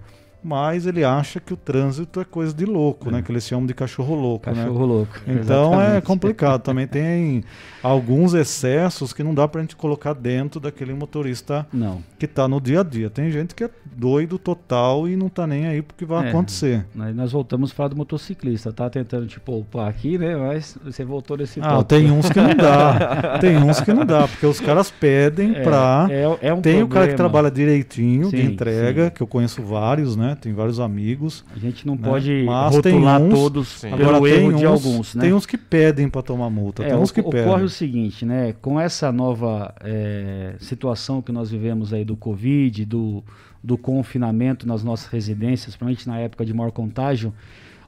[0.46, 3.18] mas ele acha que o trânsito é coisa de louco, né?
[3.18, 3.20] é.
[3.20, 3.22] né?
[3.26, 4.56] Que eles chamam de cachorro louco, né?
[4.56, 4.86] cachorro né?
[4.86, 5.16] louco.
[5.26, 5.96] Então é Exatamente.
[5.96, 6.62] é complicado.
[6.62, 7.42] Também tem
[7.82, 12.00] alguns excessos que não dá pra gente colocar dentro daquele motorista não.
[12.16, 13.10] que tá no dia a dia.
[13.10, 16.86] Tem gente que é doido total e não tá nem aí porque vai é, acontecer.
[16.96, 18.72] Aí nós voltamos a falar do motociclista.
[18.72, 20.36] Tá tentando te poupar aqui, né?
[20.36, 23.38] Mas você voltou nesse Ah, tem uns que não dá.
[23.42, 26.06] tem uns que não dá, porque os caras pedem é, pra...
[26.08, 26.84] É, é um tem problema.
[26.84, 29.10] o cara que trabalha direitinho sim, de entrega, sim.
[29.10, 30.35] que eu conheço vários, né?
[30.40, 31.44] Tem vários amigos.
[31.54, 32.08] A gente não né?
[32.08, 33.90] pode Mas rotular uns, todos sim.
[33.90, 35.22] pelo Agora, erro uns, de alguns, né?
[35.22, 37.64] Tem uns que pedem para tomar multa, é, tem uns que ocorre pedem.
[37.64, 38.54] o seguinte, né?
[38.60, 43.24] Com essa nova é, situação que nós vivemos aí do Covid, do,
[43.62, 47.32] do confinamento nas nossas residências, principalmente na época de maior contágio,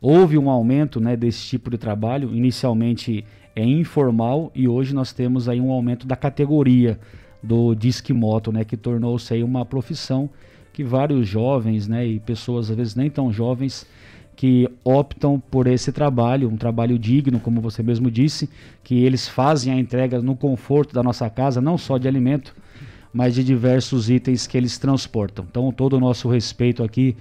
[0.01, 2.35] houve um aumento né, desse tipo de trabalho.
[2.35, 3.25] Inicialmente
[3.55, 6.99] é informal e hoje nós temos aí um aumento da categoria
[7.43, 10.29] do disque moto, né, que tornou-se aí uma profissão
[10.79, 13.85] que vários jovens, né, e pessoas às vezes nem tão jovens,
[14.37, 18.49] que optam por esse trabalho, um trabalho digno, como você mesmo disse,
[18.85, 22.55] que eles fazem a entrega no conforto da nossa casa, não só de alimento,
[23.13, 25.45] mas de diversos itens que eles transportam.
[25.51, 27.17] Então, todo o nosso respeito aqui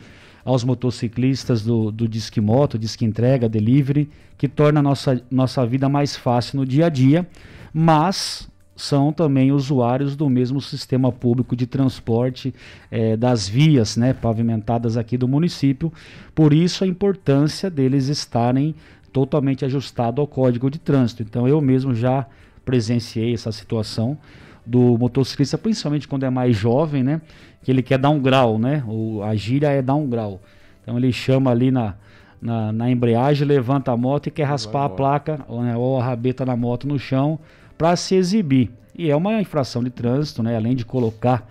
[0.46, 5.90] aos motociclistas do, do Disque Moto, Disque Entrega, Delivery, que torna a nossa, nossa vida
[5.90, 7.28] mais fácil no dia a dia,
[7.74, 8.48] mas
[8.78, 12.54] são também usuários do mesmo sistema público de transporte
[12.92, 15.92] é, das vias né, pavimentadas aqui do município.
[16.36, 18.76] Por isso a importância deles estarem
[19.12, 21.24] totalmente ajustados ao Código de Trânsito.
[21.24, 22.28] Então eu mesmo já
[22.64, 24.16] presenciei essa situação
[24.64, 27.22] do motociclista, principalmente quando é mais jovem, né?
[27.64, 28.84] Que ele quer dar um grau, né?
[28.88, 30.40] O, a gíria é dar um grau.
[30.84, 31.96] Então ele chama ali na,
[32.40, 36.04] na, na embreagem, levanta a moto e quer raspar a placa ou, né, ou a
[36.04, 37.40] rabeta na moto no chão
[37.78, 38.72] para se exibir.
[38.98, 40.56] E é uma infração de trânsito, né?
[40.56, 41.48] além de colocar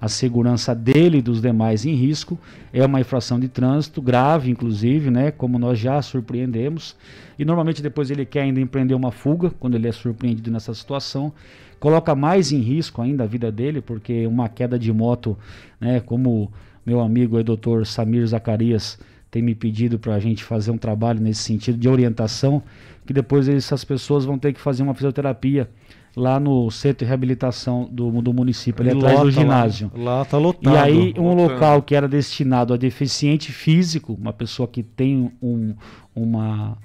[0.00, 2.38] a segurança dele e dos demais em risco,
[2.72, 5.30] é uma infração de trânsito grave, inclusive, né?
[5.30, 6.96] como nós já surpreendemos.
[7.38, 11.32] E normalmente depois ele quer ainda empreender uma fuga, quando ele é surpreendido nessa situação.
[11.78, 15.38] Coloca mais em risco ainda a vida dele, porque uma queda de moto,
[15.80, 16.50] né, como
[16.84, 18.98] meu amigo o doutor Samir Zacarias
[19.30, 22.62] tem me pedido para a gente fazer um trabalho nesse sentido de orientação,
[23.08, 25.70] que depois essas pessoas vão ter que fazer uma fisioterapia
[26.14, 29.90] lá no centro de reabilitação do, do município, ali atrás do ginásio.
[29.96, 30.74] Lá, lá tá lotado.
[30.74, 31.54] E aí um lotando.
[31.54, 35.74] local que era destinado a deficiente físico, uma pessoa que tem um,
[36.14, 36.76] uma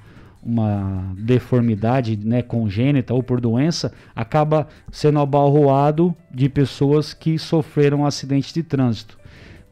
[0.41, 8.05] uma deformidade né, congênita ou por doença, acaba sendo abalroado de pessoas que sofreram um
[8.05, 9.17] acidente de trânsito.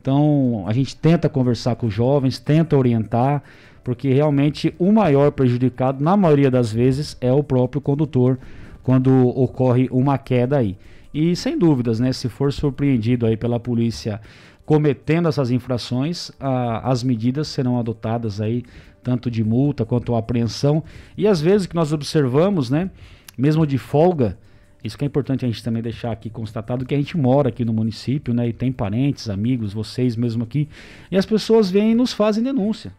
[0.01, 3.43] Então, a gente tenta conversar com os jovens, tenta orientar,
[3.83, 8.37] porque realmente o maior prejudicado, na maioria das vezes, é o próprio condutor
[8.83, 10.77] quando ocorre uma queda aí.
[11.13, 14.21] E sem dúvidas, né, se for surpreendido aí pela polícia
[14.65, 18.63] cometendo essas infrações, a, as medidas serão adotadas aí,
[19.03, 20.83] tanto de multa quanto apreensão.
[21.17, 22.89] E às vezes que nós observamos, né,
[23.37, 24.37] mesmo de folga,
[24.83, 27.63] isso que é importante a gente também deixar aqui constatado que a gente mora aqui
[27.63, 28.47] no município, né?
[28.47, 30.67] E tem parentes, amigos, vocês mesmo aqui.
[31.11, 32.91] E as pessoas vêm e nos fazem denúncia.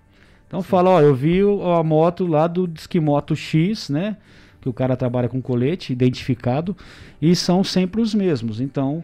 [0.52, 0.68] Então Sim.
[0.68, 1.40] fala, ó, eu vi
[1.78, 4.18] a moto lá do Disquimoto X, né?
[4.60, 6.76] Que o cara trabalha com colete identificado
[7.22, 8.60] e são sempre os mesmos.
[8.60, 9.02] Então,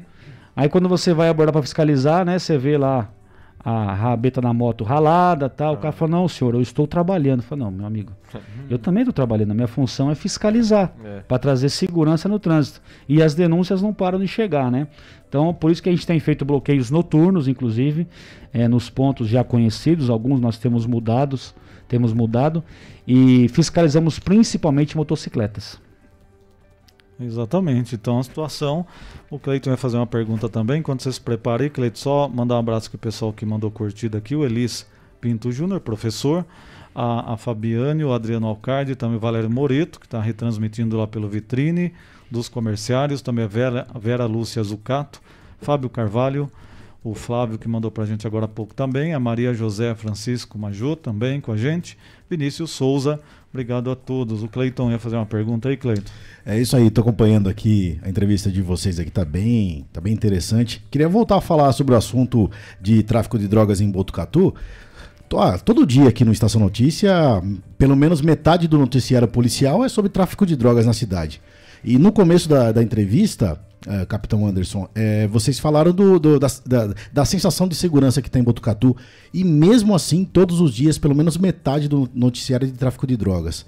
[0.54, 2.38] aí quando você vai abordar para fiscalizar, né?
[2.38, 3.08] Você vê lá
[3.64, 5.70] a rabeta na moto ralada tal.
[5.70, 5.72] Ah.
[5.72, 7.42] O cara falou, não, senhor, eu estou trabalhando.
[7.42, 8.12] Falei, não, meu amigo,
[8.68, 9.52] eu também estou trabalhando.
[9.52, 11.20] A minha função é fiscalizar, é.
[11.20, 12.82] para trazer segurança no trânsito.
[13.08, 14.86] E as denúncias não param de chegar, né?
[15.28, 18.06] Então, por isso que a gente tem feito bloqueios noturnos, inclusive,
[18.52, 20.08] é, nos pontos já conhecidos.
[20.08, 21.54] Alguns nós temos mudados,
[21.86, 22.64] temos mudado.
[23.06, 25.78] E fiscalizamos principalmente motocicletas.
[27.20, 27.94] Exatamente.
[27.94, 28.86] Então a situação.
[29.30, 30.80] O Cleiton vai fazer uma pergunta também.
[30.80, 33.70] Quando você se prepara aí, Cleiton, só mandar um abraço para o pessoal que mandou
[33.70, 34.86] curtida aqui, o Elis
[35.20, 36.46] Pinto Júnior, professor,
[36.94, 41.28] a, a Fabiane, o Adriano Alcardi, também o Valério Moreto, que está retransmitindo lá pelo
[41.28, 41.92] Vitrine,
[42.30, 45.20] dos comerciários, também a Vera, Vera Lúcia Zucato,
[45.60, 46.50] Fábio Carvalho,
[47.02, 50.58] o Flávio que mandou para a gente agora há pouco também, a Maria José Francisco
[50.58, 51.96] Majô também com a gente,
[52.28, 53.20] Vinícius Souza,
[53.50, 54.42] obrigado a todos.
[54.42, 56.10] O Cleiton ia fazer uma pergunta aí, Cleiton.
[56.44, 60.12] É isso aí, estou acompanhando aqui a entrevista de vocês aqui, tá bem, tá bem
[60.12, 60.84] interessante.
[60.90, 62.50] Queria voltar a falar sobre o assunto
[62.80, 64.54] de tráfico de drogas em Botucatu.
[65.36, 67.12] Ah, todo dia aqui no Estação Notícia,
[67.76, 71.40] pelo menos metade do noticiário policial é sobre tráfico de drogas na cidade.
[71.84, 76.48] E no começo da, da entrevista, uh, Capitão Anderson, é, vocês falaram do, do da,
[76.66, 78.96] da, da, sensação de segurança que tem em Botucatu.
[79.32, 83.16] E mesmo assim, todos os dias, pelo menos metade do noticiário é de tráfico de
[83.16, 83.64] drogas.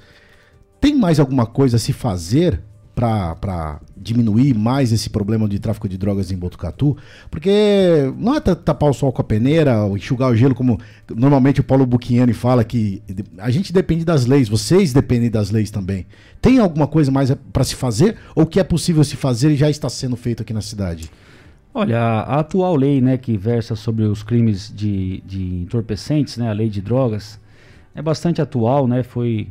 [0.80, 2.60] Tem mais alguma coisa a se fazer
[3.00, 6.96] para diminuir mais esse problema de tráfico de drogas em Botucatu,
[7.30, 10.78] porque não é tapar o sol com a peneira, ou enxugar o gelo, como
[11.14, 13.02] normalmente o Paulo Bucchiani fala, que
[13.38, 16.06] a gente depende das leis, vocês dependem das leis também.
[16.42, 19.70] Tem alguma coisa mais para se fazer, ou que é possível se fazer e já
[19.70, 21.10] está sendo feito aqui na cidade?
[21.72, 26.52] Olha, a, atual lei né, que versa sobre os crimes de, de entorpecentes, né, a
[26.52, 27.40] lei de drogas,
[27.94, 29.48] é bastante atual, né, foi,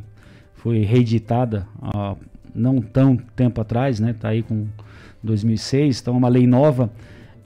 [0.54, 2.14] foi reeditada há
[2.54, 4.14] não tão tempo atrás, né?
[4.18, 4.66] Tá aí com
[5.22, 6.90] 2006, então é uma lei nova.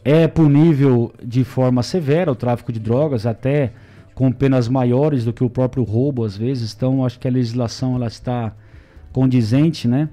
[0.05, 3.73] É punível de forma severa o tráfico de drogas, até
[4.15, 6.75] com penas maiores do que o próprio roubo às vezes.
[6.75, 8.55] Então acho que a legislação ela está
[9.13, 10.09] condizente, né?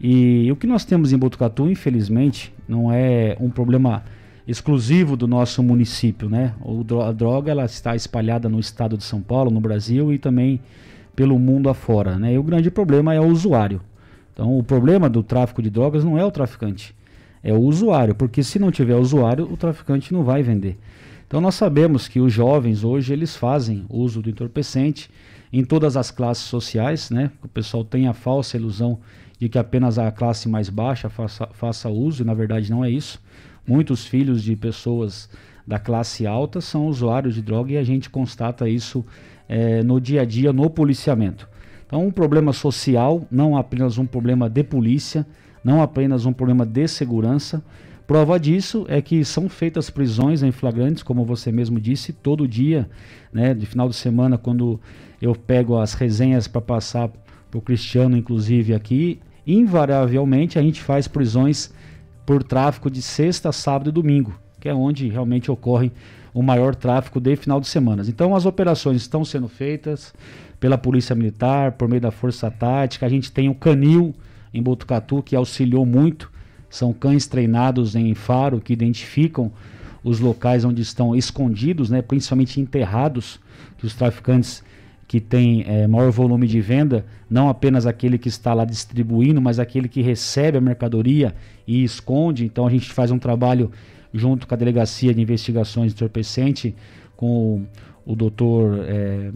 [0.00, 4.02] E o que nós temos em Botucatu, infelizmente, não é um problema
[4.46, 6.54] exclusivo do nosso município, né?
[7.06, 10.60] a droga ela está espalhada no estado de São Paulo, no Brasil e também
[11.14, 12.32] pelo mundo afora, né?
[12.32, 13.80] E o grande problema é o usuário.
[14.32, 16.94] Então, o problema do tráfico de drogas não é o traficante,
[17.42, 20.78] é o usuário, porque se não tiver usuário, o traficante não vai vender.
[21.26, 25.10] Então, nós sabemos que os jovens hoje eles fazem uso do entorpecente
[25.52, 27.30] em todas as classes sociais, né?
[27.42, 28.98] O pessoal tem a falsa ilusão
[29.38, 32.90] de que apenas a classe mais baixa faça, faça uso, e na verdade não é
[32.90, 33.20] isso.
[33.66, 35.28] Muitos filhos de pessoas
[35.66, 39.04] da classe alta são usuários de droga e a gente constata isso
[39.48, 41.48] é, no dia a dia no policiamento.
[41.92, 45.26] Então, um problema social, não apenas um problema de polícia,
[45.62, 47.62] não apenas um problema de segurança.
[48.06, 52.88] Prova disso é que são feitas prisões em flagrantes, como você mesmo disse, todo dia,
[53.30, 54.80] né, de final de semana, quando
[55.20, 57.10] eu pego as resenhas para passar
[57.50, 61.74] para o Cristiano, inclusive aqui, invariavelmente a gente faz prisões
[62.24, 65.92] por tráfico de sexta, sábado e domingo, que é onde realmente ocorre
[66.34, 68.02] o maior tráfico de final de semana.
[68.06, 70.14] Então as operações estão sendo feitas,
[70.62, 73.04] pela Polícia Militar, por meio da Força Tática.
[73.04, 74.14] A gente tem o Canil
[74.54, 76.30] em Botucatu, que auxiliou muito.
[76.70, 79.50] São cães treinados em faro que identificam
[80.04, 83.40] os locais onde estão escondidos, né, principalmente enterrados,
[83.76, 84.62] que os traficantes
[85.08, 89.58] que têm é, maior volume de venda, não apenas aquele que está lá distribuindo, mas
[89.58, 91.34] aquele que recebe a mercadoria
[91.66, 92.44] e esconde.
[92.44, 93.68] Então a gente faz um trabalho
[94.12, 96.74] junto com a Delegacia de Investigações de Entorpecente,
[97.16, 97.64] com
[98.04, 99.30] o doutor é,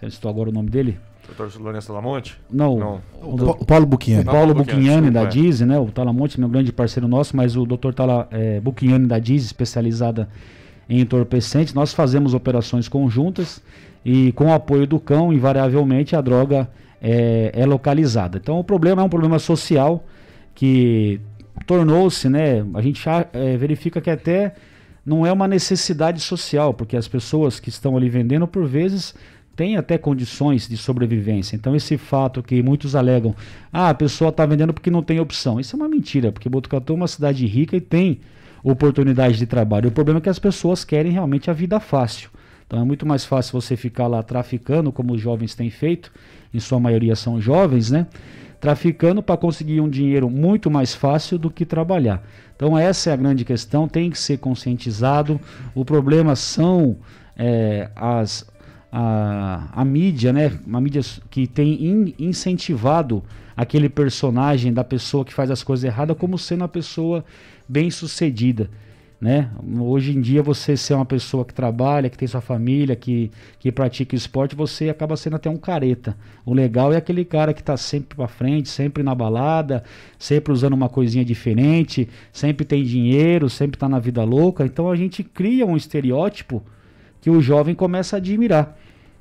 [0.00, 0.98] você citou agora o nome dele?
[1.36, 2.40] Doutor Lourenço Talamonte?
[2.50, 3.00] Não, Não.
[3.22, 4.22] O, o, o Paulo Bucchiani.
[4.22, 5.78] O Paulo Bucchiani da Diz, né?
[5.78, 10.28] O Talamonte, meu grande parceiro nosso, mas o doutor Tala, é, Bucchiani da Diz, especializada
[10.88, 11.74] em entorpecentes.
[11.74, 13.62] Nós fazemos operações conjuntas
[14.04, 16.68] e com o apoio do cão, invariavelmente, a droga
[17.00, 18.38] é, é localizada.
[18.38, 20.02] Então o problema é um problema social
[20.54, 21.20] que
[21.66, 22.64] tornou-se, né?
[22.74, 24.54] A gente é, verifica que até
[25.04, 29.14] não é uma necessidade social, porque as pessoas que estão ali vendendo, por vezes,
[29.56, 31.56] tem até condições de sobrevivência.
[31.56, 33.34] Então, esse fato que muitos alegam,
[33.72, 35.60] ah, a pessoa está vendendo porque não tem opção.
[35.60, 38.20] Isso é uma mentira, porque Botucatu é uma cidade rica e tem
[38.62, 39.88] oportunidade de trabalho.
[39.88, 42.30] O problema é que as pessoas querem realmente a vida fácil.
[42.66, 46.12] Então, é muito mais fácil você ficar lá traficando, como os jovens têm feito,
[46.52, 48.06] em sua maioria são jovens, né?
[48.60, 52.22] Traficando para conseguir um dinheiro muito mais fácil do que trabalhar.
[52.54, 55.40] Então, essa é a grande questão, tem que ser conscientizado.
[55.74, 56.98] O problema são
[57.36, 58.46] é, as
[58.92, 60.58] a, a mídia, né?
[60.66, 63.22] Uma mídia que tem in, incentivado
[63.56, 67.24] aquele personagem da pessoa que faz as coisas erradas como sendo uma pessoa
[67.68, 68.70] bem sucedida.
[69.20, 69.50] Né?
[69.78, 73.70] Hoje em dia você ser uma pessoa que trabalha, que tem sua família, que, que
[73.70, 76.16] pratica esporte, você acaba sendo até um careta.
[76.44, 79.84] O legal é aquele cara que está sempre para frente, sempre na balada,
[80.18, 84.64] sempre usando uma coisinha diferente, sempre tem dinheiro, sempre está na vida louca.
[84.64, 86.62] Então a gente cria um estereótipo
[87.20, 88.78] que o jovem começa a admirar.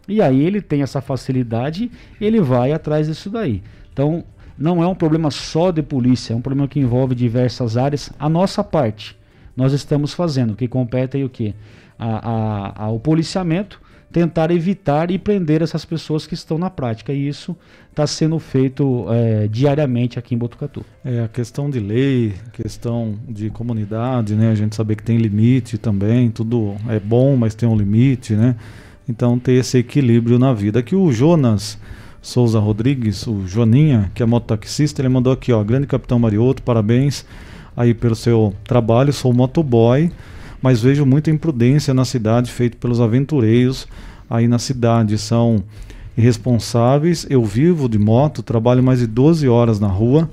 [0.07, 1.91] E aí ele tem essa facilidade,
[2.21, 3.61] ele vai atrás disso daí.
[3.91, 4.23] Então,
[4.57, 8.11] não é um problema só de polícia, é um problema que envolve diversas áreas.
[8.17, 9.18] A nossa parte,
[9.59, 11.53] nós estamos fazendo, que compete é o que?
[11.99, 17.11] A, a, a, o policiamento, tentar evitar e prender essas pessoas que estão na prática.
[17.11, 17.57] E isso
[17.89, 20.85] está sendo feito é, diariamente aqui em Botucatu.
[21.03, 24.49] É a questão de lei, questão de comunidade, né?
[24.49, 28.55] A gente saber que tem limite também, tudo é bom, mas tem um limite, né?
[29.09, 30.79] Então ter esse equilíbrio na vida.
[30.79, 31.77] Aqui o Jonas
[32.21, 37.25] Souza Rodrigues, o Joninha, que é mototaxista, ele mandou aqui, ó, grande capitão Marioto, parabéns
[37.79, 40.11] aí pelo seu trabalho, sou motoboy
[40.61, 43.87] mas vejo muita imprudência na cidade feito pelos aventureiros
[44.29, 45.17] aí na cidade.
[45.17, 45.63] São
[46.17, 47.25] irresponsáveis.
[47.29, 50.29] Eu vivo de moto, trabalho mais de 12 horas na rua,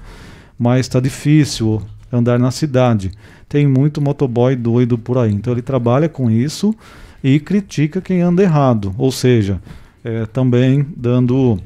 [0.59, 1.81] mas está difícil
[2.13, 3.13] andar na cidade.
[3.49, 5.33] Tem muito motoboy doido por aí.
[5.33, 6.75] Então ele trabalha com isso
[7.23, 8.95] e critica quem anda errado.
[8.99, 9.61] Ou seja,
[10.03, 11.59] é, também dando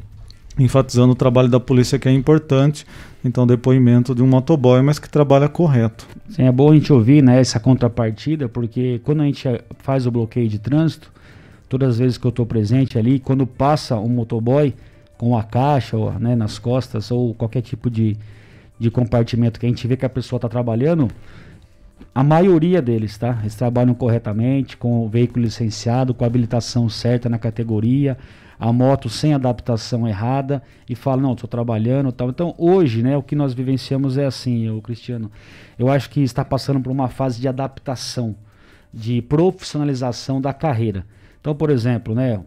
[0.58, 2.86] enfatizando o trabalho da polícia que é importante.
[3.24, 6.06] Então, depoimento de um motoboy, mas que trabalha correto.
[6.30, 9.46] Sim, é bom a gente ouvir né, essa contrapartida, porque quando a gente
[9.78, 11.12] faz o bloqueio de trânsito,
[11.68, 14.74] todas as vezes que eu estou presente ali, quando passa um motoboy
[15.18, 18.16] com a caixa ou, né, nas costas ou qualquer tipo de,
[18.78, 21.08] de compartimento que a gente vê que a pessoa está trabalhando,
[22.14, 23.38] a maioria deles, tá?
[23.42, 28.16] Eles trabalham corretamente, com o veículo licenciado, com a habilitação certa na categoria,
[28.60, 32.28] a moto sem adaptação errada e fala, não, estou trabalhando tal.
[32.28, 35.32] Então hoje, né, o que nós vivenciamos é assim, o Cristiano,
[35.78, 38.36] eu acho que está passando por uma fase de adaptação,
[38.92, 41.06] de profissionalização da carreira.
[41.40, 42.38] Então, por exemplo, né,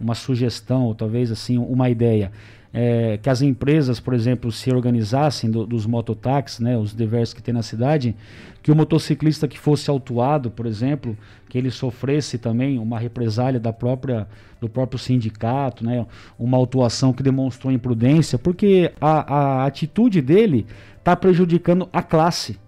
[0.00, 2.32] uma sugestão, ou talvez assim, uma ideia
[2.72, 7.42] é, que as empresas, por exemplo, se organizassem do, dos mototáxis, né, os diversos que
[7.42, 8.16] tem na cidade,
[8.62, 11.16] que o motociclista que fosse autuado, por exemplo,
[11.48, 14.28] que ele sofresse também uma represália da própria,
[14.60, 16.06] do próprio sindicato, né,
[16.38, 20.64] uma autuação que demonstrou imprudência, porque a, a atitude dele
[20.98, 22.58] está prejudicando a classe.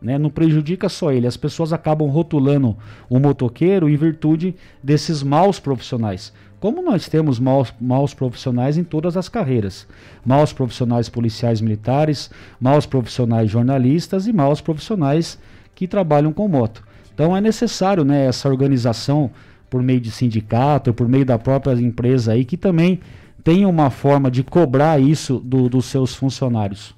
[0.00, 2.76] Né, não prejudica só ele, as pessoas acabam rotulando
[3.08, 6.32] o motoqueiro em virtude desses maus profissionais.
[6.62, 9.84] Como nós temos maus, maus profissionais em todas as carreiras,
[10.24, 15.40] maus profissionais policiais militares, maus profissionais jornalistas e maus profissionais
[15.74, 16.84] que trabalham com moto.
[17.12, 19.28] Então é necessário né, essa organização
[19.68, 23.00] por meio de sindicato, por meio da própria empresa aí, que também
[23.42, 26.94] tenha uma forma de cobrar isso do, dos seus funcionários.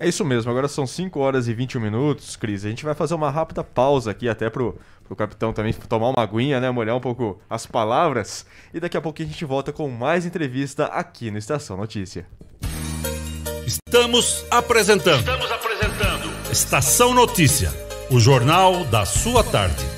[0.00, 2.64] É isso mesmo, agora são 5 horas e 21 minutos, Cris.
[2.64, 4.78] A gente vai fazer uma rápida pausa aqui, até pro,
[5.10, 6.70] o capitão também tomar uma aguinha, né?
[6.70, 8.46] Molhar um pouco as palavras.
[8.72, 12.26] E daqui a pouco a gente volta com mais entrevista aqui no Estação Notícia.
[13.66, 15.18] Estamos apresentando.
[15.18, 16.30] Estamos apresentando.
[16.52, 17.72] Estação Notícia,
[18.08, 19.97] o jornal da sua tarde.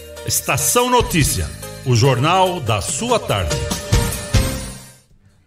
[0.25, 1.49] Estação Notícia,
[1.83, 3.55] o jornal da sua tarde.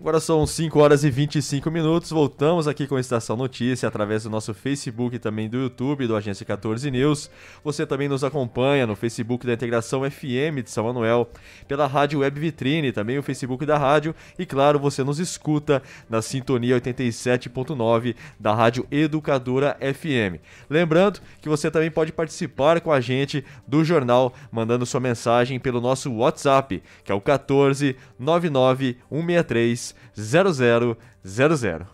[0.05, 2.11] Agora são 5 horas e 25 minutos.
[2.11, 6.15] Voltamos aqui com a Estação Notícia através do nosso Facebook e também do YouTube do
[6.15, 7.31] Agência 14 News.
[7.65, 11.31] Você também nos acompanha no Facebook da Integração FM de São Manuel,
[11.67, 16.21] pela Rádio Web Vitrine, também o Facebook da rádio e claro, você nos escuta na
[16.21, 20.39] sintonia 87.9 da Rádio Educadora FM.
[20.69, 25.81] Lembrando que você também pode participar com a gente do jornal mandando sua mensagem pelo
[25.81, 31.87] nosso WhatsApp, que é o 14 99 163 0000.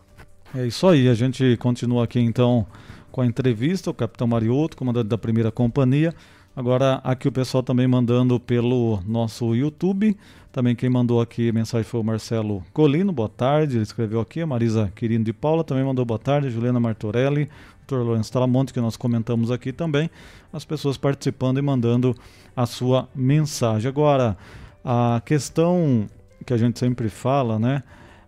[0.54, 2.66] É isso aí, a gente continua aqui então
[3.10, 6.14] com a entrevista, o Capitão Mariotto, comandante da primeira companhia.
[6.54, 10.16] Agora aqui o pessoal também mandando pelo nosso YouTube.
[10.52, 13.76] Também quem mandou aqui mensagem foi o Marcelo Colino, boa tarde.
[13.76, 17.48] Ele escreveu aqui, a Marisa Quirino de Paula também mandou boa tarde, Juliana Martorelli,
[17.86, 17.98] Dr.
[17.98, 20.10] Lourenço Talamonte, que nós comentamos aqui também.
[20.52, 22.16] As pessoas participando e mandando
[22.56, 23.88] a sua mensagem.
[23.88, 24.36] Agora,
[24.84, 26.06] a questão
[26.50, 27.80] que a gente sempre fala, né?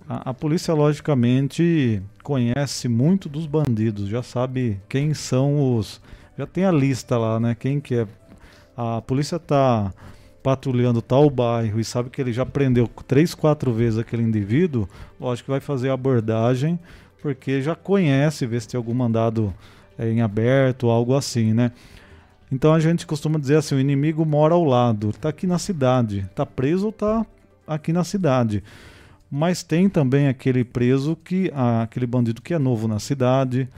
[0.09, 6.01] A, a, polícia, logicamente, conhece muito dos bandidos, já sabe quem são os.
[6.39, 7.57] Já tem a lista lá, né?
[7.59, 8.07] Quem que é.
[8.77, 9.93] A polícia tá
[10.41, 14.89] patrulhando tal bairro e sabe que ele já prendeu três, quatro vezes aquele indivíduo,
[15.21, 16.79] lógico que vai fazer a abordagem,
[17.21, 19.53] porque já conhece, vê se tem algum mandado
[19.99, 21.73] é, em aberto, algo assim, né?
[22.53, 26.21] Então a gente costuma dizer assim, o inimigo mora ao lado, está aqui na cidade,
[26.31, 27.27] está preso ou está
[27.75, 28.63] aqui na cidade.
[29.31, 33.69] Mas tem também aquele preso que aquele bandido que é novo na cidade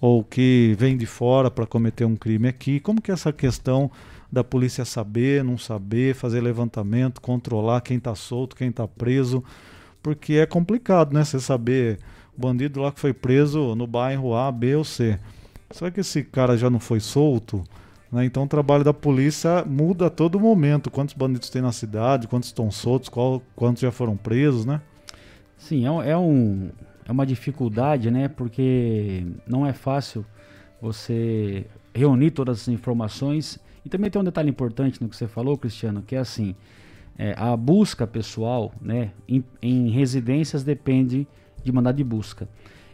[0.00, 2.78] ou que vem de fora para cometer um crime aqui.
[2.78, 3.90] Como que é essa questão
[4.30, 9.42] da polícia saber, não saber, fazer levantamento, controlar quem está solto, quem está preso?
[10.02, 11.24] Porque é complicado, né?
[11.24, 11.98] Você saber
[12.36, 15.18] o bandido lá que foi preso no bairro A, B ou C.
[15.70, 17.64] Será que esse cara já não foi solto?
[18.10, 18.24] Né?
[18.24, 20.90] Então o trabalho da polícia muda a todo momento.
[20.90, 24.80] Quantos bandidos tem na cidade, quantos estão soltos, qual, quantos já foram presos, né?
[25.56, 26.70] Sim, é, é, um,
[27.06, 28.28] é uma dificuldade, né?
[28.28, 30.24] Porque não é fácil
[30.80, 33.58] você reunir todas as informações.
[33.84, 36.54] E também tem um detalhe importante no que você falou, Cristiano, que é assim,
[37.18, 39.10] é, a busca pessoal, né?
[39.28, 41.26] Em, em residências depende
[41.62, 42.48] de mandado de busca.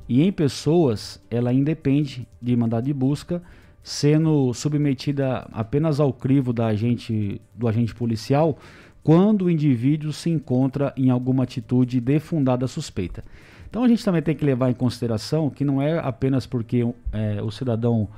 [0.08, 3.42] E em pessoas, ela independe de mandado de busca,
[3.84, 8.58] sendo submetida apenas ao crivo da agente, do agente policial
[9.02, 13.22] quando o indivíduo se encontra em alguma atitude de fundada suspeita.
[13.68, 17.42] Então a gente também tem que levar em consideração que não é apenas porque é,
[17.42, 18.08] o cidadão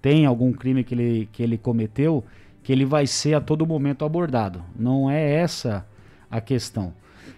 [0.00, 2.24] tem algum crime que ele, que ele cometeu
[2.64, 4.62] que ele vai ser a todo momento abordado.
[4.76, 5.86] Não é essa
[6.30, 6.92] a questão.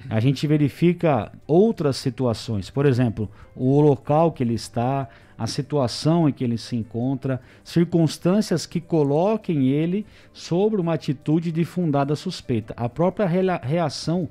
[0.09, 6.33] A gente verifica outras situações, por exemplo, o local que ele está, a situação em
[6.33, 12.89] que ele se encontra, circunstâncias que coloquem ele sobre uma atitude de fundada suspeita, a
[12.89, 14.29] própria reação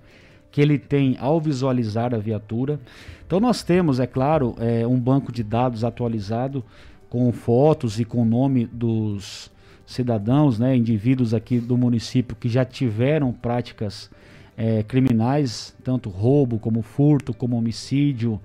[0.52, 2.80] que ele tem ao visualizar a viatura.
[3.26, 6.64] Então nós temos, é claro, é, um banco de dados atualizado
[7.10, 9.52] com fotos e com o nome dos
[9.86, 14.10] cidadãos, né, indivíduos aqui do município que já tiveram práticas
[14.58, 18.40] é, criminais, tanto roubo como furto, como homicídio,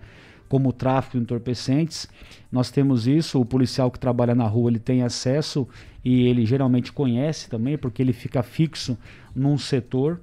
[0.49, 2.09] como tráfico de entorpecentes.
[2.51, 5.69] Nós temos isso, o policial que trabalha na rua, ele tem acesso
[6.05, 8.97] e ele geralmente conhece também, porque ele fica fixo
[9.35, 10.21] num setor.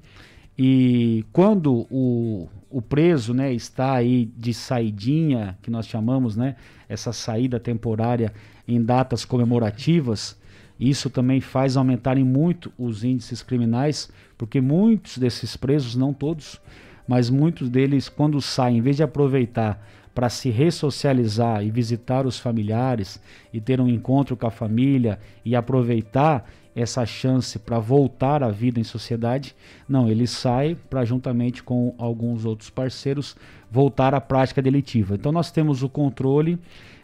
[0.57, 6.55] E quando o, o preso né, está aí de saidinha, que nós chamamos, né,
[6.87, 8.33] essa saída temporária
[8.67, 10.37] em datas comemorativas,
[10.79, 16.59] isso também faz aumentarem muito os índices criminais, porque muitos desses presos, não todos,
[17.07, 19.81] mas muitos deles, quando saem, em vez de aproveitar
[20.13, 23.21] para se ressocializar e visitar os familiares
[23.53, 28.79] e ter um encontro com a família e aproveitar essa chance para voltar à vida
[28.79, 29.55] em sociedade,
[29.87, 33.35] não, ele sai para juntamente com alguns outros parceiros
[33.71, 35.15] voltar à prática delitiva.
[35.15, 36.59] Então nós temos o controle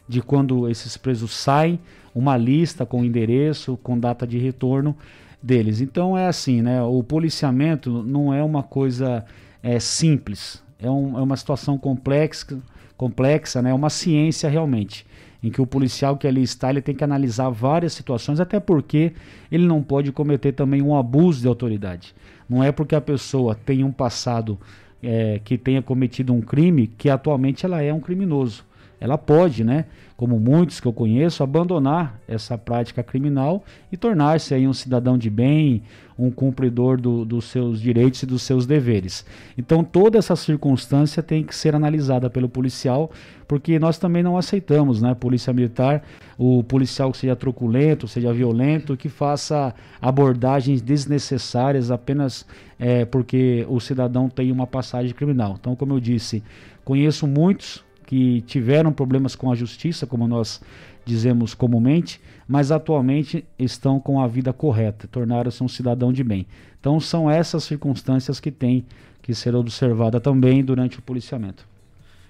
[0.08, 1.80] de quando esses presos saem,
[2.14, 4.96] uma lista com endereço, com data de retorno
[5.42, 5.82] deles.
[5.82, 6.82] Então é assim, né?
[6.82, 9.26] O policiamento não é uma coisa
[9.64, 12.60] é, simples, é, um, é uma situação complexa,
[12.98, 13.72] complexa, né?
[13.72, 15.06] É uma ciência realmente
[15.44, 19.14] em que o policial que ali está ele tem que analisar várias situações, até porque
[19.52, 22.14] ele não pode cometer também um abuso de autoridade.
[22.48, 24.60] Não é porque a pessoa tem um passado
[25.02, 28.64] é, que tenha cometido um crime que atualmente ela é um criminoso
[29.02, 34.68] ela pode, né, como muitos que eu conheço, abandonar essa prática criminal e tornar-se aí
[34.68, 35.82] um cidadão de bem,
[36.16, 39.26] um cumpridor do, dos seus direitos e dos seus deveres.
[39.58, 43.10] Então toda essa circunstância tem que ser analisada pelo policial,
[43.48, 46.04] porque nós também não aceitamos, né, polícia militar,
[46.38, 52.46] o policial que seja truculento, seja violento, que faça abordagens desnecessárias apenas
[52.78, 55.58] é, porque o cidadão tem uma passagem criminal.
[55.60, 56.44] Então, como eu disse,
[56.86, 60.62] conheço muitos que tiveram problemas com a justiça, como nós
[61.06, 66.46] dizemos comumente, mas atualmente estão com a vida correta, tornaram-se um cidadão de bem.
[66.78, 68.86] Então são essas circunstâncias que têm
[69.22, 71.66] que ser observada também durante o policiamento.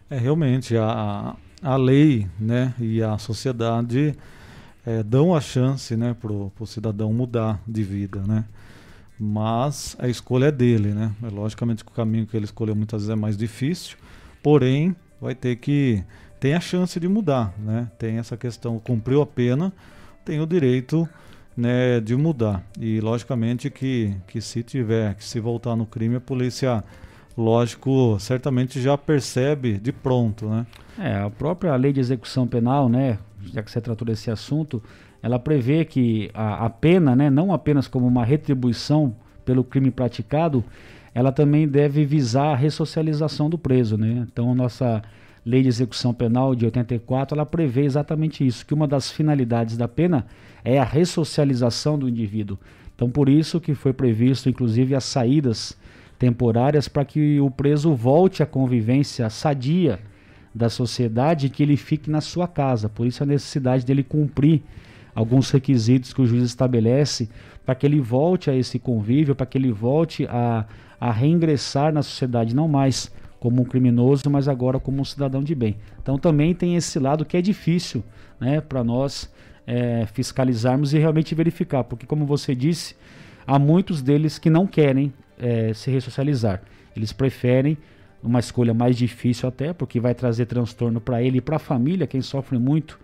[0.07, 4.13] É realmente a, a lei, né, e a sociedade
[4.85, 8.45] é, dão a chance, né, para o cidadão mudar de vida, né.
[9.19, 11.11] Mas a escolha é dele, né.
[11.23, 13.97] É, logicamente que o caminho que ele escolheu muitas vezes é mais difícil,
[14.43, 16.03] porém vai ter que
[16.39, 17.87] tem a chance de mudar, né?
[17.99, 19.71] Tem essa questão, cumpriu a pena,
[20.25, 21.07] tem o direito,
[21.55, 22.63] né, de mudar.
[22.79, 26.83] E logicamente que que se tiver que se voltar no crime, a polícia
[27.37, 30.65] lógico, certamente já percebe de pronto, né?
[30.97, 33.19] É, a própria lei de execução penal, né,
[33.53, 34.81] já que você tratou desse assunto,
[35.21, 39.15] ela prevê que a, a pena, né, não apenas como uma retribuição
[39.45, 40.63] pelo crime praticado,
[41.13, 44.25] ela também deve visar a ressocialização do preso, né?
[44.31, 45.01] Então, a nossa
[45.45, 49.87] lei de execução penal de 84, ela prevê exatamente isso, que uma das finalidades da
[49.87, 50.25] pena
[50.63, 52.57] é a ressocialização do indivíduo.
[52.95, 55.77] Então, por isso que foi previsto, inclusive, as saídas
[56.19, 59.99] temporárias para que o preso volte à convivência sadia
[60.53, 62.87] da sociedade e que ele fique na sua casa.
[62.87, 64.61] Por isso a necessidade dele cumprir
[65.15, 67.27] alguns requisitos que o juiz estabelece
[67.65, 70.65] para que ele volte a esse convívio, para que ele volte a,
[71.01, 75.55] a reingressar na sociedade, não mais como um criminoso, mas agora como um cidadão de
[75.55, 75.77] bem.
[75.99, 78.03] Então também tem esse lado que é difícil
[78.39, 79.33] né, para nós
[79.65, 82.95] é, fiscalizarmos e realmente verificar, porque como você disse,
[83.47, 86.61] há muitos deles que não querem é, se ressocializar.
[86.95, 87.79] Eles preferem
[88.21, 92.05] uma escolha mais difícil até, porque vai trazer transtorno para ele e para a família,
[92.05, 92.99] quem sofre muito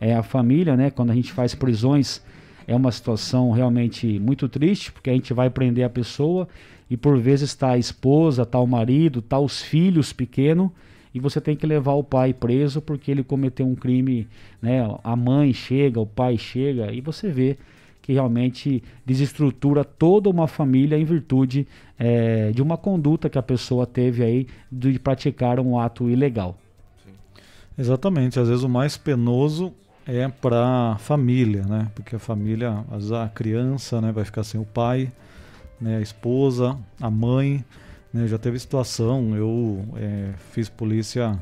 [0.00, 0.90] é a família, né?
[0.90, 2.22] Quando a gente faz prisões,
[2.66, 6.48] é uma situação realmente muito triste, porque a gente vai prender a pessoa
[6.90, 10.70] e por vezes está a esposa, está o marido, está os filhos pequenos
[11.14, 14.26] e você tem que levar o pai preso porque ele cometeu um crime,
[14.60, 14.80] né?
[15.02, 17.56] A mãe chega, o pai chega e você vê
[18.02, 21.66] que realmente desestrutura toda uma família em virtude
[21.98, 26.56] é, de uma conduta que a pessoa teve aí de praticar um ato ilegal.
[27.04, 27.12] Sim.
[27.78, 29.72] Exatamente, às vezes o mais penoso
[30.06, 31.88] é para a família, né?
[31.94, 35.12] Porque a família, às vezes a criança, né, vai ficar sem o pai,
[35.80, 37.64] né, a esposa, a mãe,
[38.12, 38.26] né?
[38.26, 41.40] Já teve situação, eu é, fiz polícia,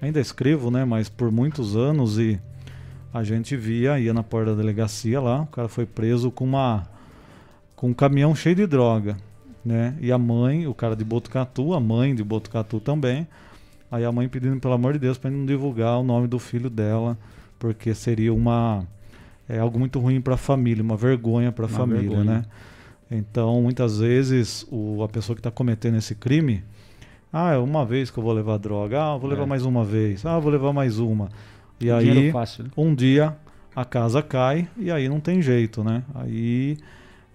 [0.00, 0.84] ainda escrevo, né?
[0.84, 2.38] Mas por muitos anos e
[3.12, 6.84] a gente via, ia na porta da delegacia lá, o cara foi preso com uma
[7.76, 9.16] com um caminhão cheio de droga,
[9.64, 9.96] né?
[10.00, 13.26] E a mãe, o cara de Botucatu, a mãe de Botucatu também.
[13.90, 16.70] Aí a mãe pedindo pelo amor de Deus para não divulgar o nome do filho
[16.70, 17.16] dela
[17.58, 18.86] porque seria uma
[19.48, 22.24] é algo muito ruim para a família, uma vergonha para a família, vergonha.
[22.24, 22.44] né?
[23.14, 26.62] Então, muitas vezes, o, a pessoa que está cometendo esse crime,
[27.32, 29.46] ah, é uma vez que eu vou levar droga, ah, vou levar é.
[29.46, 31.28] mais uma vez, ah, vou levar mais uma.
[31.80, 32.70] E um aí, fácil, né?
[32.76, 33.36] um dia,
[33.74, 36.02] a casa cai e aí não tem jeito, né?
[36.14, 36.76] Aí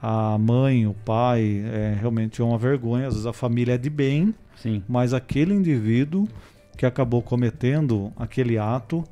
[0.02, 3.08] a mãe, o pai, é realmente é uma vergonha.
[3.08, 4.84] Às vezes a família é de bem, Sim.
[4.88, 6.28] mas aquele indivíduo
[6.78, 9.04] que acabou cometendo aquele ato,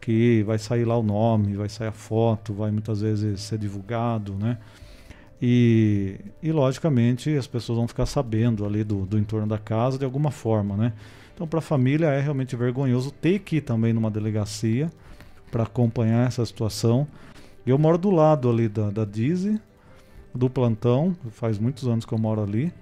[0.00, 4.34] que vai sair lá o nome, vai sair a foto, vai muitas vezes ser divulgado,
[4.34, 4.58] né?
[5.42, 10.04] E, e logicamente as pessoas vão ficar sabendo ali do, do entorno da casa de
[10.04, 10.92] alguma forma, né?
[11.34, 14.90] Então para a família é realmente vergonhoso ter que ir também numa delegacia
[15.50, 17.06] para acompanhar essa situação.
[17.66, 19.58] Eu moro do lado ali da, da Dizzy,
[20.34, 22.72] do plantão, faz muitos anos que eu moro ali,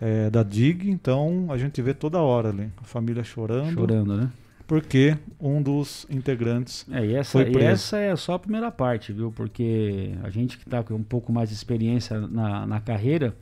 [0.00, 3.72] é, da DIG, então a gente vê toda hora ali, a família chorando.
[3.72, 4.30] Chorando, né?
[4.66, 7.68] Porque um dos integrantes é, e essa, foi preso.
[7.68, 9.30] Essa é só a primeira parte, viu?
[9.30, 13.34] Porque a gente que está com um pouco mais de experiência na, na carreira,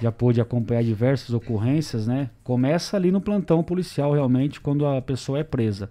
[0.00, 2.30] já pôde acompanhar diversas ocorrências, né?
[2.42, 5.90] Começa ali no plantão policial realmente quando a pessoa é presa.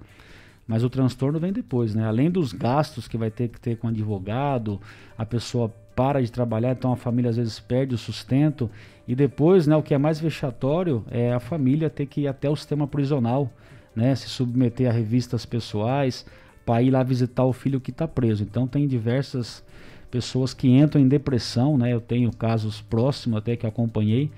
[0.65, 2.05] Mas o transtorno vem depois, né?
[2.05, 4.79] Além dos gastos que vai ter que ter com advogado,
[5.17, 8.69] a pessoa para de trabalhar, então a família às vezes perde o sustento
[9.07, 12.49] e depois, né, o que é mais vexatório é a família ter que ir até
[12.49, 13.51] o sistema prisional,
[13.95, 16.25] né, se submeter a revistas pessoais
[16.65, 18.43] para ir lá visitar o filho que está preso.
[18.43, 19.63] Então tem diversas
[20.09, 21.91] pessoas que entram em depressão, né?
[21.91, 24.29] Eu tenho casos próximos até que acompanhei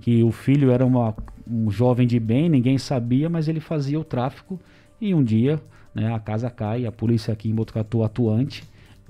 [0.00, 1.14] que o filho era uma,
[1.48, 4.58] um jovem de bem, ninguém sabia, mas ele fazia o tráfico
[5.00, 5.60] e um dia,
[5.94, 8.64] né, a casa cai, a polícia aqui em Botucatu atuante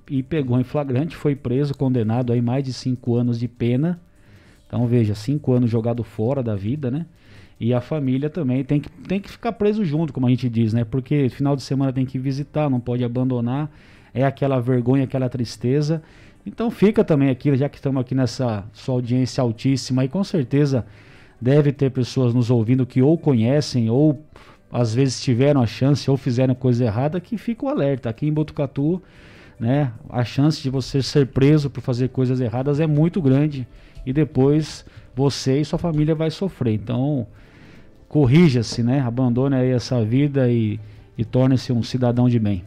[0.09, 4.01] e pegou em flagrante, foi preso, condenado a mais de cinco anos de pena.
[4.66, 7.06] Então veja, cinco anos jogado fora da vida, né?
[7.61, 10.73] E a família também tem que, tem que ficar preso junto, como a gente diz,
[10.73, 10.82] né?
[10.82, 13.70] Porque final de semana tem que visitar, não pode abandonar
[14.15, 16.03] é aquela vergonha, aquela tristeza.
[16.45, 20.85] Então fica também aqui, já que estamos aqui nessa sua audiência altíssima, e com certeza
[21.41, 24.23] deve ter pessoas nos ouvindo que ou conhecem, ou
[24.73, 28.09] às vezes tiveram a chance, ou fizeram coisa errada, que fica o alerta.
[28.09, 29.03] Aqui em Botucatu,
[29.59, 33.66] né, a chance de você ser preso por fazer coisas erradas é muito grande.
[34.07, 34.85] E depois
[35.15, 36.74] você e sua família vai sofrer.
[36.74, 37.27] Então,
[38.11, 39.01] corrija-se, né?
[39.01, 40.78] Abandone aí essa vida e,
[41.16, 42.62] e torne-se um cidadão de bem.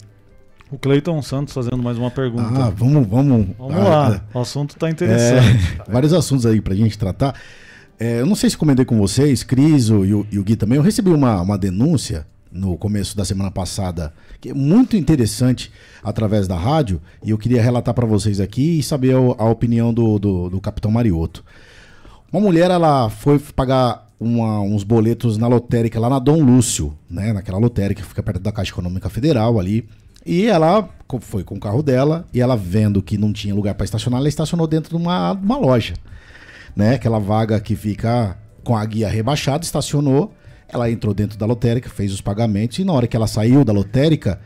[0.72, 2.49] O Cleiton Santos fazendo mais uma pergunta.
[2.49, 3.48] Ah, vamos, vamos.
[3.60, 4.38] Vamos ah, lá, é.
[4.38, 5.82] o assunto está interessante.
[5.82, 7.36] É, vários assuntos aí para a gente tratar.
[7.99, 10.78] É, eu não sei se comentei com vocês, Cris e o, e o Gui também.
[10.78, 15.72] Eu recebi uma, uma denúncia no começo da semana passada, que é muito interessante
[16.02, 19.94] através da rádio, e eu queria relatar para vocês aqui e saber a, a opinião
[19.94, 21.44] do, do, do, Capitão Marioto.
[22.32, 27.34] Uma mulher, ela foi pagar uma, uns boletos na lotérica lá na Dom Lúcio, né,
[27.34, 29.88] naquela lotérica que fica perto da Caixa Econômica Federal ali.
[30.26, 33.84] E ela foi com o carro dela e ela vendo que não tinha lugar para
[33.84, 35.94] estacionar, ela estacionou dentro de uma, uma loja,
[36.76, 36.95] né?
[36.95, 40.34] Aquela vaga que fica com a guia rebaixada, estacionou.
[40.68, 43.73] Ela entrou dentro da lotérica, fez os pagamentos e na hora que ela saiu da
[43.73, 44.40] lotérica,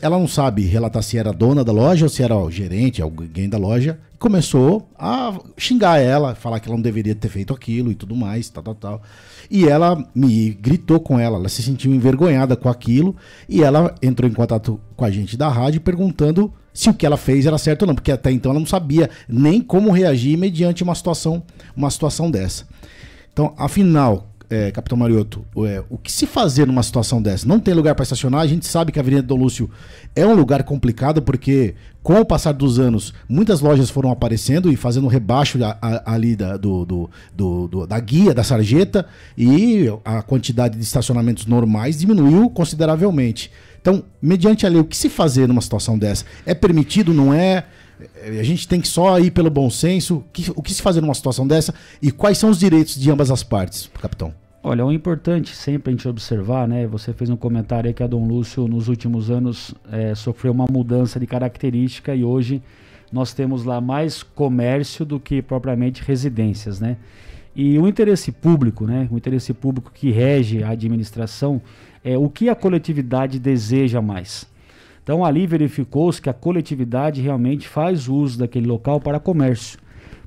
[0.00, 3.48] ela não sabe relatar se era dona da loja ou se era o gerente, alguém
[3.48, 7.94] da loja, começou a xingar ela, falar que ela não deveria ter feito aquilo e
[7.94, 9.02] tudo mais, tal, tal, tal.
[9.50, 13.14] E ela me gritou com ela, ela se sentiu envergonhada com aquilo
[13.48, 17.16] e ela entrou em contato com a gente da rádio perguntando se o que ela
[17.16, 20.82] fez era certo ou não, porque até então ela não sabia nem como reagir mediante
[20.82, 21.42] uma situação,
[21.74, 22.66] uma situação dessa.
[23.32, 27.46] Então, afinal, é, Capitão Marioto, é, o que se fazer numa situação dessa?
[27.46, 29.70] Não tem lugar para estacionar, a gente sabe que a Avenida Dom Lúcio
[30.14, 34.76] é um lugar complicado, porque com o passar dos anos, muitas lojas foram aparecendo e
[34.76, 39.06] fazendo rebaixo a, a, ali da, do, do, do, da guia, da sarjeta,
[39.36, 43.50] e a quantidade de estacionamentos normais diminuiu consideravelmente.
[43.80, 46.24] Então, mediante a lei, o que se fazer numa situação dessa?
[46.44, 47.64] É permitido, não é?
[48.38, 50.16] A gente tem que só ir pelo bom senso.
[50.16, 51.74] O que, o que se fazer numa situação dessa?
[52.00, 54.34] E quais são os direitos de ambas as partes, capitão?
[54.62, 56.86] Olha, o importante sempre a gente observar, né?
[56.88, 60.66] Você fez um comentário aí que a Dom Lúcio nos últimos anos é, sofreu uma
[60.68, 62.60] mudança de característica e hoje
[63.12, 66.96] nós temos lá mais comércio do que propriamente residências, né?
[67.54, 69.08] E o interesse público, né?
[69.10, 71.62] O interesse público que rege a administração
[72.04, 74.46] é o que a coletividade deseja mais.
[75.06, 79.78] Então ali verificou-se que a coletividade realmente faz uso daquele local para comércio.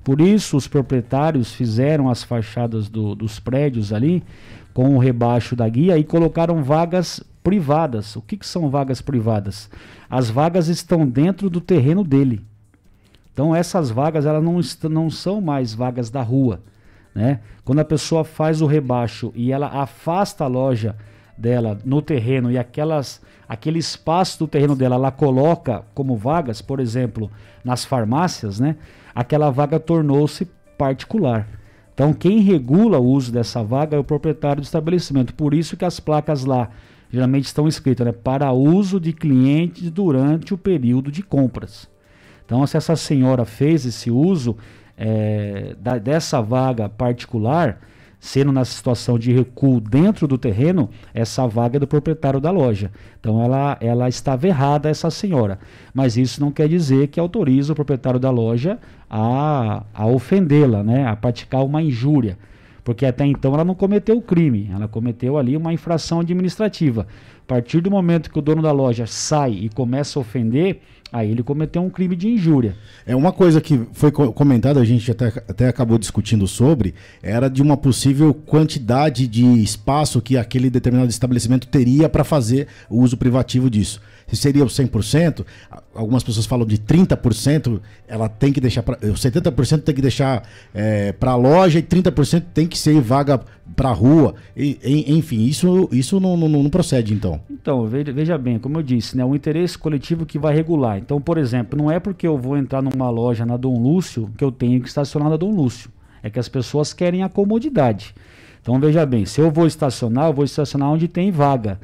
[0.06, 4.23] Por isso os proprietários fizeram as fachadas do, dos prédios ali
[4.73, 8.15] com o rebaixo da guia e colocaram vagas privadas.
[8.15, 9.69] O que, que são vagas privadas?
[10.10, 12.41] As vagas estão dentro do terreno dele.
[13.34, 16.61] Então essas vagas elas não, não são mais vagas da rua.
[17.14, 17.41] Né?
[17.65, 20.95] Quando a pessoa faz o rebaixo e ela afasta a loja
[21.40, 26.80] dela no terreno e aquelas aquele espaço do terreno dela ela coloca como vagas, por
[26.80, 27.32] exemplo,
[27.64, 28.76] nas farmácias, né?
[29.16, 30.45] Aquela vaga tornou-se
[30.78, 31.48] particular.
[31.94, 35.34] Então quem regula o uso dessa vaga é o proprietário do estabelecimento.
[35.34, 36.70] Por isso que as placas lá
[37.11, 41.90] geralmente estão escritas, né, para uso de clientes durante o período de compras.
[42.45, 44.57] Então se essa senhora fez esse uso
[44.98, 47.80] é, da, dessa vaga particular,
[48.19, 52.91] sendo na situação de recuo dentro do terreno, essa vaga é do proprietário da loja.
[53.19, 55.59] Então ela, ela estava errada, essa senhora.
[55.93, 58.77] Mas isso não quer dizer que autoriza o proprietário da loja
[59.09, 61.07] a, a ofendê-la, né?
[61.07, 62.37] a praticar uma injúria.
[62.83, 67.07] Porque até então ela não cometeu o crime, ela cometeu ali uma infração administrativa.
[67.43, 70.81] A partir do momento que o dono da loja sai e começa a ofender,
[71.11, 72.76] Aí ele cometeu um crime de injúria.
[73.06, 77.64] É uma coisa que foi comentada, a gente até, até acabou discutindo sobre, era de
[77.64, 83.69] uma possível quantidade de espaço que aquele determinado estabelecimento teria para fazer o uso privativo
[83.69, 83.99] disso
[84.30, 85.45] se seria o 100%,
[85.93, 90.43] algumas pessoas falam de 30%, ela tem que deixar, pra, 70% tem que deixar
[90.73, 93.41] é, para a loja e 30% tem que ser vaga
[93.76, 94.35] para a rua.
[94.56, 97.39] E, enfim, isso, isso não, não, não, procede então.
[97.49, 100.97] Então, veja, bem, como eu disse, né, o interesse coletivo que vai regular.
[100.97, 104.43] Então, por exemplo, não é porque eu vou entrar numa loja na Dom Lúcio que
[104.43, 105.89] eu tenho que estacionar na Dom Lúcio.
[106.22, 108.14] É que as pessoas querem a comodidade.
[108.61, 111.80] Então, veja bem, se eu vou estacionar, eu vou estacionar onde tem vaga.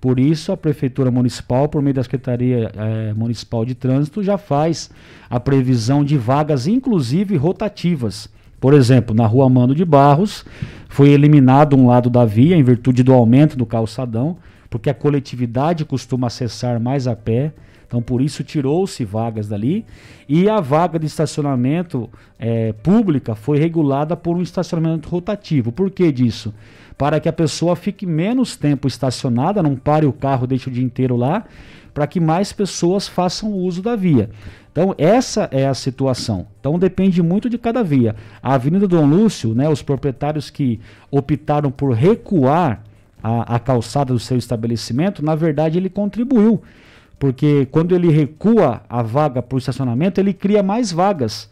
[0.00, 4.90] Por isso, a Prefeitura Municipal, por meio da Secretaria eh, Municipal de Trânsito, já faz
[5.28, 8.28] a previsão de vagas, inclusive rotativas.
[8.58, 10.44] Por exemplo, na rua Mano de Barros,
[10.88, 14.38] foi eliminado um lado da via em virtude do aumento do calçadão,
[14.70, 17.52] porque a coletividade costuma acessar mais a pé.
[17.86, 19.84] Então, por isso, tirou-se vagas dali.
[20.28, 22.08] E a vaga de estacionamento
[22.38, 25.72] eh, pública foi regulada por um estacionamento rotativo.
[25.72, 26.54] Por que disso?
[27.00, 30.84] Para que a pessoa fique menos tempo estacionada, não pare o carro, deixe o dia
[30.84, 31.46] inteiro lá,
[31.94, 34.28] para que mais pessoas façam uso da via.
[34.70, 36.46] Então, essa é a situação.
[36.60, 38.14] Então, depende muito de cada via.
[38.42, 40.78] A Avenida Dom Lúcio, né, os proprietários que
[41.10, 42.84] optaram por recuar
[43.22, 46.60] a, a calçada do seu estabelecimento, na verdade, ele contribuiu.
[47.18, 51.48] Porque quando ele recua a vaga para o estacionamento, ele cria mais vagas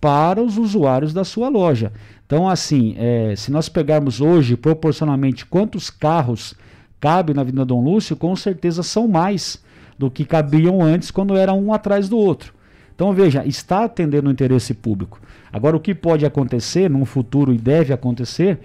[0.00, 1.92] para os usuários da sua loja.
[2.26, 6.54] Então, assim, é, se nós pegarmos hoje proporcionalmente quantos carros
[7.00, 9.62] cabem na Avenida Dom Lúcio, com certeza são mais
[9.98, 12.54] do que cabiam antes quando era um atrás do outro.
[12.94, 15.20] Então, veja, está atendendo o interesse público.
[15.52, 18.58] Agora, o que pode acontecer num futuro e deve acontecer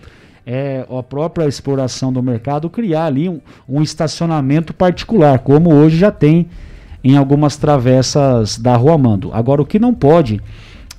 [0.46, 6.12] é a própria exploração do mercado criar ali um, um estacionamento particular, como hoje já
[6.12, 6.48] tem
[7.04, 9.34] em algumas travessas da Rua Mando.
[9.34, 10.42] Agora, o que não pode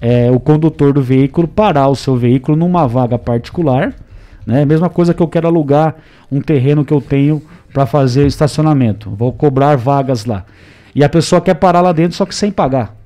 [0.00, 3.94] é, o condutor do veículo parar o seu veículo numa vaga particular.
[4.46, 4.64] Né?
[4.64, 5.96] Mesma coisa que eu quero alugar
[6.30, 7.42] um terreno que eu tenho
[7.72, 9.10] para fazer estacionamento.
[9.10, 10.44] Vou cobrar vagas lá.
[10.94, 12.96] E a pessoa quer parar lá dentro, só que sem pagar.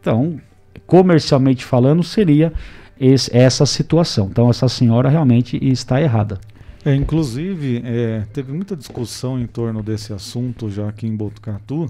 [0.00, 0.40] Então,
[0.86, 2.52] comercialmente falando, seria
[3.00, 4.28] esse, essa situação.
[4.30, 6.38] Então, essa senhora realmente está errada.
[6.84, 11.86] É, inclusive, é, teve muita discussão em torno desse assunto já aqui em Botucatu,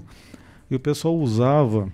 [0.69, 1.87] e o pessoal usava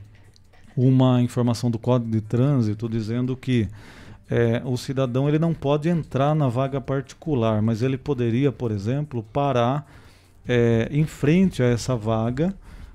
[0.75, 3.67] uma informação do Código de Trânsito dizendo que
[4.29, 9.23] é, o cidadão ele não pode entrar na vaga particular, mas ele poderia, por exemplo,
[9.31, 9.89] parar
[10.47, 12.53] é, em frente a essa vaga,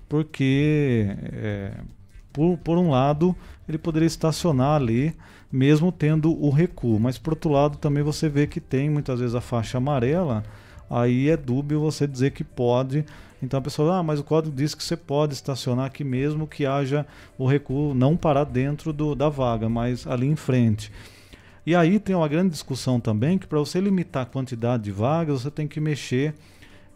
[0.09, 1.73] porque, é,
[2.33, 3.35] por, por um lado,
[3.69, 5.15] ele poderia estacionar ali,
[5.53, 9.35] mesmo tendo o recuo, mas por outro lado, também você vê que tem muitas vezes
[9.35, 10.43] a faixa amarela,
[10.89, 13.05] aí é dúbio você dizer que pode
[13.43, 16.67] então a pessoa, ah, mas o código diz que você pode estacionar aqui mesmo que
[16.67, 17.07] haja
[17.39, 20.93] o recuo, não parar dentro do, da vaga, mas ali em frente.
[21.65, 25.43] E aí tem uma grande discussão também que para você limitar a quantidade de vagas,
[25.43, 26.35] você tem que mexer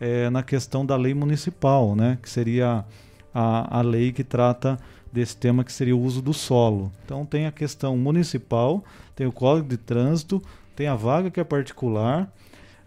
[0.01, 2.19] é, na questão da lei municipal, né?
[2.23, 2.85] que seria
[3.33, 4.79] a, a lei que trata
[5.13, 6.91] desse tema que seria o uso do solo.
[7.05, 8.83] Então tem a questão municipal,
[9.15, 10.43] tem o código de trânsito,
[10.75, 12.29] tem a vaga que é particular.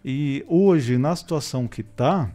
[0.04, 2.30] E hoje, na situação que está,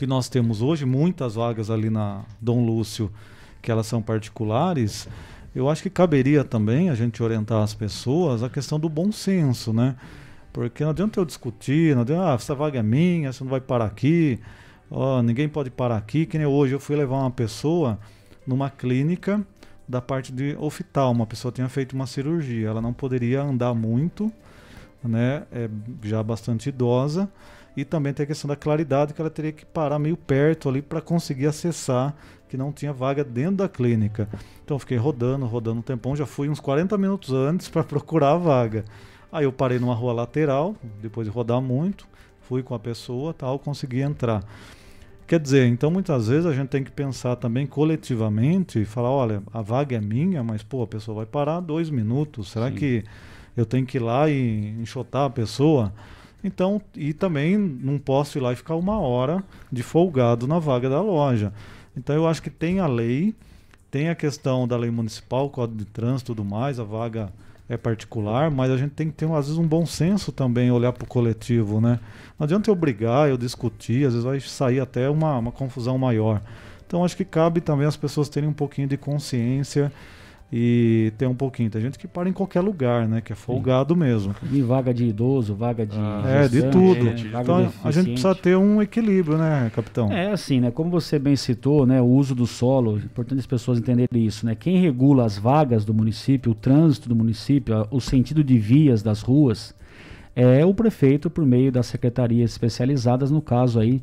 [0.00, 3.12] que nós temos hoje, muitas vagas ali na Dom Lúcio,
[3.60, 5.06] que elas são particulares,
[5.54, 9.74] eu acho que caberia também a gente orientar as pessoas a questão do bom senso,
[9.74, 9.94] né?
[10.54, 13.60] Porque não adianta eu discutir, não adianta, ah, essa vaga é minha, você não vai
[13.60, 14.40] parar aqui,
[14.88, 17.98] oh, ninguém pode parar aqui, que nem hoje eu fui levar uma pessoa
[18.46, 19.46] numa clínica
[19.86, 24.32] da parte de oftalmo, uma pessoa tinha feito uma cirurgia, ela não poderia andar muito,
[25.04, 25.42] né?
[25.52, 25.68] É
[26.02, 27.30] já bastante idosa,
[27.80, 30.82] e também tem a questão da claridade, que ela teria que parar meio perto ali
[30.82, 32.14] para conseguir acessar,
[32.48, 34.28] que não tinha vaga dentro da clínica.
[34.64, 38.36] Então fiquei rodando, rodando um tempão, já fui uns 40 minutos antes para procurar a
[38.36, 38.84] vaga.
[39.32, 42.06] Aí eu parei numa rua lateral, depois de rodar muito,
[42.42, 44.44] fui com a pessoa, tal, consegui entrar.
[45.26, 49.42] Quer dizer, então muitas vezes a gente tem que pensar também coletivamente e falar, olha,
[49.54, 52.50] a vaga é minha, mas pô, a pessoa vai parar dois minutos.
[52.50, 52.74] Será Sim.
[52.74, 53.04] que
[53.56, 55.92] eu tenho que ir lá e enxotar a pessoa?
[56.42, 60.88] Então, e também não posso ir lá e ficar uma hora de folgado na vaga
[60.88, 61.52] da loja.
[61.96, 63.34] Então eu acho que tem a lei,
[63.90, 67.30] tem a questão da lei municipal, código de trânsito e tudo mais, a vaga
[67.68, 70.92] é particular, mas a gente tem que ter, às vezes, um bom senso também, olhar
[70.92, 72.00] para o coletivo, né?
[72.36, 76.42] Não adianta eu brigar, eu discutir, às vezes vai sair até uma, uma confusão maior.
[76.84, 79.92] Então acho que cabe também as pessoas terem um pouquinho de consciência
[80.52, 81.70] e ter um pouquinho.
[81.70, 83.20] Tem gente que para em qualquer lugar, né?
[83.20, 84.00] Que é folgado Sim.
[84.00, 84.34] mesmo.
[84.50, 85.96] E vaga de idoso, vaga de.
[85.96, 87.08] Ah, é, de tudo.
[87.08, 90.10] É, então a gente precisa ter um equilíbrio, né, capitão?
[90.10, 90.70] É assim, né?
[90.70, 92.00] Como você bem citou, né?
[92.00, 94.56] O uso do solo, é importante as pessoas entenderem isso, né?
[94.56, 99.22] Quem regula as vagas do município, o trânsito do município, o sentido de vias das
[99.22, 99.74] ruas,
[100.34, 104.02] é o prefeito por meio das secretarias especializadas, no caso aí,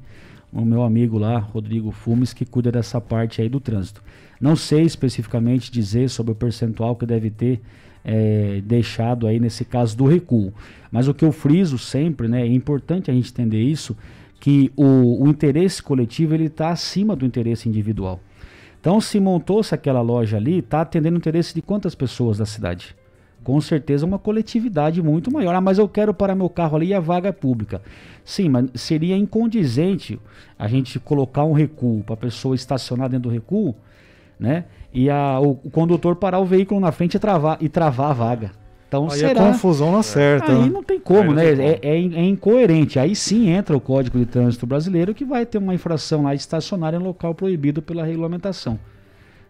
[0.52, 4.02] o meu amigo lá, Rodrigo Fumes, que cuida dessa parte aí do trânsito.
[4.40, 7.62] Não sei especificamente dizer sobre o percentual que deve ter
[8.04, 10.54] é, deixado aí nesse caso do recuo.
[10.92, 13.98] Mas o que eu friso sempre, né, é importante a gente entender isso,
[14.40, 18.20] que o, o interesse coletivo ele está acima do interesse individual.
[18.80, 22.96] Então, se montou-se aquela loja ali, está atendendo o interesse de quantas pessoas da cidade?
[23.44, 25.56] Com certeza uma coletividade muito maior.
[25.56, 27.82] Ah, mas eu quero parar meu carro ali e a vaga é pública.
[28.24, 30.20] Sim, mas seria incondizente
[30.58, 33.76] a gente colocar um recuo para a pessoa estacionar dentro do recuo
[34.40, 34.66] né?
[34.94, 38.14] E a, o, o, condutor parar o veículo na frente e travar, e travar a
[38.14, 38.52] vaga.
[38.88, 39.50] Então aí será...
[39.50, 40.52] a confusão não acerta.
[40.52, 40.70] Aí né?
[40.70, 41.56] não tem como, né?
[41.56, 42.98] Tem é, é, é, incoerente.
[42.98, 46.42] Aí sim entra o Código de Trânsito Brasileiro que vai ter uma infração lá de
[46.42, 48.80] estacionar em local proibido pela regulamentação.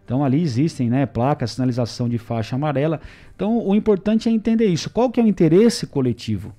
[0.04, 3.00] Então ali existem, né, placas, sinalização de faixa amarela.
[3.36, 4.90] Então o importante é entender isso.
[4.90, 6.52] Qual que é o interesse coletivo?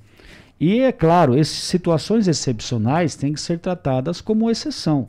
[0.60, 5.08] E é claro, essas situações excepcionais têm que ser tratadas como exceção.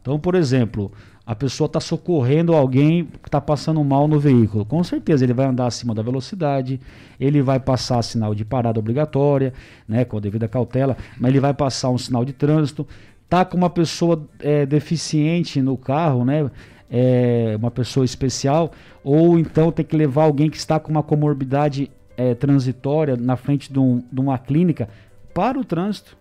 [0.00, 0.92] Então, por exemplo,
[1.30, 4.64] a pessoa está socorrendo alguém que está passando mal no veículo.
[4.64, 6.80] Com certeza ele vai andar acima da velocidade,
[7.20, 9.54] ele vai passar sinal de parada obrigatória,
[9.86, 12.84] né, com a devida cautela, mas ele vai passar um sinal de trânsito.
[13.28, 16.50] Tá com uma pessoa é, deficiente no carro, né,
[16.90, 18.72] é, uma pessoa especial,
[19.04, 23.72] ou então tem que levar alguém que está com uma comorbidade é, transitória na frente
[23.72, 24.88] de, um, de uma clínica
[25.32, 26.16] para o trânsito.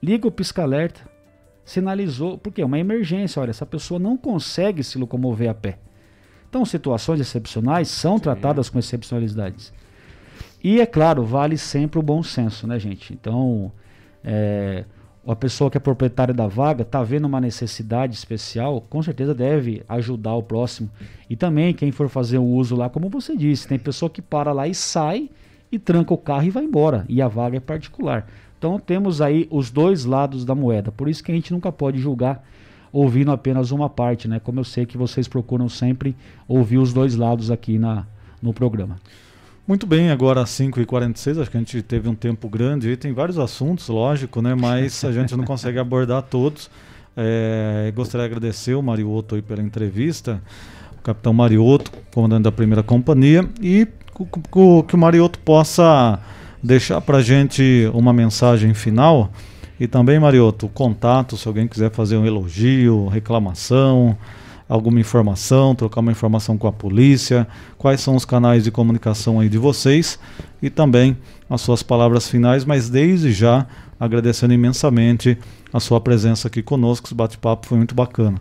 [0.00, 1.15] Liga o pisca-alerta
[1.66, 5.78] sinalizou, porque é uma emergência, olha, essa pessoa não consegue se locomover a pé.
[6.48, 8.22] Então, situações excepcionais são Sim.
[8.22, 9.72] tratadas com excepcionalidades.
[10.62, 13.12] E, é claro, vale sempre o bom senso, né, gente?
[13.12, 13.72] Então,
[14.22, 14.84] é,
[15.26, 19.82] a pessoa que é proprietária da vaga está vendo uma necessidade especial, com certeza deve
[19.88, 20.88] ajudar o próximo.
[21.28, 24.52] E também, quem for fazer o uso lá, como você disse, tem pessoa que para
[24.52, 25.28] lá e sai
[25.70, 27.04] e tranca o carro e vai embora.
[27.08, 28.28] E a vaga é particular.
[28.58, 30.90] Então temos aí os dois lados da moeda.
[30.90, 32.42] Por isso que a gente nunca pode julgar
[32.92, 34.40] ouvindo apenas uma parte, né?
[34.40, 36.16] Como eu sei que vocês procuram sempre
[36.48, 38.06] ouvir os dois lados aqui na,
[38.40, 38.96] no programa.
[39.68, 43.12] Muito bem, agora às 5h46, acho que a gente teve um tempo grande e tem
[43.12, 44.54] vários assuntos, lógico, né?
[44.54, 46.70] Mas a gente não consegue abordar todos.
[47.18, 50.38] É, gostaria de agradecer o Marioto aí pela entrevista,
[50.98, 53.88] o capitão Marioto, comandante da primeira companhia, e
[54.86, 56.20] que o Marioto possa
[56.66, 59.30] deixar para gente uma mensagem final.
[59.78, 64.18] E também, Marioto, contato, se alguém quiser fazer um elogio, reclamação,
[64.68, 67.46] alguma informação, trocar uma informação com a polícia,
[67.78, 70.18] quais são os canais de comunicação aí de vocês?
[70.60, 71.16] E também
[71.48, 73.66] as suas palavras finais, mas desde já
[73.98, 75.38] agradecendo imensamente
[75.72, 78.38] a sua presença aqui conosco, esse bate-papo foi muito bacana.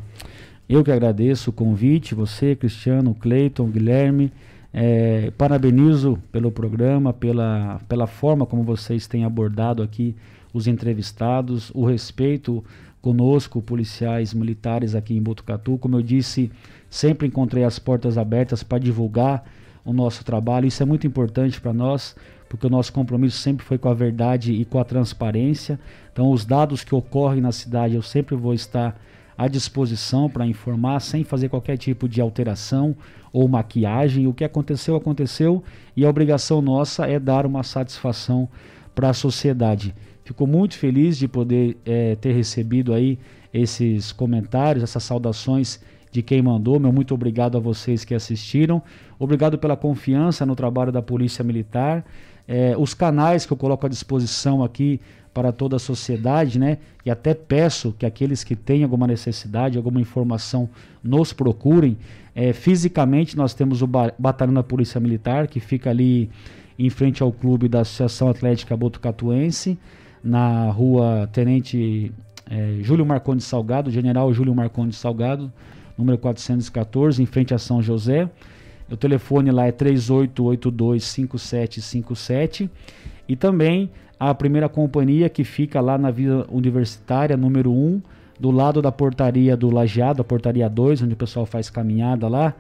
[0.68, 4.32] Eu que agradeço o convite, você, Cristiano, Cleiton, Guilherme,
[4.78, 10.14] é, parabenizo pelo programa, pela, pela forma como vocês têm abordado aqui
[10.54, 12.62] os entrevistados, o respeito
[13.02, 15.78] conosco, policiais militares aqui em Botucatu.
[15.78, 16.52] Como eu disse,
[16.90, 19.46] sempre encontrei as portas abertas para divulgar
[19.86, 20.68] o nosso trabalho.
[20.68, 22.14] Isso é muito importante para nós,
[22.50, 25.80] porque o nosso compromisso sempre foi com a verdade e com a transparência.
[26.12, 29.00] Então, os dados que ocorrem na cidade, eu sempre vou estar
[29.38, 32.96] à disposição para informar, sem fazer qualquer tipo de alteração
[33.34, 34.28] ou maquiagem.
[34.28, 35.64] O que aconteceu, aconteceu
[35.96, 38.48] e a obrigação nossa é dar uma satisfação
[38.94, 39.94] para a sociedade.
[40.24, 43.20] Fico muito feliz de poder é, ter recebido aí
[43.54, 45.80] esses comentários, essas saudações
[46.12, 46.80] de quem mandou.
[46.80, 48.82] Meu muito obrigado a vocês que assistiram.
[49.20, 52.06] Obrigado pela confiança no trabalho da Polícia Militar.
[52.48, 55.00] É, os canais que eu coloco à disposição aqui
[55.36, 56.78] para toda a sociedade, né?
[57.06, 60.70] E até peço que aqueles que têm alguma necessidade, alguma informação,
[61.04, 61.98] nos procurem.
[62.34, 63.88] É, fisicamente, nós temos o
[64.18, 66.30] Batalhão da Polícia Militar, que fica ali
[66.80, 69.78] em frente ao clube da Associação Atlética Botucatuense,
[70.24, 72.14] na rua Tenente
[72.50, 75.52] é, Júlio Marcondes Salgado, General Júlio Marcondes Salgado,
[75.98, 78.30] número 414, em frente a São José.
[78.90, 82.70] O telefone lá é 38825757
[83.28, 88.02] e também a primeira companhia que fica lá na Vila Universitária, número 1,
[88.40, 92.54] do lado da portaria do Lajeado, a portaria 2, onde o pessoal faz caminhada lá.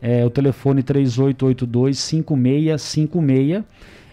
[0.00, 3.62] é o telefone 3882-5656.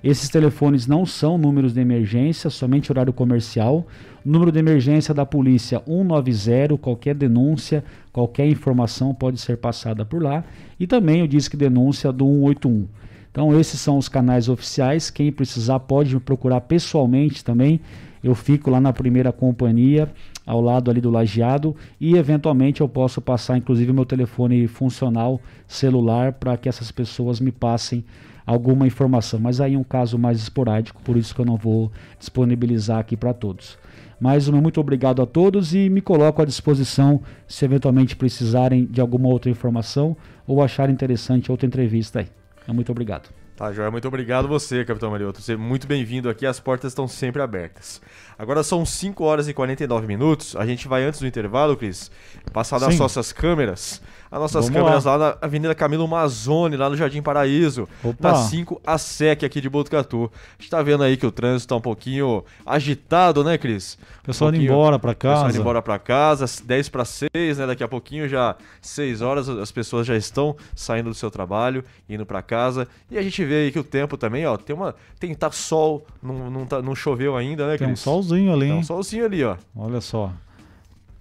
[0.04, 3.88] Esses telefones não são números de emergência, somente horário comercial.
[4.24, 10.44] Número de emergência da polícia 190, qualquer denúncia, qualquer informação pode ser passada por lá.
[10.80, 12.86] E também o disque denúncia do 181.
[13.32, 15.10] Então esses são os canais oficiais.
[15.10, 17.80] Quem precisar pode me procurar pessoalmente também.
[18.24, 20.12] Eu fico lá na primeira companhia,
[20.46, 26.34] ao lado ali do lajeado, e eventualmente eu posso passar inclusive meu telefone funcional celular
[26.34, 28.04] para que essas pessoas me passem
[28.46, 29.40] alguma informação.
[29.40, 33.16] Mas aí é um caso mais esporádico, por isso que eu não vou disponibilizar aqui
[33.16, 33.78] para todos.
[34.20, 39.00] Mais uma, muito obrigado a todos e me coloco à disposição se eventualmente precisarem de
[39.00, 40.18] alguma outra informação
[40.48, 42.28] ou acharem interessante outra entrevista aí.
[42.74, 43.30] Muito obrigado.
[43.56, 45.42] Tá, Joia, muito obrigado você, Capitão Marioto.
[45.42, 48.00] Você é muito bem-vindo aqui, as portas estão sempre abertas.
[48.38, 50.56] Agora são 5 horas e 49 minutos.
[50.56, 52.12] A gente vai antes do intervalo, Cris,
[52.54, 54.00] passar nas nossas câmeras
[54.32, 55.16] as nossas Vamos câmeras lá.
[55.16, 55.30] lá.
[55.30, 58.32] na Avenida Camilo Mazzoni, lá no Jardim Paraíso, Opa.
[58.32, 60.32] na 5 a SEC aqui de Botucatu.
[60.58, 63.98] A gente tá vendo aí que o trânsito tá um pouquinho agitado, né, Cris?
[64.24, 65.36] Pessoal um indo embora para casa.
[65.36, 67.68] Pessoal indo embora para casa, 10 para 6, né?
[67.68, 72.26] Daqui a pouquinho já 6 horas as pessoas já estão saindo do seu trabalho, indo
[72.26, 72.88] para casa.
[73.10, 76.06] E a gente vê aí que o tempo também, ó, tem uma tem tá sol,
[76.22, 77.88] não, não, tá, não choveu ainda, né, Cris?
[77.88, 78.68] Tem um solzinho ali.
[78.68, 79.56] Tem um solzinho ali, ó.
[79.76, 80.32] Olha só.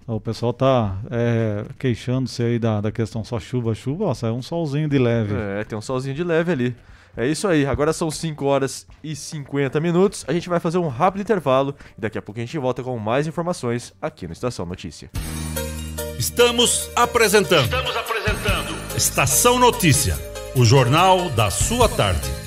[0.07, 4.41] O pessoal tá é, queixando-se aí da, da questão só chuva, chuva, ó, sai um
[4.41, 5.35] solzinho de leve.
[5.35, 6.75] É, tem um solzinho de leve ali.
[7.15, 10.23] É isso aí, agora são 5 horas e 50 minutos.
[10.25, 12.97] A gente vai fazer um rápido intervalo e daqui a pouco a gente volta com
[12.97, 15.09] mais informações aqui no Estação Notícia.
[16.17, 17.65] Estamos apresentando.
[17.65, 18.95] Estamos apresentando.
[18.95, 20.15] Estação Notícia,
[20.55, 22.46] o jornal da sua tarde.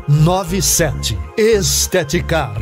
[0.09, 1.15] 97.
[1.37, 2.55] Esteticar.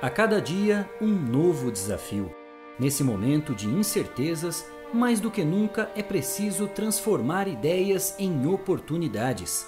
[0.00, 2.34] A cada dia, um novo desafio.
[2.78, 4.64] Nesse momento de incertezas,
[4.94, 9.66] mais do que nunca é preciso transformar ideias em oportunidades.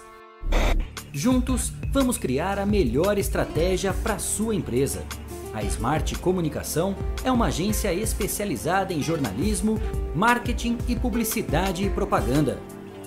[1.13, 5.05] Juntos, vamos criar a melhor estratégia para sua empresa.
[5.53, 9.79] A Smart Comunicação é uma agência especializada em jornalismo,
[10.15, 12.59] marketing e publicidade e propaganda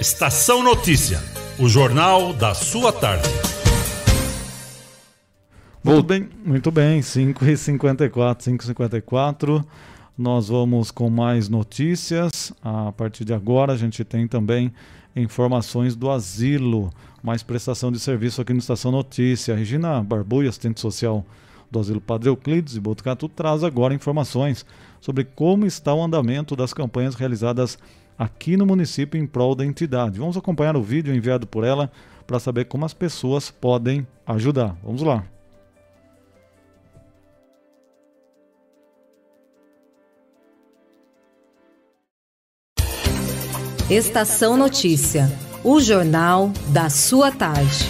[0.00, 1.20] Estação Notícia,
[1.58, 3.28] o jornal da sua tarde.
[5.82, 9.64] Muito bem, muito bem, 5h54, 5h54.
[10.16, 12.52] Nós vamos com mais notícias.
[12.62, 14.72] A partir de agora, a gente tem também
[15.16, 19.56] informações do asilo, mais prestação de serviço aqui no Estação Notícia.
[19.56, 21.26] Regina Barbui, assistente social
[21.68, 24.64] do Asilo Padre Euclides e Botucatu, traz agora informações
[25.00, 27.76] sobre como está o andamento das campanhas realizadas
[28.18, 30.18] aqui no município em prol da entidade.
[30.18, 31.90] Vamos acompanhar o vídeo enviado por ela
[32.26, 34.76] para saber como as pessoas podem ajudar.
[34.82, 35.24] Vamos lá.
[43.90, 45.30] Estação Notícia,
[45.64, 47.86] o jornal da sua tarde.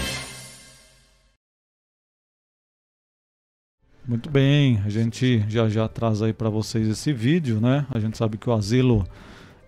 [4.06, 7.84] Muito bem, a gente já já traz aí para vocês esse vídeo, né?
[7.90, 9.04] A gente sabe que o asilo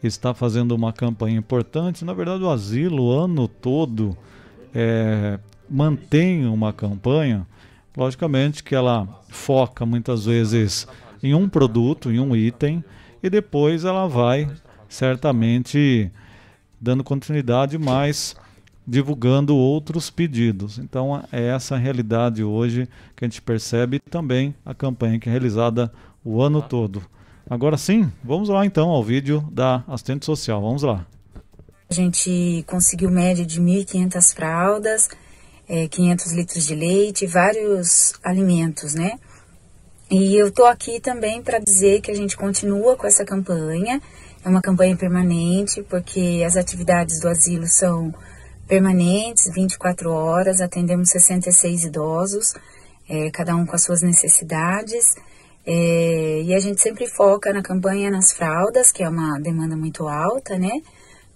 [0.02, 2.04] está fazendo uma campanha importante.
[2.04, 4.16] Na verdade, o asilo, o ano todo,
[4.74, 7.46] é, mantém uma campanha.
[7.96, 10.86] Logicamente que ela foca muitas vezes
[11.22, 12.82] em um produto, em um item,
[13.22, 14.50] e depois ela vai
[14.88, 16.10] certamente
[16.80, 18.34] dando continuidade, mas
[18.86, 20.78] divulgando outros pedidos.
[20.78, 25.92] Então é essa realidade hoje que a gente percebe também a campanha que é realizada
[26.24, 27.02] o ano todo.
[27.50, 30.62] Agora sim, vamos lá então ao vídeo da assistente social.
[30.62, 31.04] Vamos lá.
[31.90, 35.08] A gente conseguiu média de 1.500 fraldas,
[35.68, 39.18] é, 500 litros de leite, vários alimentos, né?
[40.08, 44.00] E eu tô aqui também para dizer que a gente continua com essa campanha
[44.42, 48.14] é uma campanha permanente, porque as atividades do asilo são
[48.66, 52.54] permanentes, 24 horas, atendemos 66 idosos,
[53.08, 55.04] é, cada um com as suas necessidades.
[55.66, 60.08] É, e a gente sempre foca na campanha nas fraldas, que é uma demanda muito
[60.08, 60.82] alta, né?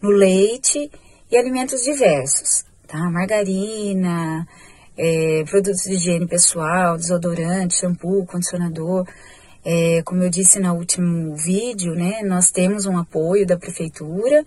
[0.01, 0.91] No leite
[1.31, 2.99] e alimentos diversos, tá?
[3.11, 4.47] Margarina,
[4.97, 9.07] é, produtos de higiene pessoal, desodorante, shampoo, condicionador.
[9.65, 14.45] É, como eu disse no último vídeo, né, nós temos um apoio da prefeitura,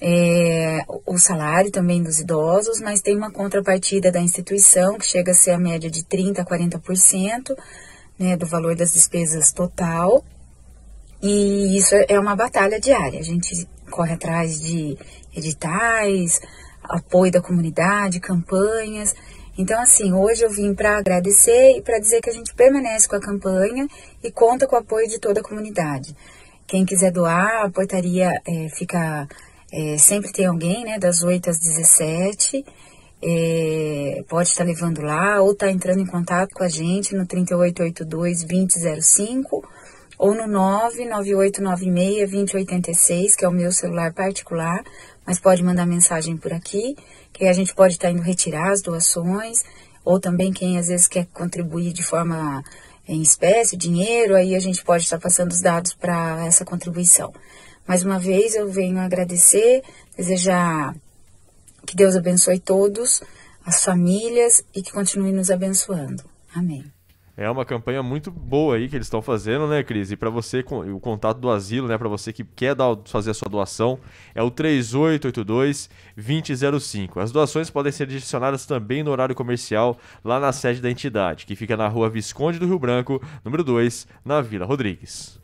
[0.00, 5.34] é, o salário também dos idosos, mas tem uma contrapartida da instituição que chega a
[5.34, 7.54] ser a média de 30% a 40%
[8.20, 10.22] né, do valor das despesas total.
[11.22, 13.18] E isso é uma batalha diária.
[13.18, 14.96] A gente corre atrás de
[15.34, 16.38] editais,
[16.82, 19.14] apoio da comunidade, campanhas.
[19.56, 23.16] Então, assim, hoje eu vim para agradecer e para dizer que a gente permanece com
[23.16, 23.88] a campanha
[24.22, 26.14] e conta com o apoio de toda a comunidade.
[26.66, 29.26] Quem quiser doar, a portaria é, fica.
[29.72, 32.64] É, sempre tem alguém, né, das 8 às 17.
[33.22, 39.62] É, pode estar levando lá ou está entrando em contato com a gente no 3882-2005
[40.18, 44.82] ou no 99896-2086, que é o meu celular particular,
[45.26, 46.96] mas pode mandar mensagem por aqui
[47.32, 49.64] que a gente pode estar indo retirar as doações,
[50.04, 52.62] ou também quem às vezes quer contribuir de forma
[53.08, 57.32] em espécie, dinheiro, aí a gente pode estar passando os dados para essa contribuição.
[57.86, 59.82] Mais uma vez eu venho agradecer,
[60.16, 60.94] desejar
[61.86, 63.22] que Deus abençoe todos,
[63.64, 66.22] as famílias e que continue nos abençoando.
[66.54, 66.84] Amém.
[67.36, 70.10] É uma campanha muito boa aí que eles estão fazendo, né, Cris?
[70.10, 70.62] E para você,
[70.94, 73.98] o contato do asilo, né, para você que quer dar, fazer a sua doação,
[74.34, 77.16] é o 3882-2005.
[77.16, 81.56] As doações podem ser direcionadas também no horário comercial lá na sede da entidade, que
[81.56, 85.39] fica na rua Visconde do Rio Branco, número 2, na Vila Rodrigues.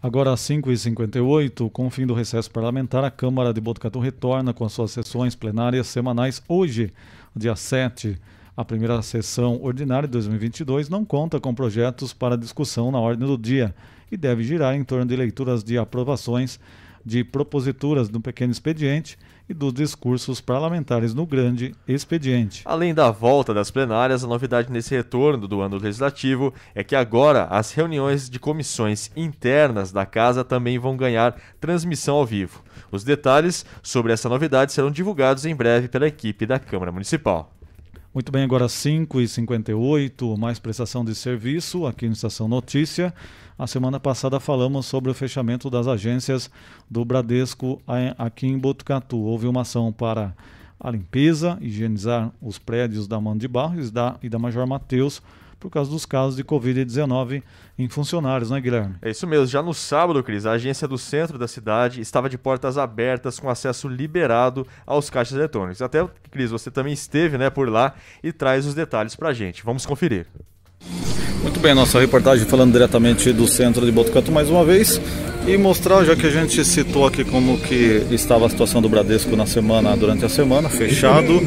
[0.00, 4.64] Agora às 5h58, com o fim do recesso parlamentar, a Câmara de Botucatu retorna com
[4.64, 6.92] as suas sessões plenárias semanais hoje,
[7.34, 8.16] dia 7
[8.56, 13.38] a primeira sessão ordinária de 2022 não conta com projetos para discussão na ordem do
[13.38, 13.72] dia
[14.10, 16.58] e deve girar em torno de leituras de aprovações
[17.04, 19.16] de proposituras do pequeno expediente
[19.48, 22.62] e dos discursos parlamentares no grande expediente.
[22.64, 27.44] Além da volta das plenárias, a novidade nesse retorno do ano legislativo é que agora
[27.44, 32.62] as reuniões de comissões internas da casa também vão ganhar transmissão ao vivo.
[32.90, 37.57] Os detalhes sobre essa novidade serão divulgados em breve pela equipe da Câmara Municipal.
[38.18, 43.14] Muito bem, agora 5h58, mais prestação de serviço aqui no Estação Notícia.
[43.56, 46.50] A semana passada falamos sobre o fechamento das agências
[46.90, 47.80] do Bradesco
[48.18, 49.18] aqui em Botucatu.
[49.18, 50.34] Houve uma ação para
[50.80, 55.22] a limpeza, higienizar os prédios da Mão de Barros e da, Major Mateus
[55.58, 57.42] por causa dos casos de Covid-19
[57.78, 58.96] em funcionários, né, Guilherme?
[59.02, 59.46] É isso mesmo.
[59.46, 63.48] Já no sábado, Cris, a agência do centro da cidade estava de portas abertas com
[63.48, 65.82] acesso liberado aos caixas eletrônicos.
[65.82, 69.64] Até, Cris, você também esteve né, por lá e traz os detalhes para a gente.
[69.64, 70.26] Vamos conferir.
[71.42, 75.00] Muito bem, nossa reportagem falando diretamente do centro de Botucatu mais uma vez
[75.48, 79.34] e mostrar, já que a gente citou aqui como que estava a situação do Bradesco
[79.34, 81.40] na semana, durante a semana, fechado.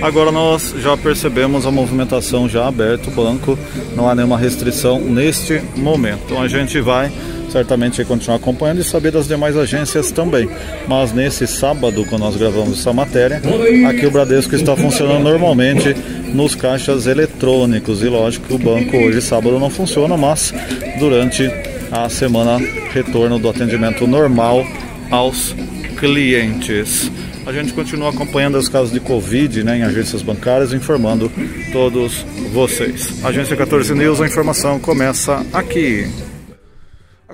[0.00, 3.58] Agora nós já percebemos a movimentação já aberta, o banco,
[3.96, 6.20] não há nenhuma restrição neste momento.
[6.26, 7.10] Então a gente vai
[7.50, 10.48] certamente continuar acompanhando e saber das demais agências também.
[10.86, 13.42] Mas nesse sábado, quando nós gravamos essa matéria,
[13.88, 15.94] aqui o Bradesco está funcionando normalmente
[16.32, 18.02] nos caixas eletrônicos.
[18.02, 20.52] E lógico que o banco hoje, sábado, não funciona, mas
[20.98, 21.50] durante
[21.90, 22.58] a semana,
[22.92, 24.66] retorno do atendimento normal
[25.10, 25.54] aos
[25.98, 27.10] clientes.
[27.46, 31.32] A gente continua acompanhando os casos de Covid né, em agências bancárias, informando
[31.72, 33.24] todos vocês.
[33.24, 36.06] Agência 14 News, a informação começa aqui.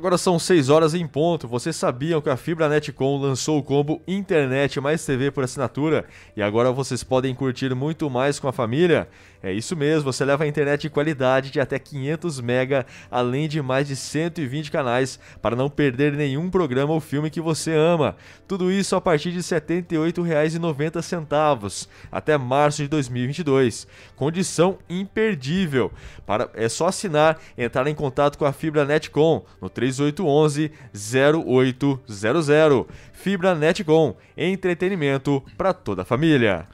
[0.04, 1.48] Agora são 6 horas em ponto.
[1.48, 6.04] Vocês sabiam que a Fibra Netcom lançou o combo Internet mais TV por assinatura
[6.36, 9.08] e agora vocês podem curtir muito mais com a família?
[9.44, 13.60] É isso mesmo, você leva a internet de qualidade de até 500 mega, além de
[13.60, 18.16] mais de 120 canais, para não perder nenhum programa ou filme que você ama.
[18.48, 23.86] Tudo isso a partir de R$ 78,90 até março de 2022.
[24.16, 25.92] Condição imperdível.
[26.24, 32.86] Para, é só assinar, entrar em contato com a Fibra Netcom no 3811 0800.
[33.12, 36.66] Fibra Netcom, entretenimento para toda a família.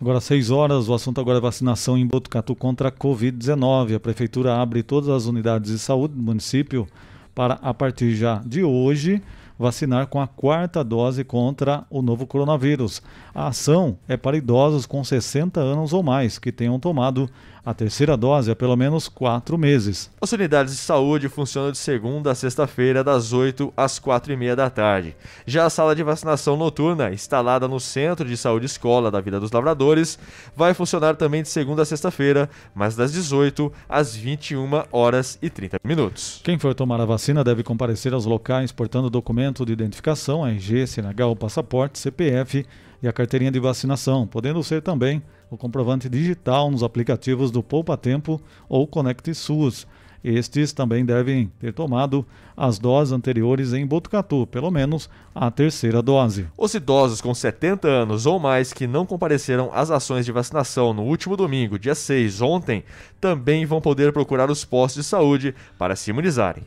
[0.00, 3.94] Agora, 6 horas, o assunto agora é vacinação em Botucatu contra a Covid-19.
[3.94, 6.88] A Prefeitura abre todas as unidades de saúde do município
[7.34, 9.22] para, a partir já de hoje,
[9.58, 13.02] vacinar com a quarta dose contra o novo coronavírus.
[13.34, 17.28] A ação é para idosos com 60 anos ou mais que tenham tomado
[17.64, 20.10] a terceira dose há pelo menos quatro meses.
[20.20, 24.56] As unidades de saúde funcionam de segunda a sexta-feira, das 8 às 4 e meia
[24.56, 25.16] da tarde.
[25.46, 29.52] Já a sala de vacinação noturna, instalada no Centro de Saúde Escola da Vida dos
[29.52, 30.18] Lavradores,
[30.56, 35.78] vai funcionar também de segunda a sexta-feira, mas das 18 às 21 horas e 30
[35.84, 36.40] minutos.
[36.42, 41.26] Quem for tomar a vacina deve comparecer aos locais portando documento de identificação, RG, CNH
[41.26, 42.64] ou passaporte, CPF
[43.02, 47.96] e a carteirinha de vacinação, podendo ser também o comprovante digital nos aplicativos do Poupa
[47.96, 49.86] Tempo ou Conect SUS.
[50.22, 56.46] Estes também devem ter tomado as doses anteriores em Botucatu, pelo menos a terceira dose.
[56.58, 61.02] Os idosos com 70 anos ou mais que não compareceram às ações de vacinação no
[61.02, 62.84] último domingo, dia 6, ontem,
[63.18, 66.64] também vão poder procurar os postos de saúde para se imunizarem.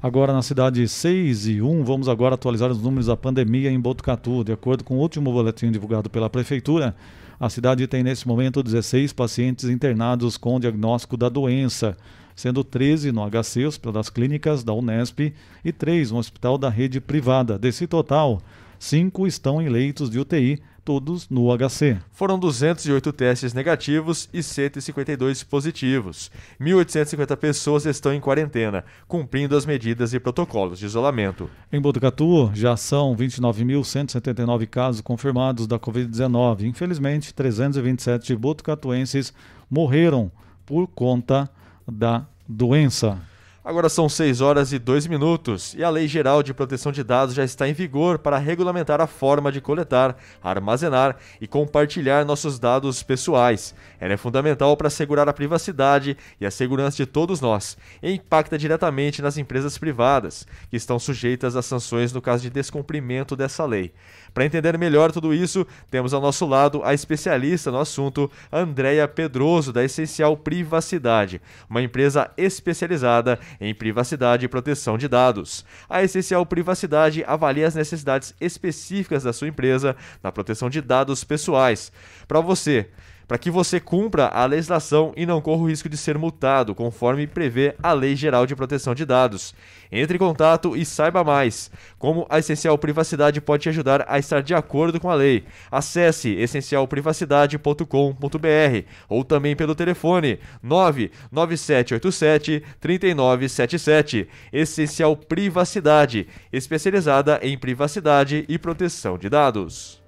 [0.00, 4.42] Agora na cidade 6 e 1, vamos agora atualizar os números da pandemia em Botucatu.
[4.42, 6.94] De acordo com o último boletim divulgado pela Prefeitura,
[7.42, 11.96] a cidade tem nesse momento 16 pacientes internados com diagnóstico da doença,
[12.36, 17.58] sendo 13 no HC, das Clínicas da Unesp, e 3 no Hospital da Rede Privada.
[17.58, 18.40] Desse total,
[18.78, 21.98] 5 estão em leitos de UTI todos no HC.
[22.10, 26.30] Foram 208 testes negativos e 152 positivos.
[26.60, 31.48] 1.850 pessoas estão em quarentena, cumprindo as medidas e protocolos de isolamento.
[31.72, 36.62] Em Botucatu, já são 29.179 casos confirmados da Covid-19.
[36.62, 39.32] Infelizmente, 327 botucatuenses
[39.70, 40.30] morreram
[40.66, 41.50] por conta
[41.86, 43.31] da doença.
[43.64, 47.32] Agora são 6 horas e 2 minutos e a Lei Geral de Proteção de Dados
[47.32, 53.04] já está em vigor para regulamentar a forma de coletar, armazenar e compartilhar nossos dados
[53.04, 53.72] pessoais.
[54.00, 58.58] Ela é fundamental para assegurar a privacidade e a segurança de todos nós e impacta
[58.58, 63.92] diretamente nas empresas privadas, que estão sujeitas a sanções no caso de descumprimento dessa lei.
[64.32, 69.72] Para entender melhor tudo isso, temos ao nosso lado a especialista no assunto, Andréia Pedroso,
[69.72, 75.64] da Essencial Privacidade, uma empresa especializada em privacidade e proteção de dados.
[75.88, 81.92] A Essencial Privacidade avalia as necessidades específicas da sua empresa na proteção de dados pessoais.
[82.26, 82.88] Para você,
[83.32, 87.26] para que você cumpra a legislação e não corra o risco de ser multado, conforme
[87.26, 89.54] prevê a Lei Geral de Proteção de Dados.
[89.90, 94.42] Entre em contato e saiba mais como a Essencial Privacidade pode te ajudar a estar
[94.42, 95.44] de acordo com a lei.
[95.70, 104.28] Acesse essencialprivacidade.com.br ou também pelo telefone 99787 3977.
[104.52, 110.02] Essencial Privacidade, especializada em privacidade e proteção de dados.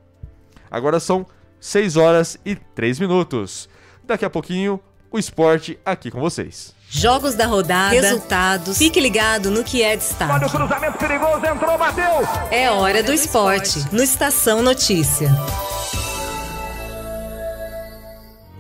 [0.70, 1.24] Agora são
[1.64, 3.70] 6 horas e 3 minutos.
[4.04, 4.78] Daqui a pouquinho,
[5.10, 6.74] o esporte aqui com vocês.
[6.90, 8.76] Jogos da rodada, resultados.
[8.76, 10.30] Fique ligado no que é destaque.
[10.30, 12.04] Olha o cruzamento perigoso, entrou, bateu.
[12.50, 15.30] É hora do esporte, no Estação Notícia.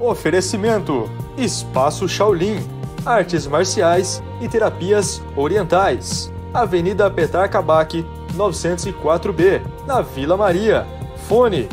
[0.00, 2.66] Oferecimento: Espaço Shaolin.
[3.04, 6.32] artes marciais e terapias orientais.
[6.54, 8.02] Avenida Petar Kabak,
[8.34, 10.86] 904B, na Vila Maria.
[11.28, 11.68] Fone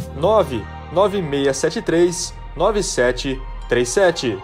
[0.92, 4.38] 99673 9737.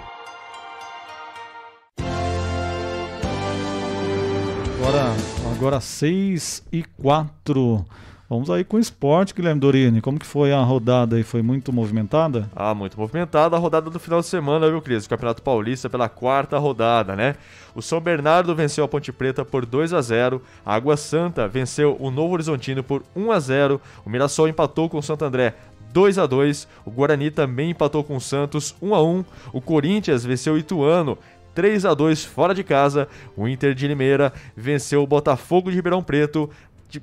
[4.79, 5.13] Agora,
[5.53, 7.85] agora 6 e 4.
[8.29, 10.01] Vamos aí com o esporte, Guilherme Dorini.
[10.01, 11.23] Como que foi a rodada aí?
[11.23, 12.49] Foi muito movimentada?
[12.53, 15.05] Ah, muito movimentada a rodada do final de semana, viu, Cris?
[15.05, 17.35] O Campeonato Paulista pela quarta rodada, né?
[17.73, 21.95] O São Bernardo venceu a Ponte Preta por 2 a 0 a Água Santa venceu
[21.99, 25.53] o Novo Horizontino por 1 a 0 o Mirassol empatou com o Santo André
[25.93, 30.23] 2 a 2 o Guarani também empatou com o Santos 1 a 1 o Corinthians
[30.23, 31.17] venceu o Ituano
[31.57, 33.07] 3 a 2 fora de casa.
[33.35, 36.47] O Inter de Limeira venceu o Botafogo de Ribeirão Preto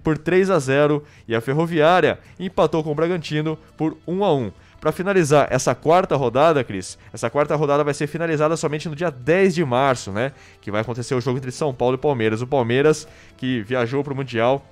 [0.01, 4.53] por 3 a 0 e a Ferroviária empatou com o Bragantino por 1 a 1.
[4.81, 9.11] Para finalizar essa quarta rodada, Cris, essa quarta rodada vai ser finalizada somente no dia
[9.11, 10.31] 10 de março, né?
[10.61, 12.41] Que vai acontecer o jogo entre São Paulo e Palmeiras.
[12.41, 14.65] O Palmeiras, que viajou para o Mundial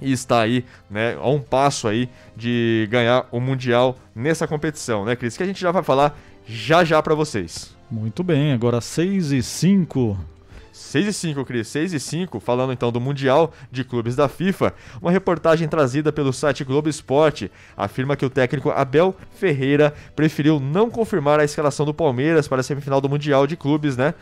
[0.00, 5.16] e está aí, né, a um passo aí de ganhar o Mundial nessa competição, né,
[5.16, 5.36] Cris?
[5.36, 7.74] Que a gente já vai falar já já para vocês.
[7.90, 10.16] Muito bem, agora 6 e 5.
[10.72, 11.68] 6 e 5, Cris.
[11.68, 14.72] 6 e 5, falando então do Mundial de Clubes da FIFA.
[15.00, 20.90] Uma reportagem trazida pelo site Globo Esporte afirma que o técnico Abel Ferreira preferiu não
[20.90, 24.14] confirmar a escalação do Palmeiras para a semifinal do Mundial de Clubes, né?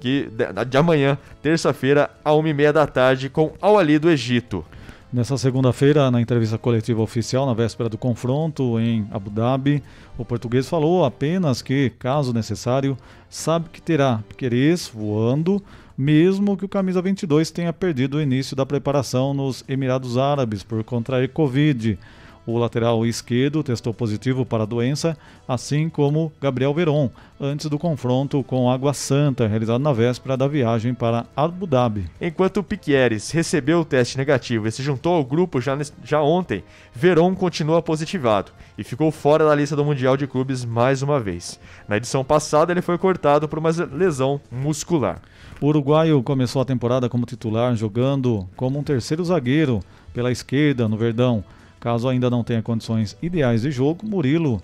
[0.00, 0.28] Que
[0.68, 4.64] de amanhã, terça-feira, a 1h30 da tarde, com Al Ali do Egito.
[5.12, 9.82] Nessa segunda-feira, na entrevista coletiva oficial, na véspera do confronto em Abu Dhabi,
[10.18, 12.98] o português falou apenas que, caso necessário,
[13.30, 15.62] sabe que terá Piquerez voando
[15.96, 20.84] mesmo que o camisa 22 tenha perdido o início da preparação nos Emirados Árabes por
[20.84, 21.98] contrair Covid.
[22.46, 25.18] O lateral esquerdo testou positivo para a doença,
[25.48, 27.10] assim como Gabriel Veron,
[27.40, 32.08] antes do confronto com Água Santa, realizado na véspera da viagem para Abu Dhabi.
[32.20, 36.62] Enquanto Piquieres recebeu o teste negativo e se juntou ao grupo já, já ontem,
[36.94, 41.58] Veron continua positivado e ficou fora da lista do Mundial de Clubes mais uma vez.
[41.88, 45.20] Na edição passada, ele foi cortado por uma lesão muscular.
[45.60, 49.80] O uruguaio começou a temporada como titular, jogando como um terceiro zagueiro
[50.14, 51.42] pela esquerda no Verdão.
[51.86, 54.60] Caso ainda não tenha condições ideais de jogo, Murilo,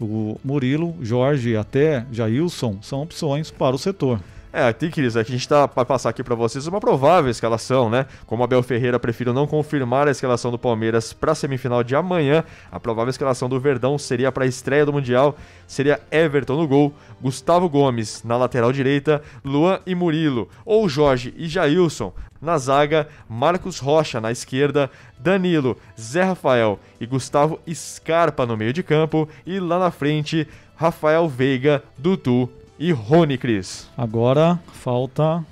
[0.00, 4.20] o Murilo, Jorge até Jailson são opções para o setor.
[4.52, 8.06] É, aqui, Cris, a gente está para passar aqui para vocês uma provável escalação, né?
[8.24, 12.44] Como Abel Ferreira prefiro não confirmar a escalação do Palmeiras para a semifinal de amanhã,
[12.70, 15.36] a provável escalação do Verdão seria para a estreia do Mundial,
[15.66, 21.48] seria Everton no gol, Gustavo Gomes na lateral direita, Luan e Murilo, ou Jorge e
[21.48, 28.72] Jailson na zaga, Marcos Rocha na esquerda, Danilo, Zé Rafael e Gustavo Scarpa no meio
[28.72, 33.88] de campo e lá na frente, Rafael Veiga, Dudu e Rony, Cris.
[33.96, 35.44] Agora falta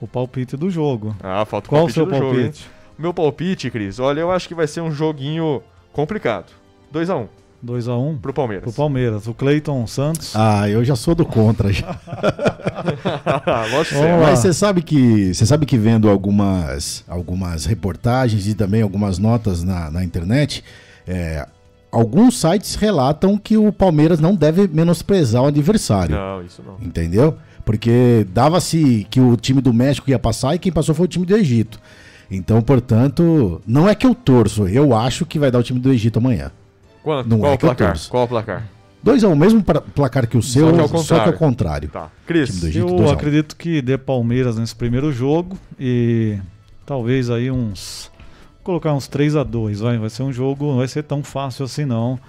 [0.00, 1.14] o palpite do jogo.
[1.22, 2.62] Ah, falta o Qual palpite o seu do palpite?
[2.62, 2.74] jogo.
[2.98, 5.62] O meu palpite, Cris, olha, eu acho que vai ser um joguinho
[5.92, 6.52] complicado.
[6.90, 8.64] 2 a 1 2x1 pro Palmeiras.
[8.64, 9.26] Pro Palmeiras.
[9.26, 10.34] O Cleiton Santos.
[10.34, 11.98] Ah, eu já sou do contra já.
[14.22, 19.62] Mas você sabe que você sabe que vendo algumas, algumas reportagens e também algumas notas
[19.62, 20.64] na, na internet,
[21.06, 21.46] é,
[21.92, 26.16] alguns sites relatam que o Palmeiras não deve menosprezar o adversário.
[26.16, 26.76] Não, isso não.
[26.80, 27.36] Entendeu?
[27.64, 31.26] Porque dava-se que o time do México ia passar e quem passou foi o time
[31.26, 31.78] do Egito.
[32.30, 35.92] Então, portanto, não é que eu torço, eu acho que vai dar o time do
[35.92, 36.52] Egito amanhã.
[37.02, 37.28] Quanto?
[37.28, 37.88] Não Qual é o que placar?
[37.88, 38.10] torço.
[38.10, 38.68] Qual o placar?
[39.02, 40.98] 2 a 1 um, mesmo pra- placar que o seu, Só que ao só que
[41.00, 41.32] contrário.
[41.32, 41.88] ao contrário.
[41.88, 42.10] Tá.
[42.26, 43.16] Cris, Egito, Eu 2 a 1.
[43.16, 46.38] acredito que dê Palmeiras nesse primeiro jogo e
[46.84, 48.10] talvez aí uns
[48.62, 51.64] colocar uns 3 a 2, vai, vai ser um jogo, não vai ser tão fácil
[51.64, 52.20] assim não,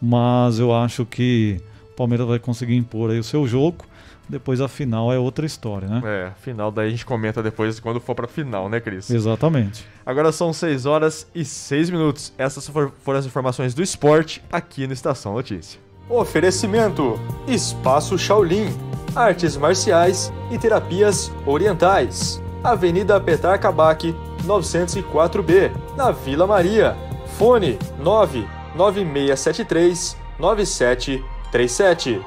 [0.00, 1.60] mas eu acho que
[1.92, 3.84] o Palmeiras vai conseguir impor aí o seu jogo.
[4.28, 6.00] Depois a final é outra história, né?
[6.04, 9.10] é, final daí a gente comenta depois quando for pra final, né, Cris?
[9.10, 9.86] Exatamente.
[10.06, 12.32] Agora são 6 horas e 6 minutos.
[12.38, 15.78] Essas for- foram as informações do esporte aqui no Estação Notícia.
[16.08, 18.68] Oferecimento: Espaço Shaolin,
[19.14, 22.42] Artes Marciais e Terapias Orientais.
[22.62, 24.14] Avenida Petar Kabak,
[24.46, 26.96] 904B, na Vila Maria.
[27.38, 32.20] Fone 99673 9737.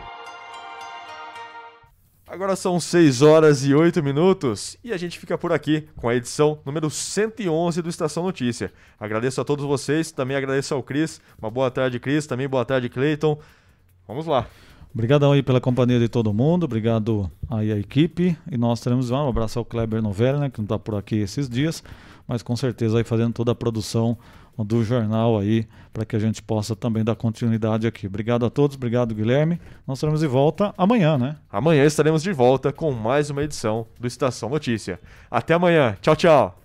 [2.38, 6.16] Agora são 6 horas e 8 minutos e a gente fica por aqui com a
[6.16, 8.72] edição número 111 do Estação Notícia.
[9.00, 11.20] Agradeço a todos vocês, também agradeço ao Cris.
[11.42, 12.28] Uma boa tarde, Cris.
[12.28, 13.40] Também boa tarde, Cleiton.
[14.08, 14.46] Vamos lá.
[14.94, 18.38] Obrigadão aí pela companhia de todo mundo, obrigado aí à equipe.
[18.52, 21.50] E nós teremos um abraço ao Kleber Novella, né, que não está por aqui esses
[21.50, 21.84] dias,
[22.28, 24.16] mas com certeza aí fazendo toda a produção
[24.64, 28.08] do jornal aí, para que a gente possa também dar continuidade aqui.
[28.08, 29.60] Obrigado a todos, obrigado Guilherme.
[29.86, 31.36] Nós estaremos de volta amanhã, né?
[31.52, 35.00] Amanhã estaremos de volta com mais uma edição do Estação Notícia.
[35.30, 35.98] Até amanhã.
[36.02, 36.60] Tchau, tchau.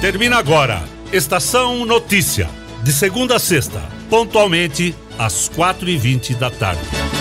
[0.00, 0.82] Termina agora.
[1.12, 2.48] Estação Notícia.
[2.82, 3.80] De segunda a sexta,
[4.10, 7.13] pontualmente às quatro e vinte da tarde.